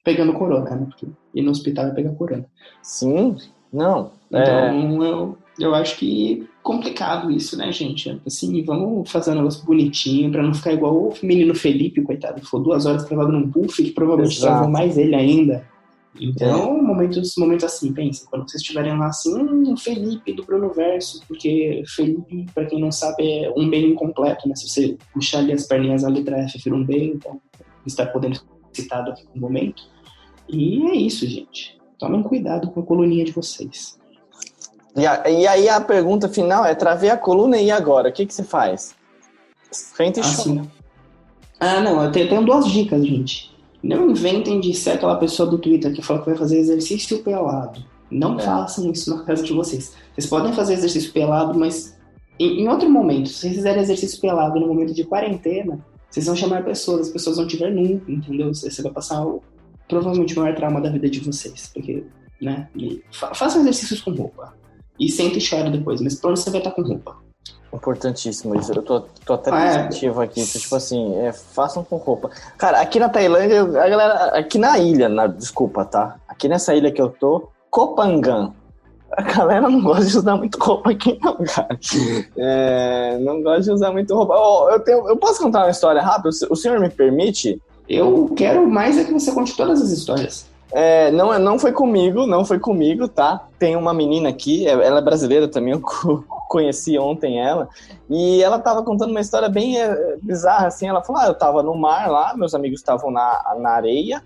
pegando 0.04 0.34
corona, 0.34 0.70
né? 0.76 0.86
Porque 0.90 1.08
ir 1.34 1.42
no 1.42 1.52
hospital 1.52 1.88
é 1.88 1.92
pegar 1.92 2.12
corona. 2.12 2.46
Sim, 2.84 3.36
não. 3.74 4.12
É, 4.32 4.42
Então, 4.42 5.04
eu, 5.04 5.38
eu 5.60 5.76
acho 5.76 5.98
que 5.98 6.48
complicado 6.64 7.32
isso, 7.32 7.58
né, 7.58 7.72
gente? 7.72 8.22
Assim, 8.26 8.62
vamos 8.64 9.10
fazer 9.10 9.32
um 9.32 9.36
negócio 9.36 9.66
bonitinho 9.66 10.32
pra 10.32 10.44
não 10.44 10.54
ficar 10.54 10.72
igual 10.74 10.96
o 10.96 11.14
menino 11.24 11.56
Felipe, 11.56 12.02
coitado, 12.02 12.40
ficou 12.42 12.62
duas 12.62 12.86
horas 12.86 13.06
travado 13.06 13.32
num 13.32 13.50
puff, 13.50 13.82
que 13.84 13.92
provavelmente 13.92 14.38
Exato. 14.38 14.54
travou 14.54 14.70
mais 14.70 14.98
ele 14.98 15.16
ainda. 15.16 15.68
Então, 16.20 16.82
momentos, 16.82 17.36
momentos 17.38 17.66
assim, 17.66 17.94
pensem, 17.94 18.26
quando 18.30 18.50
vocês 18.50 18.62
estiverem 18.62 18.98
lá 18.98 19.08
assim, 19.08 19.36
hum, 19.36 19.76
Felipe 19.78 20.34
do 20.34 20.44
Bruno 20.44 20.72
Verso, 20.74 21.22
porque 21.28 21.84
Felipe, 21.96 22.46
pra 22.54 22.66
quem 22.66 22.80
não 22.82 22.92
sabe, 22.92 23.44
é 23.44 23.52
um 23.56 23.70
B 23.70 23.88
incompleto, 23.88 24.48
né? 24.48 24.56
Se 24.56 24.68
você 24.68 24.98
puxar 25.14 25.40
ali 25.40 25.54
as 25.54 25.66
perninhas, 25.68 26.04
a 26.04 26.10
letra 26.10 26.38
F 26.40 26.58
vira 26.64 26.76
um 26.76 26.84
B, 26.84 27.14
então 27.16 27.40
está 27.86 28.06
podendo 28.06 28.36
ser 28.36 28.44
citado 28.74 29.12
aqui 29.12 29.26
no 29.36 29.42
momento. 29.42 29.84
E 30.50 30.84
é 30.88 30.96
isso, 30.96 31.26
gente. 31.28 31.78
Tomem 32.00 32.24
cuidado 32.24 32.70
com 32.72 32.80
a 32.80 32.84
coluninha 32.84 33.26
de 33.26 33.32
vocês. 33.32 33.98
E, 34.96 35.06
a- 35.06 35.30
e 35.30 35.46
aí 35.48 35.70
a 35.70 35.80
pergunta 35.82 36.28
final 36.30 36.66
é: 36.66 36.74
travei 36.74 37.10
a 37.10 37.18
coluna 37.18 37.58
e 37.60 37.70
agora? 37.72 38.10
O 38.10 38.12
que, 38.14 38.26
que 38.26 38.34
você 38.34 38.44
faz? 38.44 38.96
Frente 39.94 40.18
e. 40.18 40.22
Assim. 40.22 40.70
Ah, 41.60 41.82
não, 41.82 42.04
eu 42.04 42.12
tenho, 42.12 42.26
eu 42.26 42.30
tenho 42.30 42.46
duas 42.46 42.68
dicas, 42.68 43.06
gente. 43.06 43.56
Não 43.88 44.10
inventem 44.12 44.60
de 44.60 44.74
ser 44.74 44.92
aquela 44.92 45.16
pessoa 45.16 45.50
do 45.50 45.58
Twitter 45.58 45.94
que 45.94 46.02
fala 46.02 46.20
que 46.20 46.26
vai 46.26 46.38
fazer 46.38 46.58
exercício 46.60 47.24
pelado. 47.24 47.84
Não 48.12 48.38
É. 48.38 48.44
façam 48.44 48.92
isso 48.92 49.10
na 49.16 49.24
casa 49.24 49.44
de 49.44 49.54
vocês. 49.54 49.94
Vocês 50.14 50.28
podem 50.28 50.52
fazer 50.52 50.74
exercício 50.74 51.12
pelado, 51.14 51.58
mas 51.58 51.98
em, 52.38 52.62
em 52.62 52.68
outro 52.68 52.90
momento, 52.90 53.30
se 53.30 53.36
vocês 53.36 53.56
fizerem 53.56 53.82
exercício 53.82 54.20
pelado 54.20 54.60
no 54.60 54.68
momento 54.68 54.94
de 54.94 55.06
quarentena, 55.06 55.80
vocês 56.10 56.26
vão 56.26 56.36
chamar 56.36 56.64
pessoas, 56.66 57.08
as 57.08 57.10
pessoas 57.14 57.38
vão 57.38 57.48
te 57.48 57.56
ver 57.58 57.72
nu, 57.74 58.02
entendeu? 58.08 58.54
Você, 58.54 58.70
você 58.70 58.82
vai 58.82 58.92
passar 58.92 59.26
o, 59.26 59.42
provavelmente 59.88 60.38
o 60.38 60.42
maior 60.42 60.56
trauma 60.56 60.82
da 60.82 60.90
vida 60.90 61.10
de 61.10 61.20
vocês. 61.22 61.70
Porque, 61.74 62.04
né? 62.42 62.68
Fa 63.12 63.34
façam 63.34 63.62
exercícios 63.62 64.02
com 64.02 64.12
roupa. 64.12 64.54
E 65.00 65.10
senta 65.12 65.38
e 65.38 65.50
chora 65.50 65.70
depois, 65.70 66.02
mas 66.02 66.22
menos 66.22 66.40
você 66.42 66.50
vai 66.50 66.60
estar 66.60 66.72
com 66.72 66.82
roupa. 66.82 67.18
Importantíssimo 67.74 68.56
isso. 68.56 68.72
Eu 68.74 68.82
tô, 68.82 69.02
tô 69.26 69.34
até 69.34 69.52
Ah, 69.52 69.66
é. 69.66 69.76
aqui. 70.24 70.46
Tipo 70.46 70.76
assim, 70.76 71.16
é, 71.18 71.34
façam 71.34 71.84
com 71.84 71.98
roupa. 71.98 72.30
Cara, 72.58 72.80
aqui 72.80 73.00
na 73.00 73.10
Tailândia, 73.10 73.62
a 73.62 73.90
galera. 73.90 74.14
Aqui 74.38 74.58
na 74.58 74.80
ilha, 74.80 75.10
na, 75.10 75.28
desculpa, 75.28 75.84
tá? 75.86 76.16
Aqui 76.28 76.48
nessa 76.48 76.74
ilha 76.74 76.92
que 76.92 77.02
eu 77.02 77.10
tô, 77.10 77.50
Kopangan. 77.70 78.54
A 79.12 79.22
galera 79.22 79.70
não 79.70 79.82
gosta 79.82 80.06
de 80.06 80.18
usar 80.18 80.36
muito 80.36 80.58
roupa 80.62 80.92
aqui, 80.92 81.18
não, 81.24 81.38
cara. 81.38 81.80
É, 82.38 83.18
não 83.20 83.42
gosta 83.42 83.62
de 83.62 83.72
usar 83.72 83.92
muito 83.92 84.14
roupa. 84.14 84.34
Ó, 84.36 84.70
eu, 84.70 84.80
tenho, 84.82 85.08
eu 85.08 85.16
posso 85.18 85.42
contar 85.42 85.64
uma 85.64 85.72
história 85.72 86.02
rápida? 86.02 86.30
O 86.50 86.56
senhor 86.56 86.80
me 86.80 86.90
permite? 86.90 87.62
Eu 87.88 88.34
quero 88.36 88.68
mais 88.68 88.98
é 88.98 89.06
que 89.06 89.14
você 89.14 89.32
conte 89.32 89.56
todas 89.56 89.82
as 89.82 89.92
histórias. 89.92 90.46
É, 90.72 91.10
não, 91.12 91.38
não 91.40 91.58
foi 91.58 91.72
comigo, 91.72 92.28
não 92.28 92.44
foi 92.44 92.60
comigo, 92.60 93.08
tá? 93.08 93.48
Tem 93.58 93.76
uma 93.76 93.94
menina 93.94 94.30
aqui, 94.30 94.68
é- 94.68 94.72
ela 94.72 95.00
é 95.00 95.02
brasileira 95.02 95.48
também, 95.48 95.74
eu 95.74 95.80
co- 95.82 96.24
conheci 96.50 96.98
ontem 97.00 97.40
ela, 97.40 97.70
e 98.10 98.44
ela 98.44 98.60
tava 98.60 98.84
contando 98.84 99.12
uma 99.12 99.22
história 99.22 99.48
bem 99.48 99.80
é, 99.80 100.18
bizarra, 100.22 100.68
assim, 100.68 100.88
ela 100.88 101.04
falou, 101.04 101.22
ah, 101.22 101.28
eu 101.28 101.34
tava 101.34 101.64
no 101.64 101.74
mar 101.76 102.10
lá, 102.10 102.36
meus 102.36 102.54
amigos 102.54 102.80
estavam 102.80 103.10
na, 103.12 103.56
na 103.60 103.70
areia, 103.72 104.22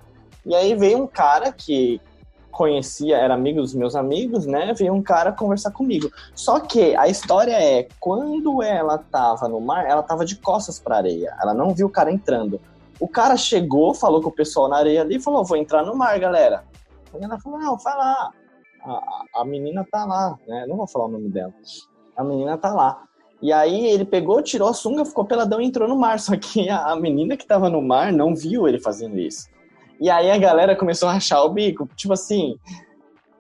e 0.45 0.56
aí 0.56 0.73
veio 0.75 0.97
um 1.04 1.08
cara 1.08 1.51
que 1.51 2.01
conhecia, 2.51 3.17
era 3.17 3.34
amigo 3.34 3.62
dos 3.62 3.73
meus 3.73 3.95
amigos, 3.95 4.45
né, 4.45 4.73
veio 4.73 4.93
um 4.93 5.01
cara 5.01 5.32
conversar 5.32 5.71
comigo. 5.71 6.12
Só 6.36 6.60
que 6.60 6.95
a 6.95 7.08
história 7.08 7.54
é, 7.54 7.88
quando 7.99 8.62
ela 8.62 8.97
tava 8.97 9.47
no 9.47 9.62
mar, 9.62 9.86
ela 9.88 10.04
tava 10.04 10.25
de 10.25 10.36
costas 10.36 10.80
pra 10.80 10.97
areia, 10.97 11.34
ela 11.41 11.54
não 11.54 11.73
viu 11.73 11.88
o 11.88 11.91
cara 11.91 12.12
entrando. 12.12 12.60
O 13.01 13.07
cara 13.07 13.35
chegou, 13.35 13.93
falou 13.93 14.21
com 14.21 14.29
o 14.29 14.33
pessoal 14.33 14.69
na 14.69 14.77
areia 14.77 15.01
ali 15.01 15.15
e 15.15 15.19
falou: 15.21 15.43
vou 15.43 15.57
entrar 15.57 15.83
no 15.83 15.95
mar, 15.95 16.17
galera. 16.19 16.63
Aí 17.13 17.21
ela 17.21 17.39
falou: 17.39 17.59
não, 17.59 17.75
vai 17.77 17.97
lá. 17.97 18.31
A, 18.83 18.91
a- 18.91 19.23
a 19.41 19.45
menina 19.45 19.85
tá 19.91 20.05
lá, 20.05 20.37
né? 20.47 20.65
Não 20.67 20.77
vou 20.77 20.87
falar 20.87 21.05
o 21.05 21.11
nome 21.11 21.29
dela. 21.29 21.53
A 22.15 22.23
menina 22.23 22.57
tá 22.57 22.73
lá. 22.73 23.03
E 23.41 23.51
aí 23.51 23.87
ele 23.87 24.05
pegou, 24.05 24.41
tirou 24.43 24.67
a 24.69 24.73
sunga, 24.73 25.03
ficou 25.03 25.25
peladão 25.25 25.59
e 25.59 25.65
entrou 25.65 25.87
no 25.89 25.97
mar. 25.97 26.19
Só 26.19 26.37
que 26.37 26.69
a, 26.69 26.91
a 26.91 26.95
menina 26.95 27.35
que 27.35 27.45
tava 27.45 27.69
no 27.69 27.81
mar 27.81 28.13
não 28.13 28.35
viu 28.35 28.67
ele 28.67 28.79
fazendo 28.79 29.17
isso. 29.19 29.49
E 29.99 30.09
aí 30.09 30.29
a 30.29 30.37
galera 30.37 30.75
começou 30.75 31.09
a 31.09 31.13
rachar 31.13 31.43
o 31.43 31.49
bico. 31.49 31.87
Tipo 31.95 32.13
assim, 32.13 32.55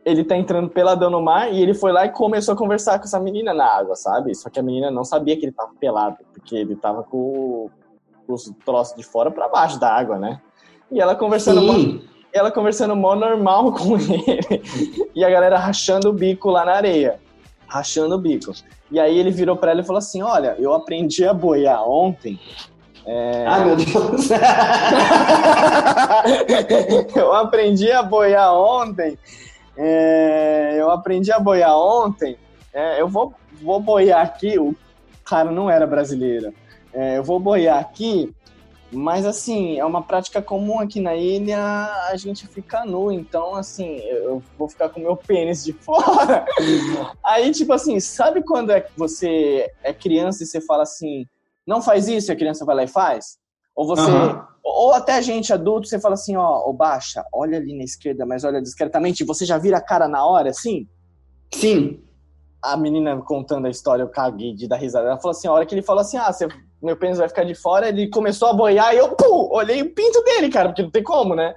ele 0.03 0.23
tá 0.23 0.35
entrando 0.35 0.69
peladão 0.69 1.09
no 1.11 1.21
mar 1.21 1.53
e 1.53 1.61
ele 1.61 1.73
foi 1.75 1.91
lá 1.91 2.05
e 2.05 2.09
começou 2.09 2.55
a 2.55 2.57
conversar 2.57 2.97
com 2.97 3.05
essa 3.05 3.19
menina 3.19 3.53
na 3.53 3.65
água, 3.65 3.95
sabe? 3.95 4.33
Só 4.35 4.49
que 4.49 4.59
a 4.59 4.63
menina 4.63 4.89
não 4.89 5.03
sabia 5.03 5.37
que 5.37 5.45
ele 5.45 5.51
tava 5.51 5.71
pelado, 5.79 6.17
porque 6.33 6.55
ele 6.55 6.75
tava 6.75 7.03
com 7.03 7.69
os 8.33 8.51
troços 8.65 8.95
de 8.95 9.03
fora 9.03 9.29
pra 9.31 9.47
baixo 9.49 9.79
da 9.79 9.93
água, 9.93 10.17
né? 10.17 10.39
E 10.91 10.99
ela 10.99 11.15
conversando 11.15 11.61
mó- 11.61 11.99
ela 12.33 12.51
conversando 12.51 12.95
mó 12.95 13.15
normal 13.15 13.71
com 13.73 13.97
ele. 13.97 14.61
E 15.15 15.23
a 15.23 15.29
galera 15.29 15.57
rachando 15.57 16.09
o 16.09 16.13
bico 16.13 16.49
lá 16.49 16.65
na 16.65 16.73
areia. 16.73 17.19
Rachando 17.67 18.15
o 18.15 18.19
bico. 18.19 18.51
E 18.91 18.99
aí 18.99 19.17
ele 19.17 19.31
virou 19.31 19.55
pra 19.55 19.71
ela 19.71 19.81
e 19.81 19.85
falou 19.85 19.99
assim: 19.99 20.21
Olha, 20.21 20.55
eu 20.59 20.73
aprendi 20.73 21.25
a 21.25 21.33
boiar 21.33 21.87
ontem. 21.87 22.39
Ai, 23.47 23.65
meu 23.65 23.75
Deus. 23.77 24.29
eu 27.15 27.33
aprendi 27.33 27.91
a 27.91 28.03
boiar 28.03 28.53
ontem. 28.53 29.17
É, 29.77 30.75
eu 30.77 30.91
aprendi 30.91 31.31
a 31.31 31.39
boiar 31.39 31.75
ontem. 31.77 32.37
É, 32.73 33.01
eu 33.01 33.07
vou, 33.07 33.33
vou 33.61 33.79
boiar 33.79 34.21
aqui. 34.21 34.59
O 34.59 34.75
cara 35.23 35.49
não 35.51 35.69
era 35.69 35.87
brasileiro. 35.87 36.53
É, 36.93 37.17
eu 37.17 37.23
vou 37.23 37.39
boiar 37.39 37.79
aqui, 37.79 38.33
mas 38.91 39.25
assim, 39.25 39.79
é 39.79 39.85
uma 39.85 40.01
prática 40.01 40.41
comum 40.41 40.79
aqui 40.79 40.99
na 40.99 41.15
ilha. 41.15 41.57
A 42.09 42.15
gente 42.17 42.45
fica 42.47 42.85
nu, 42.85 43.11
então 43.11 43.55
assim, 43.55 43.97
eu 43.99 44.43
vou 44.57 44.67
ficar 44.67 44.89
com 44.89 44.99
meu 44.99 45.15
pênis 45.15 45.63
de 45.63 45.71
fora. 45.83 46.45
Aí, 47.25 47.51
tipo 47.51 47.71
assim, 47.71 47.99
sabe 47.99 48.43
quando 48.43 48.71
é 48.71 48.81
que 48.81 48.91
você 48.97 49.71
é 49.83 49.93
criança 49.93 50.43
e 50.43 50.45
você 50.45 50.59
fala 50.59 50.83
assim, 50.83 51.25
não 51.65 51.81
faz 51.81 52.07
isso, 52.07 52.31
e 52.31 52.33
a 52.33 52.35
criança 52.35 52.65
vai 52.65 52.75
lá 52.75 52.83
e 52.83 52.87
faz? 52.87 53.37
Ou 53.75 53.87
você. 53.87 54.01
Aham. 54.01 54.47
Ou 54.63 54.93
até 54.93 55.13
a 55.13 55.21
gente 55.21 55.51
adulto, 55.51 55.87
você 55.87 55.99
fala 55.99 56.13
assim, 56.13 56.35
ó, 56.35 56.69
ô 56.69 56.73
baixa, 56.73 57.25
olha 57.33 57.57
ali 57.57 57.75
na 57.75 57.83
esquerda, 57.83 58.27
mas 58.27 58.43
olha 58.43 58.61
discretamente, 58.61 59.23
você 59.23 59.43
já 59.43 59.57
vira 59.57 59.77
a 59.77 59.81
cara 59.81 60.07
na 60.07 60.23
hora, 60.23 60.51
assim? 60.51 60.87
Sim. 61.51 62.03
A 62.61 62.77
menina 62.77 63.19
contando 63.21 63.65
a 63.65 63.71
história, 63.71 64.03
eu 64.03 64.09
caguei 64.09 64.53
de 64.53 64.67
dar 64.67 64.77
risada. 64.77 65.07
Ela 65.07 65.17
falou 65.17 65.31
assim, 65.31 65.47
a 65.47 65.51
hora 65.51 65.65
que 65.65 65.73
ele 65.73 65.81
falou 65.81 66.01
assim, 66.01 66.17
ah, 66.17 66.31
você, 66.31 66.47
meu 66.81 66.95
pênis 66.97 67.17
vai 67.17 67.27
ficar 67.29 67.43
de 67.43 67.53
fora, 67.53 67.89
ele 67.89 68.09
começou 68.09 68.47
a 68.49 68.53
boiar 68.53 68.93
e 68.93 68.97
eu, 68.97 69.09
pum, 69.09 69.49
olhei 69.51 69.81
o 69.81 69.89
pinto 69.93 70.21
dele, 70.23 70.49
cara, 70.49 70.69
porque 70.69 70.81
não 70.81 70.89
tem 70.89 71.03
como, 71.03 71.35
né? 71.35 71.53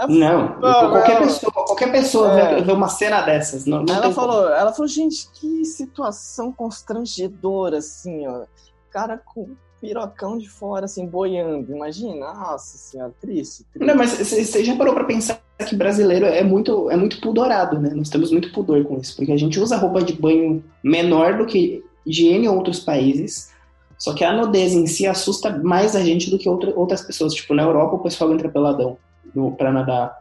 Eu 0.00 0.08
Não. 0.08 0.48
Qualquer 0.60 1.20
não. 1.20 1.26
pessoa, 1.26 1.52
qualquer 1.52 1.92
pessoa 1.92 2.40
É. 2.40 2.60
vê, 2.60 2.72
uma 2.72 2.88
cena 2.88 3.22
dessas. 3.22 3.66
Não, 3.66 3.82
não 3.82 3.94
ela 3.94 4.12
falou, 4.12 4.48
ela 4.48 4.72
falou, 4.72 4.86
gente, 4.86 5.28
que 5.34 5.64
situação 5.64 6.52
constrangedora, 6.52 7.78
assim, 7.78 8.26
ó. 8.26 8.44
Cara 8.90 9.18
com 9.18 9.50
pirocão 9.80 10.36
de 10.38 10.48
fora, 10.48 10.84
assim, 10.84 11.06
boiando. 11.06 11.72
Imagina, 11.74 12.32
nossa 12.32 12.76
senhora, 12.78 13.12
triste, 13.20 13.64
triste. 13.72 13.86
Não, 13.86 13.94
mas 13.94 14.12
você 14.12 14.64
já 14.64 14.76
parou 14.76 14.94
pra 14.94 15.04
pensar 15.04 15.40
que 15.66 15.76
brasileiro 15.76 16.26
é 16.26 16.42
muito, 16.42 16.90
é 16.90 16.96
muito 16.96 17.20
pudorado, 17.20 17.78
né? 17.78 17.90
Nós 17.94 18.08
temos 18.08 18.30
muito 18.30 18.52
pudor 18.52 18.84
com 18.84 18.98
isso, 18.98 19.16
porque 19.16 19.32
a 19.32 19.36
gente 19.36 19.58
usa 19.60 19.76
roupa 19.76 20.02
de 20.02 20.12
banho 20.12 20.62
menor 20.82 21.36
do 21.38 21.46
que 21.46 21.84
de 22.06 22.26
N 22.28 22.48
outros 22.48 22.80
países. 22.80 23.50
Só 23.98 24.14
que 24.14 24.24
a 24.24 24.32
nudez 24.32 24.72
em 24.72 24.86
si 24.86 25.06
assusta 25.06 25.58
mais 25.58 25.96
a 25.96 26.04
gente 26.04 26.30
do 26.30 26.38
que 26.38 26.48
outra, 26.48 26.72
outras 26.76 27.02
pessoas. 27.02 27.34
Tipo, 27.34 27.54
na 27.54 27.64
Europa 27.64 27.96
o 27.96 27.98
pessoal 27.98 28.32
entra 28.32 28.48
peladão 28.48 28.96
no, 29.34 29.52
pra 29.52 29.72
nadar. 29.72 30.16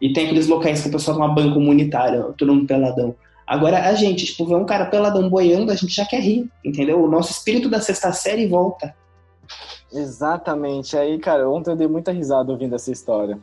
E 0.00 0.12
tem 0.12 0.26
aqueles 0.26 0.48
locais 0.48 0.82
que 0.82 0.88
o 0.88 0.92
pessoal 0.92 1.16
toma 1.16 1.32
banho 1.32 1.54
comunitário, 1.54 2.34
todo 2.36 2.52
mundo 2.52 2.66
peladão. 2.66 3.14
Agora, 3.46 3.88
a 3.88 3.94
gente, 3.94 4.26
tipo, 4.26 4.46
vê 4.46 4.54
um 4.54 4.64
cara 4.64 4.86
peladão 4.86 5.28
boiando, 5.28 5.70
a 5.70 5.74
gente 5.74 5.94
já 5.94 6.04
quer 6.04 6.20
rir, 6.20 6.48
entendeu? 6.64 7.02
O 7.02 7.10
nosso 7.10 7.32
espírito 7.32 7.68
da 7.68 7.80
sexta 7.80 8.12
série 8.12 8.46
volta. 8.46 8.94
Exatamente. 9.92 10.96
Aí, 10.96 11.18
cara, 11.18 11.48
ontem 11.50 11.70
eu 11.70 11.76
dei 11.76 11.88
muita 11.88 12.12
risada 12.12 12.52
ouvindo 12.52 12.76
essa 12.76 12.92
história. 12.92 13.38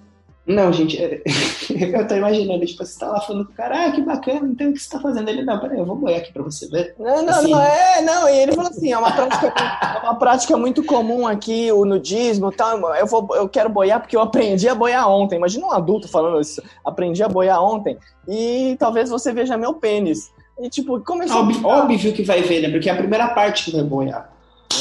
Não, 0.47 0.71
gente, 0.71 0.97
é- 0.97 1.21
eu 1.99 2.07
tô 2.07 2.15
imaginando, 2.15 2.65
tipo, 2.65 2.85
você 2.85 2.97
tá 2.97 3.07
lá 3.07 3.19
falando 3.19 3.45
com 3.45 3.51
o 3.51 3.55
cara, 3.55 3.87
ah, 3.87 3.91
que 3.91 4.01
bacana, 4.01 4.47
então 4.49 4.69
o 4.69 4.73
que 4.73 4.79
você 4.79 4.89
tá 4.89 4.99
fazendo? 4.99 5.27
Ele, 5.29 5.43
não, 5.43 5.59
peraí, 5.59 5.77
eu 5.77 5.85
vou 5.85 5.97
boiar 5.97 6.21
aqui 6.21 6.31
pra 6.31 6.41
você 6.41 6.67
ver. 6.69 6.95
Não, 6.97 7.21
não, 7.21 7.33
Assim. 7.33 7.51
não, 7.51 7.61
é, 7.61 8.01
não, 8.01 8.29
e 8.29 8.37
ele 8.37 8.53
falou 8.53 8.71
assim, 8.71 8.93
é 8.93 8.97
uma 8.97 9.11
prática, 9.11 9.53
é 9.57 9.99
uma 10.03 10.15
prática 10.15 10.57
muito 10.57 10.83
comum 10.85 11.27
aqui, 11.27 11.69
o 11.71 11.83
nudismo 11.83 12.49
e 12.49 12.55
tal, 12.55 12.95
eu, 12.95 13.05
vou, 13.05 13.27
eu 13.35 13.49
quero 13.49 13.69
boiar 13.69 13.99
porque 13.99 14.15
eu 14.15 14.21
aprendi 14.21 14.69
a 14.69 14.75
boiar 14.75 15.09
ontem, 15.11 15.35
imagina 15.35 15.65
um 15.67 15.71
adulto 15.71 16.07
falando 16.07 16.39
isso, 16.39 16.63
aprendi 16.85 17.21
a 17.21 17.27
boiar 17.27 17.61
ontem, 17.61 17.97
e 18.25 18.77
talvez 18.79 19.09
você 19.09 19.33
veja 19.33 19.57
meu 19.57 19.73
pênis, 19.73 20.31
e 20.59 20.69
tipo, 20.69 20.99
começou 21.01 21.41
Óbvio, 21.41 21.65
óbvio 21.65 22.13
que 22.13 22.23
vai 22.23 22.41
ver, 22.41 22.61
né? 22.61 22.69
Porque 22.69 22.89
é 22.89 22.93
a 22.93 22.97
primeira 22.97 23.27
parte 23.29 23.65
que 23.65 23.71
vai 23.71 23.83
boiar. 23.83 24.36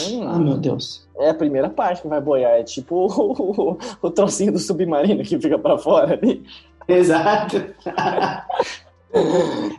Hum, 0.08 0.22
Ah, 0.28 0.38
meu 0.38 0.56
Deus. 0.56 1.06
é 1.18 1.30
a 1.30 1.34
primeira 1.34 1.68
parte 1.70 2.02
que 2.02 2.08
vai 2.08 2.20
boiar, 2.20 2.52
é 2.52 2.62
tipo 2.62 3.06
o, 3.06 3.78
o, 4.02 4.10
trocinho 4.10 4.52
do 4.52 4.58
submarino 4.58 5.22
que 5.22 5.38
fica 5.38 5.58
pra 5.58 5.78
fora 5.78 6.14
ali. 6.14 6.42
Exato. 6.88 7.56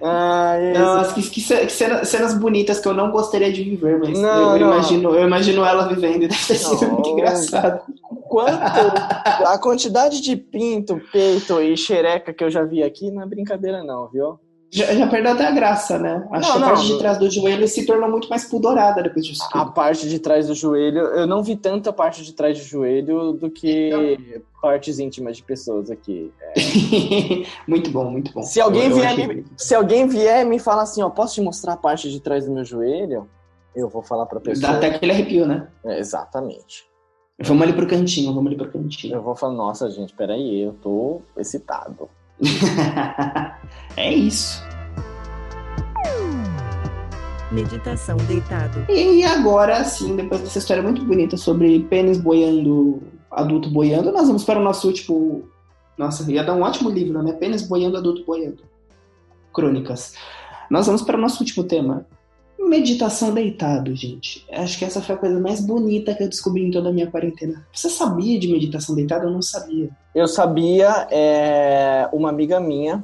Ah. 0.02 0.56
Nossa, 0.78 1.14
que, 1.14 1.22
que 1.30 1.42
ce- 1.42 1.66
que 1.66 1.72
cena- 1.72 2.04
cenas 2.06 2.34
bonitas 2.34 2.80
que 2.80 2.88
eu 2.88 2.94
não 2.94 3.12
gostaria 3.12 3.52
de 3.52 3.64
viver, 3.64 4.00
mas 4.00 4.18
Não, 4.20 4.56
eu, 4.58 4.66
não. 4.66 4.74
imagino, 4.74 5.14
eu 5.16 5.28
imagino 5.28 5.64
ela 5.64 5.88
vivendo 5.88 6.24
e 6.24 6.28
deve 6.28 6.46
ter 6.48 6.56
sido 6.56 6.82
Não. 6.86 6.94
muito 6.94 7.10
engraçado. 7.10 7.82
Quanto 8.28 8.52
a 9.46 9.58
quantidade 9.60 10.22
de 10.22 10.36
pinto, 10.36 11.00
peito 11.12 11.62
e 11.62 11.78
xereca 11.78 12.34
que 12.34 12.44
eu 12.44 12.50
já 12.50 12.64
vi 12.64 12.82
aqui 12.82 13.12
não 13.12 13.22
é 13.24 13.26
brincadeira 13.28 13.84
não, 13.84 14.08
viu? 14.08 14.40
Já, 14.70 14.94
já 14.94 15.08
perdeu 15.08 15.32
até 15.32 15.46
a 15.48 15.52
graça, 15.52 15.98
né? 15.98 16.28
Acho 16.32 16.52
que 16.52 16.58
a 16.58 16.62
parte 16.62 16.88
de 16.88 16.98
trás 16.98 17.18
do 17.18 17.32
joelho 17.32 17.68
se 17.68 17.86
tornou 17.86 18.10
muito 18.10 18.30
mais 18.30 18.44
pudorada 18.46 19.02
depois 19.02 19.26
disso 19.26 19.44
A 19.54 19.60
tudo. 19.64 19.72
parte 19.72 20.10
de 20.10 20.20
trás 20.20 20.48
do 20.48 20.54
joelho, 20.56 21.00
eu 21.00 21.26
não 21.26 21.42
vi 21.42 21.56
tanta 21.56 21.94
parte 21.94 22.24
de 22.24 22.34
trás 22.34 22.58
do 22.60 22.66
joelho 22.66 23.32
do 23.32 23.50
que 23.50 24.42
partes 24.62 25.00
íntimas 25.00 25.38
de 25.38 25.44
pessoas 25.44 25.90
aqui. 25.90 26.32
muito 27.68 27.90
bom, 27.92 28.10
muito 28.12 28.34
bom. 28.34 28.44
Se 28.44 28.60
alguém 28.60 28.90
Eu- 28.90 28.96
vier 28.96 29.16
me, 29.28 29.46
se 29.56 29.74
alguém 29.74 30.08
vier 30.08 30.46
me 30.46 30.60
falar 30.60 30.84
assim, 30.84 31.02
ó, 31.02 31.10
posso 31.10 31.36
te 31.36 31.42
mostrar 31.42 31.74
a 31.74 31.78
parte 31.78 32.10
de 32.12 32.20
trás 32.20 32.46
do 32.46 32.52
meu 32.52 32.66
joelho? 32.66 33.28
Eu 33.76 33.88
vou 33.90 34.02
falar 34.02 34.26
pra 34.26 34.40
pessoa. 34.40 34.72
Dá 34.72 34.78
até 34.78 34.88
aquele 34.88 35.12
arrepio, 35.12 35.46
né? 35.46 35.68
É, 35.86 36.00
exatamente. 36.00 36.86
Vamos 37.40 37.62
ali 37.64 37.74
pro 37.74 37.88
cantinho, 37.88 38.34
vamos 38.34 38.48
ali 38.48 38.58
pro 38.58 38.72
cantinho. 38.72 39.16
Eu 39.16 39.22
vou 39.22 39.36
falar, 39.36 39.54
nossa, 39.54 39.90
gente, 39.92 40.14
peraí, 40.16 40.62
eu 40.62 40.74
tô 40.74 41.22
excitado. 41.38 42.10
é 43.98 44.14
isso. 44.14 44.64
Meditação 47.52 48.18
deitado. 48.18 48.86
E 48.90 49.24
agora, 49.24 49.84
sim, 49.84 50.16
depois 50.16 50.42
dessa 50.42 50.60
história 50.60 50.84
muito 50.84 51.04
bonita 51.04 51.38
sobre 51.38 51.80
pênis 51.82 52.18
boiando, 52.18 53.02
adulto 53.32 53.70
boiando, 53.70 54.12
nós 54.12 54.28
vamos 54.28 54.44
para 54.44 54.60
o 54.60 54.64
nosso 54.64 54.88
último. 54.88 55.48
Nossa, 55.98 56.30
ia 56.32 56.44
dar 56.44 56.54
um 56.54 56.62
ótimo 56.62 56.90
livro, 56.90 57.24
né? 57.24 57.34
Pênis 57.34 57.62
boiando, 57.62 57.98
adulto 57.98 58.24
boiando. 58.26 58.64
Crônicas. 59.54 60.14
Nós 60.70 60.86
vamos 60.86 61.02
para 61.02 61.18
o 61.18 61.22
nosso 61.22 61.40
último 61.40 61.64
tema. 61.64 62.06
Meditação 62.68 63.34
deitado, 63.34 63.96
gente. 63.96 64.46
Acho 64.52 64.78
que 64.78 64.86
essa 64.86 65.02
foi 65.02 65.16
a 65.16 65.18
coisa 65.18 65.40
mais 65.40 65.62
bonita 65.62 66.14
que 66.14 66.24
eu 66.24 66.30
descobri 66.30 66.68
em 66.68 66.72
toda 66.72 66.90
a 66.90 66.92
minha 66.92 67.10
quarentena. 67.10 67.66
Você 67.74 67.90
sabia 67.90 68.38
de 68.38 68.48
meditação 68.48 68.94
deitada? 68.94 69.26
Eu 69.26 69.32
não 69.32 69.42
sabia. 69.42 69.90
Eu 70.14 70.28
sabia, 70.28 71.08
é, 71.10 72.10
uma 72.12 72.30
amiga 72.30 72.60
minha 72.60 73.04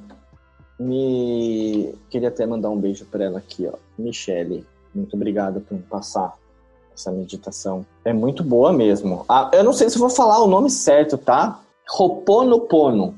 me. 0.80 1.96
Queria 2.10 2.28
até 2.28 2.46
mandar 2.46 2.70
um 2.70 2.78
beijo 2.78 3.06
pra 3.06 3.24
ela 3.24 3.40
aqui, 3.40 3.68
ó. 3.68 3.74
Michele, 3.98 4.66
muito 4.94 5.16
obrigado 5.16 5.62
por 5.62 5.76
me 5.76 5.84
passar 5.84 6.34
essa 6.94 7.12
meditação. 7.12 7.86
É 8.04 8.14
muito 8.14 8.44
boa 8.44 8.72
mesmo. 8.72 9.26
Ah, 9.28 9.50
eu 9.54 9.64
não 9.64 9.74
sei 9.74 9.90
se 9.90 9.98
vou 9.98 10.10
falar 10.10 10.44
o 10.44 10.48
nome 10.48 10.70
certo, 10.70 11.18
tá? 11.18 11.60
Ho'oponopono. 11.98 13.18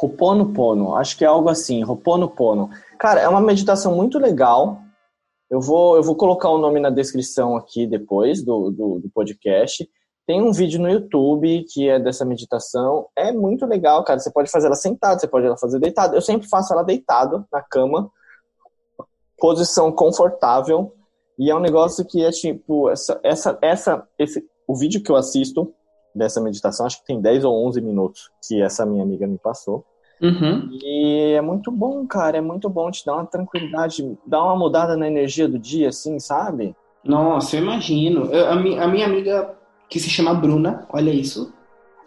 Ho'oponopono. 0.00 0.96
Acho 0.96 1.16
que 1.16 1.24
é 1.24 1.28
algo 1.28 1.48
assim, 1.48 1.84
Ho'oponopono. 1.84 2.70
Cara, 2.98 3.20
é 3.20 3.28
uma 3.28 3.40
meditação 3.40 3.94
muito 3.94 4.18
legal. 4.18 4.80
Eu 5.50 5.60
vou, 5.60 5.96
eu 5.96 6.02
vou 6.02 6.16
colocar 6.16 6.50
o 6.50 6.58
nome 6.58 6.80
na 6.80 6.90
descrição 6.90 7.56
aqui 7.56 7.86
depois 7.86 8.42
do, 8.42 8.70
do, 8.70 8.98
do 9.00 9.10
podcast. 9.10 9.88
Tem 10.26 10.42
um 10.42 10.52
vídeo 10.52 10.80
no 10.80 10.90
YouTube 10.90 11.64
que 11.72 11.88
é 11.88 12.00
dessa 12.00 12.24
meditação. 12.24 13.06
É 13.14 13.30
muito 13.30 13.64
legal, 13.64 14.02
cara. 14.02 14.18
Você 14.18 14.30
pode 14.30 14.50
fazer 14.50 14.66
ela 14.66 14.74
sentado, 14.74 15.20
você 15.20 15.28
pode 15.28 15.46
ela 15.46 15.56
fazer 15.56 15.78
deitado. 15.78 16.16
Eu 16.16 16.20
sempre 16.20 16.48
faço 16.48 16.72
ela 16.72 16.82
deitado 16.82 17.46
na 17.52 17.62
cama, 17.62 18.10
posição 19.38 19.92
confortável. 19.92 20.92
E 21.38 21.48
é 21.48 21.54
um 21.54 21.60
negócio 21.60 22.04
que 22.04 22.24
é 22.24 22.30
tipo 22.30 22.90
essa, 22.90 23.20
essa, 23.22 23.58
essa, 23.62 24.08
esse, 24.18 24.44
o 24.66 24.74
vídeo 24.74 25.00
que 25.02 25.12
eu 25.12 25.16
assisto 25.16 25.72
dessa 26.12 26.40
meditação, 26.40 26.86
acho 26.86 27.00
que 27.00 27.06
tem 27.06 27.20
10 27.20 27.44
ou 27.44 27.66
11 27.68 27.80
minutos 27.82 28.30
que 28.46 28.60
essa 28.62 28.86
minha 28.86 29.04
amiga 29.04 29.26
me 29.26 29.38
passou. 29.38 29.84
Uhum. 30.20 30.70
E 30.82 31.32
é 31.36 31.40
muito 31.40 31.70
bom, 31.70 32.06
cara. 32.06 32.38
É 32.38 32.40
muito 32.40 32.68
bom 32.68 32.90
te 32.90 33.04
dar 33.04 33.14
uma 33.14 33.26
tranquilidade, 33.26 34.16
dar 34.26 34.42
uma 34.44 34.56
mudada 34.56 34.96
na 34.96 35.06
energia 35.06 35.46
do 35.48 35.58
dia, 35.58 35.88
assim, 35.90 36.18
sabe? 36.18 36.74
Nossa, 37.04 37.56
eu 37.56 37.62
imagino. 37.62 38.26
Eu- 38.32 38.50
a, 38.50 38.56
mi- 38.56 38.78
a 38.78 38.88
minha 38.88 39.06
amiga, 39.06 39.54
que 39.88 40.00
se 40.00 40.08
chama 40.10 40.34
Bruna, 40.34 40.86
olha 40.90 41.10
isso. 41.10 41.52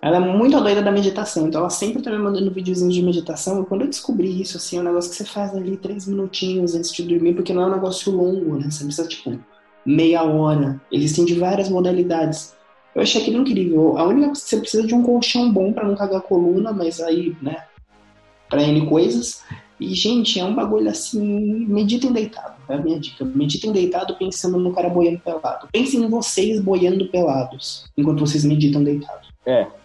Ela 0.02 0.16
é 0.16 0.20
muito 0.20 0.58
doida 0.62 0.82
da 0.82 0.92
meditação, 0.94 1.48
então 1.48 1.60
ela 1.60 1.70
sempre 1.70 2.02
tá 2.02 2.10
me 2.10 2.18
mandando 2.18 2.50
videozinhos 2.52 2.94
de 2.96 3.02
meditação. 3.04 3.62
E 3.62 3.66
quando 3.66 3.82
eu 3.82 3.88
descobri 3.90 4.42
isso, 4.42 4.56
assim, 4.56 4.78
é 4.78 4.80
um 4.80 4.84
negócio 4.86 5.10
que 5.12 5.18
você 5.18 5.26
faz 5.26 5.54
ali 5.54 5.76
três 5.76 6.08
minutinhos 6.08 6.74
antes 6.74 6.94
de 6.94 7.04
dormir, 7.04 7.34
porque 7.34 7.54
não 7.54 7.64
é 7.64 7.66
um 7.68 7.72
negócio 7.72 8.10
longo, 8.16 8.56
né? 8.56 8.72
Você 8.72 8.86
precisa, 8.86 9.08
tipo, 9.08 9.38
meia 9.86 10.24
hora. 10.24 10.80
Existem 10.90 11.26
de 11.26 11.36
várias 11.38 11.70
modalidades. 11.70 12.56
Eu 12.96 13.02
achei 13.02 13.22
aquilo 13.22 13.42
incrível. 13.42 13.98
A 13.98 14.06
única 14.06 14.28
coisa 14.28 14.42
que 14.42 14.48
você 14.50 14.58
precisa 14.58 14.88
de 14.88 14.96
um 14.96 15.04
colchão 15.04 15.52
bom 15.52 15.74
pra 15.74 15.86
não 15.86 15.96
cagar 15.96 16.20
a 16.20 16.24
coluna, 16.24 16.72
mas 16.72 17.02
aí, 17.02 17.36
né? 17.42 17.58
Pra 18.50 18.64
N 18.64 18.86
coisas. 18.88 19.44
E, 19.80 19.94
gente, 19.94 20.40
é 20.40 20.44
um 20.44 20.54
bagulho 20.54 20.90
assim. 20.90 21.66
Meditem 21.68 22.12
deitado, 22.12 22.56
é 22.68 22.76
a 22.76 22.78
minha 22.78 23.00
dica. 23.00 23.24
Meditem 23.24 23.72
deitado 23.72 24.16
pensando 24.16 24.60
no 24.60 24.74
cara 24.74 24.90
boiando 24.90 25.20
pelado. 25.20 25.68
Pensem 25.72 26.02
em 26.02 26.10
vocês 26.10 26.60
boiando 26.60 27.08
pelados, 27.08 27.86
enquanto 27.98 28.20
vocês 28.20 28.44
meditam 28.44 28.84
deitado. 28.84 29.28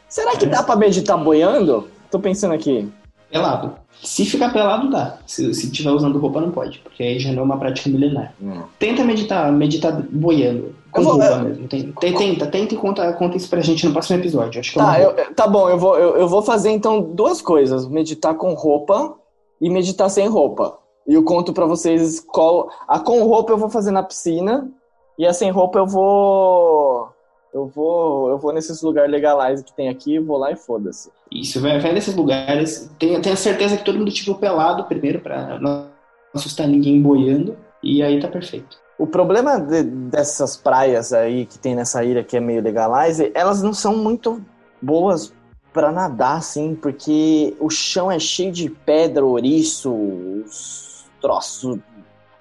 Será 0.09 0.37
que 0.37 0.47
dá 0.47 0.63
pra 0.63 0.77
meditar 0.77 1.17
boiando? 1.17 1.89
Tô 2.11 2.19
pensando 2.19 2.55
aqui. 2.55 2.89
Pelado. 3.31 3.75
Se 4.03 4.25
ficar 4.25 4.53
pelado, 4.53 4.91
dá. 4.91 5.19
Se, 5.27 5.53
se 5.55 5.71
tiver 5.71 5.91
usando 5.91 6.19
roupa, 6.19 6.41
não 6.41 6.51
pode, 6.51 6.79
porque 6.79 7.03
aí 7.03 7.19
já 7.19 7.33
não 7.33 7.43
é 7.43 7.45
uma 7.45 7.57
prática 7.57 7.89
milenar. 7.89 8.35
Tenta 8.79 9.05
meditar, 9.05 9.51
meditar 9.53 10.03
boiando. 10.11 10.75
Eu 10.95 11.03
vou- 11.03 11.23
eu- 11.23 11.39
mesmo. 11.45 11.69
Tem- 11.69 11.93
tem- 11.93 12.15
Tenta, 12.15 12.47
tenta 12.47 12.75
e 12.75 12.77
conta, 12.77 13.13
conta 13.15 13.37
isso 13.37 13.49
pra 13.51 13.61
gente 13.61 13.85
no 13.87 13.93
próximo 13.93 14.19
episódio. 14.19 14.61
Acho 14.61 14.73
que 14.73 14.79
é 14.79 14.83
Tá, 14.83 14.93
boa. 14.93 15.03
eu- 15.03 15.35
tá 15.35 15.47
bom, 15.47 15.69
eu 15.69 15.79
vou, 15.79 15.99
eu, 15.99 16.17
eu 16.17 16.29
vou 16.29 16.43
fazer 16.43 16.71
então 16.71 17.01
duas 17.03 17.41
coisas: 17.43 17.87
meditar 17.89 18.35
com 18.35 18.55
roupa 18.55 19.15
e 19.61 19.69
meditar 19.71 20.09
sem 20.11 20.29
roupa. 20.29 20.79
E 21.07 21.15
eu 21.15 21.23
conto 21.25 21.53
pra 21.53 21.67
vocês 21.67 22.21
qual. 22.21 22.69
A 22.89 22.99
com 22.99 23.23
roupa 23.25 23.53
eu 23.53 23.59
vou 23.59 23.69
fazer 23.69 23.91
na 23.91 24.03
piscina 24.03 24.71
e 25.19 25.27
a 25.27 25.33
sem 25.33 25.51
roupa 25.51 25.79
eu 25.79 25.87
vou. 25.87 27.09
Eu 27.53 27.67
vou. 27.67 28.29
Eu 28.31 28.39
vou 28.39 28.53
nesses 28.53 28.83
lugares 28.83 29.11
legalize 29.11 29.63
que 29.65 29.73
tem 29.75 29.89
aqui, 29.89 30.19
vou 30.19 30.37
lá 30.39 30.51
e 30.51 30.57
foda-se. 30.57 31.11
Isso, 31.31 31.61
vai, 31.61 31.79
vai 31.79 31.93
nesses 31.93 32.15
lugares. 32.17 32.91
Tenha, 32.99 33.21
tenha 33.21 33.37
certeza 33.37 33.77
que 33.77 33.85
todo 33.85 33.99
mundo 33.99 34.09
estiver 34.09 34.35
pelado 34.39 34.85
primeiro, 34.85 35.21
pra 35.21 35.59
não 35.61 35.87
assustar 36.35 36.67
ninguém 36.67 37.01
boiando. 37.01 37.57
E 37.83 38.03
aí 38.03 38.19
tá 38.19 38.27
perfeito. 38.29 38.77
O 38.99 39.07
problema 39.07 39.59
de- 39.59 39.83
dessas 39.83 40.57
praias 40.57 41.13
aí 41.13 41.47
que 41.47 41.59
tem 41.59 41.75
nessa 41.75 42.05
ilha 42.05 42.23
que 42.23 42.37
é 42.37 42.41
meio 42.41 42.63
legalize, 42.63 43.31
elas 43.35 43.61
não 43.63 43.75
são 43.75 43.97
muito 43.97 44.41
boas 44.81 45.33
pra 45.73 45.91
nadar, 45.91 46.37
assim, 46.37 46.77
porque 46.77 47.57
o 47.59 47.69
chão 47.69 48.11
é 48.11 48.19
cheio 48.21 48.53
de 48.53 48.71
pedra, 48.71 49.25
ouriço, 49.25 49.93
os 49.93 51.05
troços, 51.21 51.79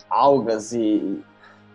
algas 0.08 0.74
e, 0.74 1.20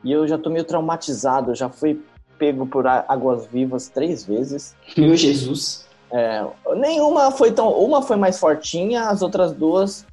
e 0.05 0.13
eu 0.13 0.29
já 0.29 0.39
tô 0.39 0.49
meio 0.51 0.65
traumatizado. 0.65 1.51
Eu 1.51 1.55
já 1.57 1.69
fui 1.69 2.01
pego 2.39 2.65
por 2.65 2.87
águas 2.87 3.47
vivas 3.47 3.89
três 3.89 4.25
vezes. 4.25 4.77
Meu 4.97 5.17
Jesus. 5.17 5.85
É, 6.13 6.47
nenhuma 6.77 7.33
foi 7.33 7.51
tão. 7.51 7.69
Uma 7.73 8.01
foi 8.03 8.17
mais 8.17 8.39
fortinha, 8.39 9.09
as 9.09 9.21
outras 9.21 9.53
duas 9.53 10.07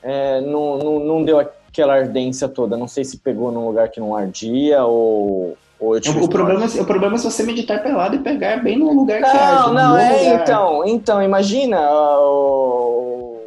é, 0.00 0.40
não, 0.40 0.78
não, 0.78 0.98
não 1.00 1.24
deu 1.24 1.40
aquela 1.72 1.94
ardência 1.94 2.46
toda. 2.48 2.76
Não 2.76 2.86
sei 2.86 3.02
se 3.04 3.16
pegou 3.18 3.50
num 3.50 3.66
lugar 3.66 3.88
que 3.88 3.98
não 3.98 4.14
ardia 4.14 4.84
ou. 4.84 5.56
ou 5.80 5.98
tive 5.98 6.20
O, 6.20 6.28
problema, 6.28 6.64
é- 6.66 6.80
o 6.80 6.84
problema 6.84 7.14
é 7.14 7.18
se 7.18 7.24
você 7.24 7.42
meditar 7.42 7.82
pelado 7.82 8.14
e 8.14 8.18
pegar 8.18 8.62
bem 8.62 8.78
no 8.78 8.92
lugar 8.92 9.20
que 9.20 9.24
arde. 9.26 9.66
Não, 9.68 9.74
não, 9.74 9.96
é 9.96 10.12
lugar. 10.18 10.42
então. 10.42 10.84
Então, 10.86 11.22
imagina 11.22 11.78
ah, 11.80 12.20
o 12.20 13.40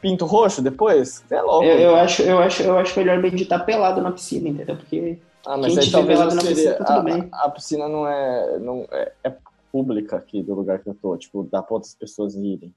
pinto 0.00 0.24
roxo 0.24 0.62
depois. 0.62 1.24
É 1.30 1.40
louco. 1.42 1.64
Eu, 1.64 1.78
eu 1.78 1.96
acho, 1.96 2.22
eu, 2.22 2.38
acho, 2.38 2.62
eu 2.62 2.78
acho 2.78 2.98
melhor 2.98 3.18
meditar 3.18 3.66
pelado 3.66 4.00
na 4.00 4.12
piscina, 4.12 4.48
entendeu? 4.48 4.76
Porque 4.76 5.18
Ah, 5.44 5.56
mas 5.56 5.74
Quem 5.74 5.82
aí 5.82 5.90
talvez 5.90 6.18
pelado 6.18 6.32
eu 6.32 6.36
na 6.36 6.42
seria. 6.42 6.54
piscina, 6.56 6.74
tá 6.76 6.84
tudo 6.84 6.98
a, 6.98 7.02
bem. 7.02 7.28
a- 7.32 7.46
a 7.46 7.50
piscina 7.50 7.88
não 7.88 8.06
é, 8.08 8.58
não 8.60 8.86
é, 8.92 9.12
é 9.24 9.32
pública 9.72 10.16
aqui 10.16 10.40
do 10.42 10.54
lugar 10.54 10.78
que 10.78 10.88
eu 10.88 10.94
tô. 10.94 11.16
Tipo, 11.16 11.48
dá 11.50 11.60
pra 11.62 11.74
outras 11.74 11.94
pessoas 11.94 12.34
irem. 12.36 12.72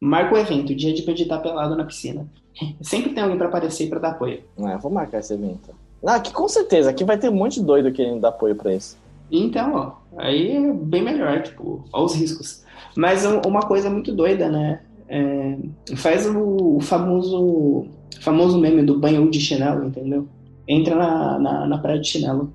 Marca 0.00 0.34
o 0.34 0.38
evento, 0.38 0.74
dia 0.74 0.92
de 0.92 1.06
meditar 1.06 1.40
pelado 1.42 1.74
na 1.76 1.84
piscina. 1.84 2.26
Sempre 2.82 3.12
tem 3.14 3.22
alguém 3.22 3.38
pra 3.38 3.48
aparecer 3.48 3.86
e 3.86 3.88
pra 3.90 3.98
dar 3.98 4.10
apoio. 4.10 4.42
É, 4.58 4.76
vou 4.78 4.90
marcar 4.90 5.18
esse 5.20 5.32
evento. 5.34 5.70
Não, 6.02 6.12
aqui 6.14 6.32
com 6.32 6.46
certeza, 6.48 6.90
aqui 6.90 7.04
vai 7.04 7.18
ter 7.18 7.30
um 7.30 7.34
monte 7.34 7.60
de 7.60 7.66
doido 7.66 7.90
querendo 7.92 8.20
dar 8.20 8.28
apoio 8.28 8.54
pra 8.54 8.74
isso. 8.74 8.96
Então, 9.30 9.74
ó, 9.74 9.92
aí 10.18 10.52
é 10.56 10.72
bem 10.72 11.02
melhor, 11.02 11.42
tipo, 11.42 11.84
ó 11.92 12.04
os 12.04 12.14
riscos. 12.14 12.62
Mas 12.96 13.24
um- 13.24 13.40
uma 13.46 13.60
coisa 13.62 13.90
muito 13.90 14.12
doida, 14.14 14.48
né? 14.48 14.82
É, 15.08 15.56
faz 15.96 16.26
o, 16.26 16.76
o 16.76 16.80
famoso 16.80 17.86
famoso 18.20 18.58
meme 18.58 18.82
do 18.82 18.98
banho 18.98 19.28
de 19.30 19.40
chinelo, 19.40 19.84
entendeu? 19.84 20.28
Entra 20.68 20.94
na, 20.96 21.38
na, 21.38 21.66
na 21.66 21.78
praia 21.78 22.00
de 22.00 22.08
chinelo. 22.08 22.52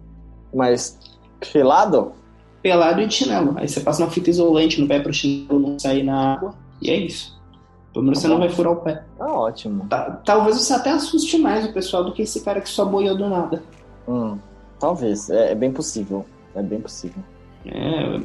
Mas, 0.54 0.98
pelado? 1.52 2.12
Pelado 2.62 3.02
e 3.02 3.08
de 3.08 3.14
chinelo. 3.14 3.54
Aí 3.58 3.68
você 3.68 3.80
passa 3.80 4.04
uma 4.04 4.10
fita 4.12 4.30
isolante 4.30 4.80
no 4.82 4.88
pé 4.88 5.00
pro 5.00 5.14
chinelo 5.14 5.60
não 5.60 5.80
sair 5.80 6.04
na 6.04 6.34
água. 6.34 6.54
E 6.82 6.90
é 6.90 6.96
isso. 6.96 7.40
Pelo 7.94 8.06
menos 8.06 8.20
você 8.20 8.28
não 8.28 8.40
vai 8.40 8.50
furar 8.50 8.72
o 8.74 8.78
pé. 8.78 9.04
Ah, 9.20 9.34
ótimo. 9.34 9.86
Ta- 9.88 10.22
Talvez 10.26 10.58
você 10.58 10.74
até 10.74 10.92
assuste 10.92 11.38
mais 11.38 11.66
o 11.66 11.74
pessoal 11.74 12.04
do 12.06 12.14
que 12.14 12.22
esse 12.22 12.42
cara 12.42 12.62
que 12.62 12.70
só 12.70 12.86
boiou 12.86 13.18
do 13.18 13.28
nada. 13.30 13.62
Hum, 14.08 14.38
talvez, 14.80 15.30
é, 15.30 15.52
é 15.52 15.56
bem 15.56 15.72
possível. 15.72 16.26
É 16.56 16.62
bem 16.64 16.80
possível. 16.80 17.22
É, 17.66 18.20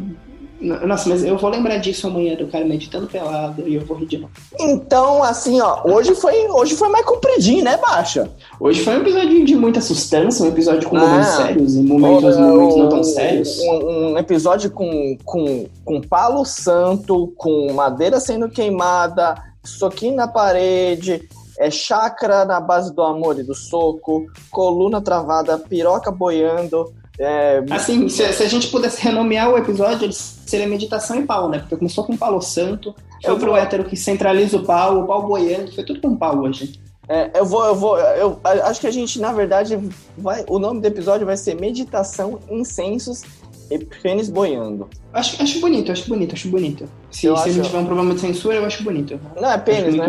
Nossa, 0.61 1.09
mas 1.09 1.23
eu 1.25 1.37
vou 1.37 1.51
lembrar 1.51 1.77
disso 1.79 2.07
amanhã, 2.07 2.35
do 2.35 2.47
cara 2.49 2.65
meditando 2.65 3.07
pelado 3.07 3.69
e 3.69 3.75
eu 3.75 3.85
vou 3.85 3.97
rir 3.97 4.07
de 4.07 4.19
novo. 4.19 4.33
Então, 4.59 5.23
assim, 5.23 5.61
ó, 5.61 5.83
hoje 5.85 6.15
foi, 6.15 6.49
hoje 6.49 6.75
foi 6.75 6.89
mais 6.89 7.05
compridinho, 7.05 7.63
né, 7.63 7.77
Baixa? 7.77 8.31
Hoje 8.59 8.83
foi 8.83 8.97
um 8.97 9.01
episódio 9.03 9.45
de 9.45 9.55
muita 9.55 9.81
substância, 9.81 10.45
um 10.45 10.49
episódio 10.49 10.89
com 10.89 10.97
Ah. 10.97 11.01
momentos 11.01 11.29
sérios 11.35 11.75
e 11.77 11.83
momentos, 11.83 12.25
Olha, 12.37 12.39
momentos 12.47 12.77
não 12.77 12.89
tão 12.89 13.01
um- 13.01 13.05
sérios. 13.05 13.59
Um, 13.61 14.13
um 14.13 14.19
episódio 14.19 14.71
com, 14.71 15.17
com, 15.25 15.67
com 15.85 16.01
palo 16.01 16.45
santo, 16.45 17.33
com 17.37 17.73
madeira 17.73 18.19
sendo 18.19 18.49
queimada, 18.49 19.35
soquinho 19.65 20.17
na 20.17 20.27
parede, 20.27 21.29
é 21.59 21.71
chácara 21.71 22.45
na 22.45 22.61
base 22.61 22.95
do 22.95 23.03
amor 23.03 23.39
e 23.39 23.43
do 23.43 23.55
soco, 23.55 24.27
coluna 24.51 25.01
travada, 25.01 25.59
piroca 25.59 26.11
boiando. 26.11 26.93
É, 27.19 27.65
Assim, 27.71 28.09
se, 28.09 28.31
se 28.33 28.43
a 28.43 28.49
gente 28.49 28.69
pudesse 28.69 29.03
renomear 29.03 29.51
o 29.51 29.57
episódio, 29.57 30.05
ele 30.05 30.13
seria 30.13 30.67
meditação 30.69 31.19
e 31.19 31.23
pau, 31.25 31.49
né? 31.49 31.59
Porque 31.61 31.77
começou 31.77 32.05
com 32.05 32.17
palo 32.17 32.41
santo, 32.43 32.95
foi 33.23 33.33
Eu 33.33 33.39
pro 33.39 33.49
vou- 33.53 33.57
hétero 33.57 33.85
que 33.85 33.97
centraliza 33.97 34.57
o 34.59 34.65
pau, 34.65 35.01
o 35.03 35.07
pau 35.07 35.27
boiando, 35.27 35.73
foi 35.73 35.85
tudo 35.85 36.01
com 36.01 36.15
pau 36.17 36.39
hoje. 36.41 36.79
é, 37.09 37.31
eu 37.39 37.47
vou, 37.47 37.65
eu 37.65 37.75
vou, 37.75 37.99
eu 37.99 38.39
a- 38.45 38.69
acho 38.69 38.81
que 38.81 38.87
a 38.87 38.91
gente, 38.91 39.19
na 39.21 39.33
verdade, 39.33 39.79
vai. 40.19 40.45
O 40.49 40.59
nome 40.59 40.81
do 40.81 40.87
episódio 40.87 41.25
vai 41.25 41.37
ser 41.37 41.55
Meditação, 41.55 42.39
Incensos 42.51 43.23
e 43.71 43.79
Pênis 43.79 44.29
Boiando. 44.29 44.89
Acho, 45.13 45.43
acho 45.43 45.59
bonito, 45.61 45.91
acho 45.93 46.09
bonito, 46.09 46.35
acho 46.35 46.49
bonito. 46.49 46.89
Se, 47.11 47.27
Eu 47.27 47.37
se 47.39 47.49
acho- 47.49 47.63
tiver 47.63 47.79
um 47.79 47.87
problema 47.87 48.13
de 48.15 48.21
censura, 48.21 48.57
eu 48.57 48.65
acho 48.67 48.83
bonito. 48.85 49.19
Não 49.41 49.51
é 49.51 49.57
pênis, 49.57 49.95
né? 49.95 50.07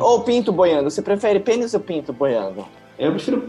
Ou 0.00 0.20
pinto 0.22 0.50
boiando. 0.52 0.90
Você 0.90 1.00
prefere 1.00 1.38
pênis 1.40 1.72
ou 1.74 1.80
pinto 1.80 2.12
boiando? 2.12 2.64
Eu 2.98 3.12
prefiro 3.12 3.48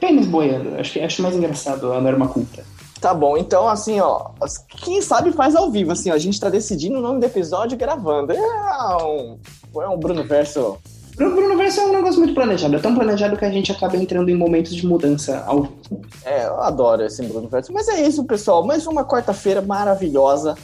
pênis 0.00 0.26
boiando, 0.26 0.78
acho, 0.78 1.00
acho 1.00 1.22
mais 1.22 1.34
engraçado 1.34 1.92
a 1.92 2.00
norma 2.00 2.28
culta. 2.28 2.64
Tá 3.00 3.12
bom, 3.12 3.36
então 3.36 3.68
assim, 3.68 4.00
ó, 4.00 4.30
quem 4.68 5.02
sabe 5.02 5.30
faz 5.32 5.54
ao 5.54 5.70
vivo, 5.70 5.92
assim, 5.92 6.10
ó, 6.10 6.14
a 6.14 6.18
gente 6.18 6.40
tá 6.40 6.48
decidindo 6.48 6.98
o 6.98 7.02
nome 7.02 7.20
do 7.20 7.26
episódio 7.26 7.74
e 7.74 7.78
gravando. 7.78 8.32
É 8.32 8.96
um, 9.04 9.38
é 9.80 9.88
um 9.88 9.98
Bruno 9.98 10.24
Verso. 10.24 10.78
Pro 11.14 11.34
Bruno 11.34 11.56
Verso 11.56 11.80
é 11.80 11.84
um 11.84 11.92
negócio 11.92 12.18
muito 12.18 12.34
planejado, 12.34 12.76
é 12.76 12.78
tão 12.78 12.94
planejado 12.94 13.36
que 13.36 13.44
a 13.44 13.50
gente 13.50 13.72
acaba 13.72 13.96
entrando 13.96 14.28
em 14.28 14.34
momentos 14.34 14.74
de 14.74 14.86
mudança 14.86 15.42
ao 15.46 15.62
vivo. 15.62 16.00
É, 16.24 16.46
eu 16.46 16.60
adoro 16.60 17.02
esse 17.04 17.22
Bruno 17.22 17.48
Verso. 17.48 17.72
Mas 17.72 17.88
é 17.88 18.02
isso, 18.02 18.24
pessoal, 18.24 18.66
mais 18.66 18.86
uma 18.86 19.04
quarta-feira 19.04 19.60
maravilhosa. 19.62 20.56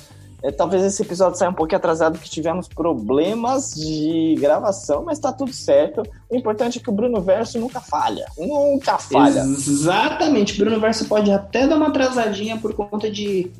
É, 0.42 0.50
talvez 0.50 0.82
esse 0.82 1.02
episódio 1.02 1.38
saia 1.38 1.50
um 1.50 1.54
pouquinho 1.54 1.78
atrasado, 1.78 2.14
porque 2.14 2.28
tivemos 2.28 2.66
problemas 2.66 3.74
de 3.74 4.34
gravação, 4.40 5.04
mas 5.04 5.18
tá 5.18 5.32
tudo 5.32 5.52
certo. 5.52 6.02
O 6.28 6.36
importante 6.36 6.78
é 6.78 6.82
que 6.82 6.90
o 6.90 6.92
Bruno 6.92 7.20
Verso 7.20 7.60
nunca 7.60 7.80
falha. 7.80 8.26
Nunca 8.36 8.98
falha. 8.98 9.40
Exatamente, 9.40 10.58
Bruno 10.58 10.80
Verso 10.80 11.04
pode 11.06 11.30
até 11.30 11.68
dar 11.68 11.76
uma 11.76 11.88
atrasadinha 11.88 12.58
por 12.58 12.74
conta 12.74 13.10
de 13.10 13.50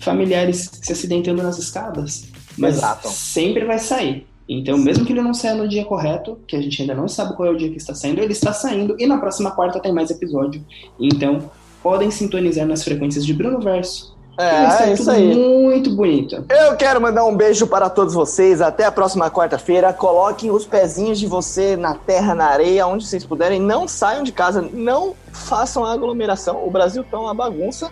familiares 0.00 0.70
se 0.82 0.92
acidentando 0.92 1.42
nas 1.42 1.58
escadas, 1.58 2.24
mas 2.56 2.76
Exato. 2.78 3.08
sempre 3.08 3.64
vai 3.64 3.78
sair. 3.78 4.26
Então, 4.48 4.76
mesmo 4.76 5.04
que 5.04 5.12
ele 5.12 5.22
não 5.22 5.32
saia 5.32 5.54
no 5.54 5.68
dia 5.68 5.84
correto, 5.84 6.38
que 6.46 6.56
a 6.56 6.60
gente 6.60 6.82
ainda 6.82 6.94
não 6.94 7.08
sabe 7.08 7.36
qual 7.36 7.48
é 7.48 7.52
o 7.52 7.56
dia 7.56 7.70
que 7.70 7.76
está 7.76 7.94
saindo, 7.94 8.20
ele 8.20 8.32
está 8.32 8.52
saindo 8.52 8.96
e 8.98 9.06
na 9.06 9.18
próxima 9.18 9.50
quarta 9.50 9.80
tem 9.80 9.92
mais 9.92 10.10
episódio. 10.10 10.64
Então, 10.98 11.50
podem 11.82 12.10
sintonizar 12.10 12.66
nas 12.66 12.84
frequências 12.84 13.24
de 13.24 13.32
Bruno 13.32 13.60
Verso. 13.60 14.11
É, 14.38 14.84
é 14.84 14.92
isso 14.92 15.10
aí. 15.10 15.34
Muito 15.34 15.94
bonito. 15.94 16.44
Eu 16.48 16.76
quero 16.76 17.00
mandar 17.00 17.24
um 17.24 17.36
beijo 17.36 17.66
para 17.66 17.90
todos 17.90 18.14
vocês. 18.14 18.60
Até 18.60 18.84
a 18.84 18.92
próxima 18.92 19.30
quarta-feira. 19.30 19.92
Coloquem 19.92 20.50
os 20.50 20.64
pezinhos 20.64 21.18
de 21.18 21.26
você 21.26 21.76
na 21.76 21.94
terra, 21.94 22.34
na 22.34 22.46
areia, 22.46 22.86
onde 22.86 23.06
vocês 23.06 23.24
puderem. 23.24 23.60
Não 23.60 23.86
saiam 23.86 24.22
de 24.22 24.32
casa, 24.32 24.62
não 24.72 25.14
façam 25.32 25.84
aglomeração. 25.84 26.66
O 26.66 26.70
Brasil 26.70 27.04
tá 27.04 27.18
uma 27.18 27.34
bagunça, 27.34 27.90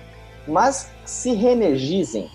mas 0.48 0.88
se 1.04 1.32
reenergizem. 1.32 2.30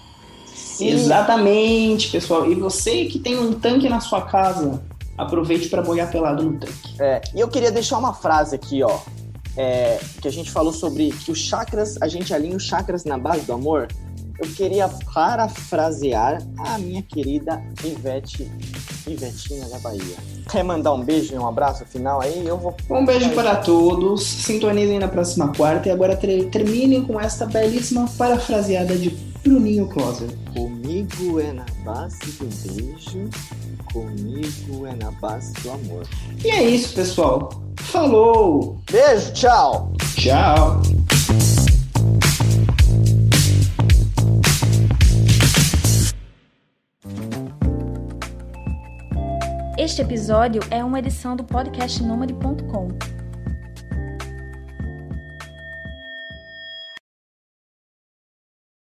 Se... 0.53 0.87
Exatamente, 0.87 2.11
pessoal. 2.11 2.49
E 2.49 2.55
você 2.55 3.05
que 3.05 3.19
tem 3.19 3.39
um 3.39 3.53
tanque 3.53 3.89
na 3.89 3.99
sua 3.99 4.21
casa, 4.21 4.81
aproveite 5.17 5.67
para 5.69 5.81
boiar 5.81 6.11
pelado 6.11 6.43
no 6.43 6.59
tanque. 6.59 6.95
É, 6.99 7.21
e 7.33 7.39
eu 7.39 7.47
queria 7.47 7.71
deixar 7.71 7.97
uma 7.97 8.13
frase 8.13 8.55
aqui, 8.55 8.83
ó. 8.83 8.99
É, 9.57 9.99
que 10.21 10.27
a 10.27 10.31
gente 10.31 10.51
falou 10.51 10.73
sobre 10.73 11.11
que 11.11 11.31
os 11.31 11.39
chakras, 11.39 11.97
a 12.01 12.07
gente 12.07 12.33
alinha 12.33 12.55
os 12.57 12.63
chakras 12.63 13.03
na 13.05 13.17
base 13.17 13.41
do 13.41 13.53
amor. 13.53 13.87
Eu 14.37 14.49
queria 14.51 14.89
parafrasear 15.13 16.41
a 16.57 16.77
minha 16.77 17.01
querida 17.01 17.63
Ivete, 17.83 18.51
Ivetinha 19.07 19.65
da 19.69 19.79
Bahia. 19.79 20.17
Quer 20.51 20.63
mandar 20.63 20.93
um 20.93 21.03
beijo 21.03 21.33
e 21.33 21.37
um 21.37 21.47
abraço 21.47 21.85
final 21.85 22.19
aí? 22.21 22.45
Eu 22.45 22.57
vou 22.57 22.75
Um 22.89 23.05
beijo 23.05 23.29
para 23.31 23.55
todos, 23.55 24.23
sintonizem 24.23 24.99
na 24.99 25.07
próxima 25.07 25.53
quarta 25.53 25.87
e 25.87 25.91
agora 25.91 26.17
ter- 26.17 26.49
terminem 26.49 27.03
com 27.05 27.17
esta 27.19 27.45
belíssima 27.45 28.09
parafraseada 28.17 28.97
de 28.97 29.09
Bruninho 29.43 29.87
Closer. 29.87 30.27
Comigo 30.53 31.39
é 31.39 31.53
na 31.53 31.65
base 31.85 32.19
do 32.33 32.45
beijo, 32.67 33.29
comigo 33.95 34.85
é 34.85 34.93
na 34.93 35.09
base 35.11 35.53
do 35.53 35.71
amor. 35.71 36.05
E 36.43 36.49
é 36.49 36.63
isso, 36.63 36.93
pessoal. 36.93 37.49
Falou! 37.79 38.77
Beijo, 38.91 39.31
tchau! 39.31 39.93
Tchau! 40.17 40.81
Este 49.77 50.01
episódio 50.01 50.61
é 50.69 50.83
uma 50.83 50.99
edição 50.99 51.37
do 51.37 51.45
podcast 51.45 52.03
Nômade.com. 52.03 53.14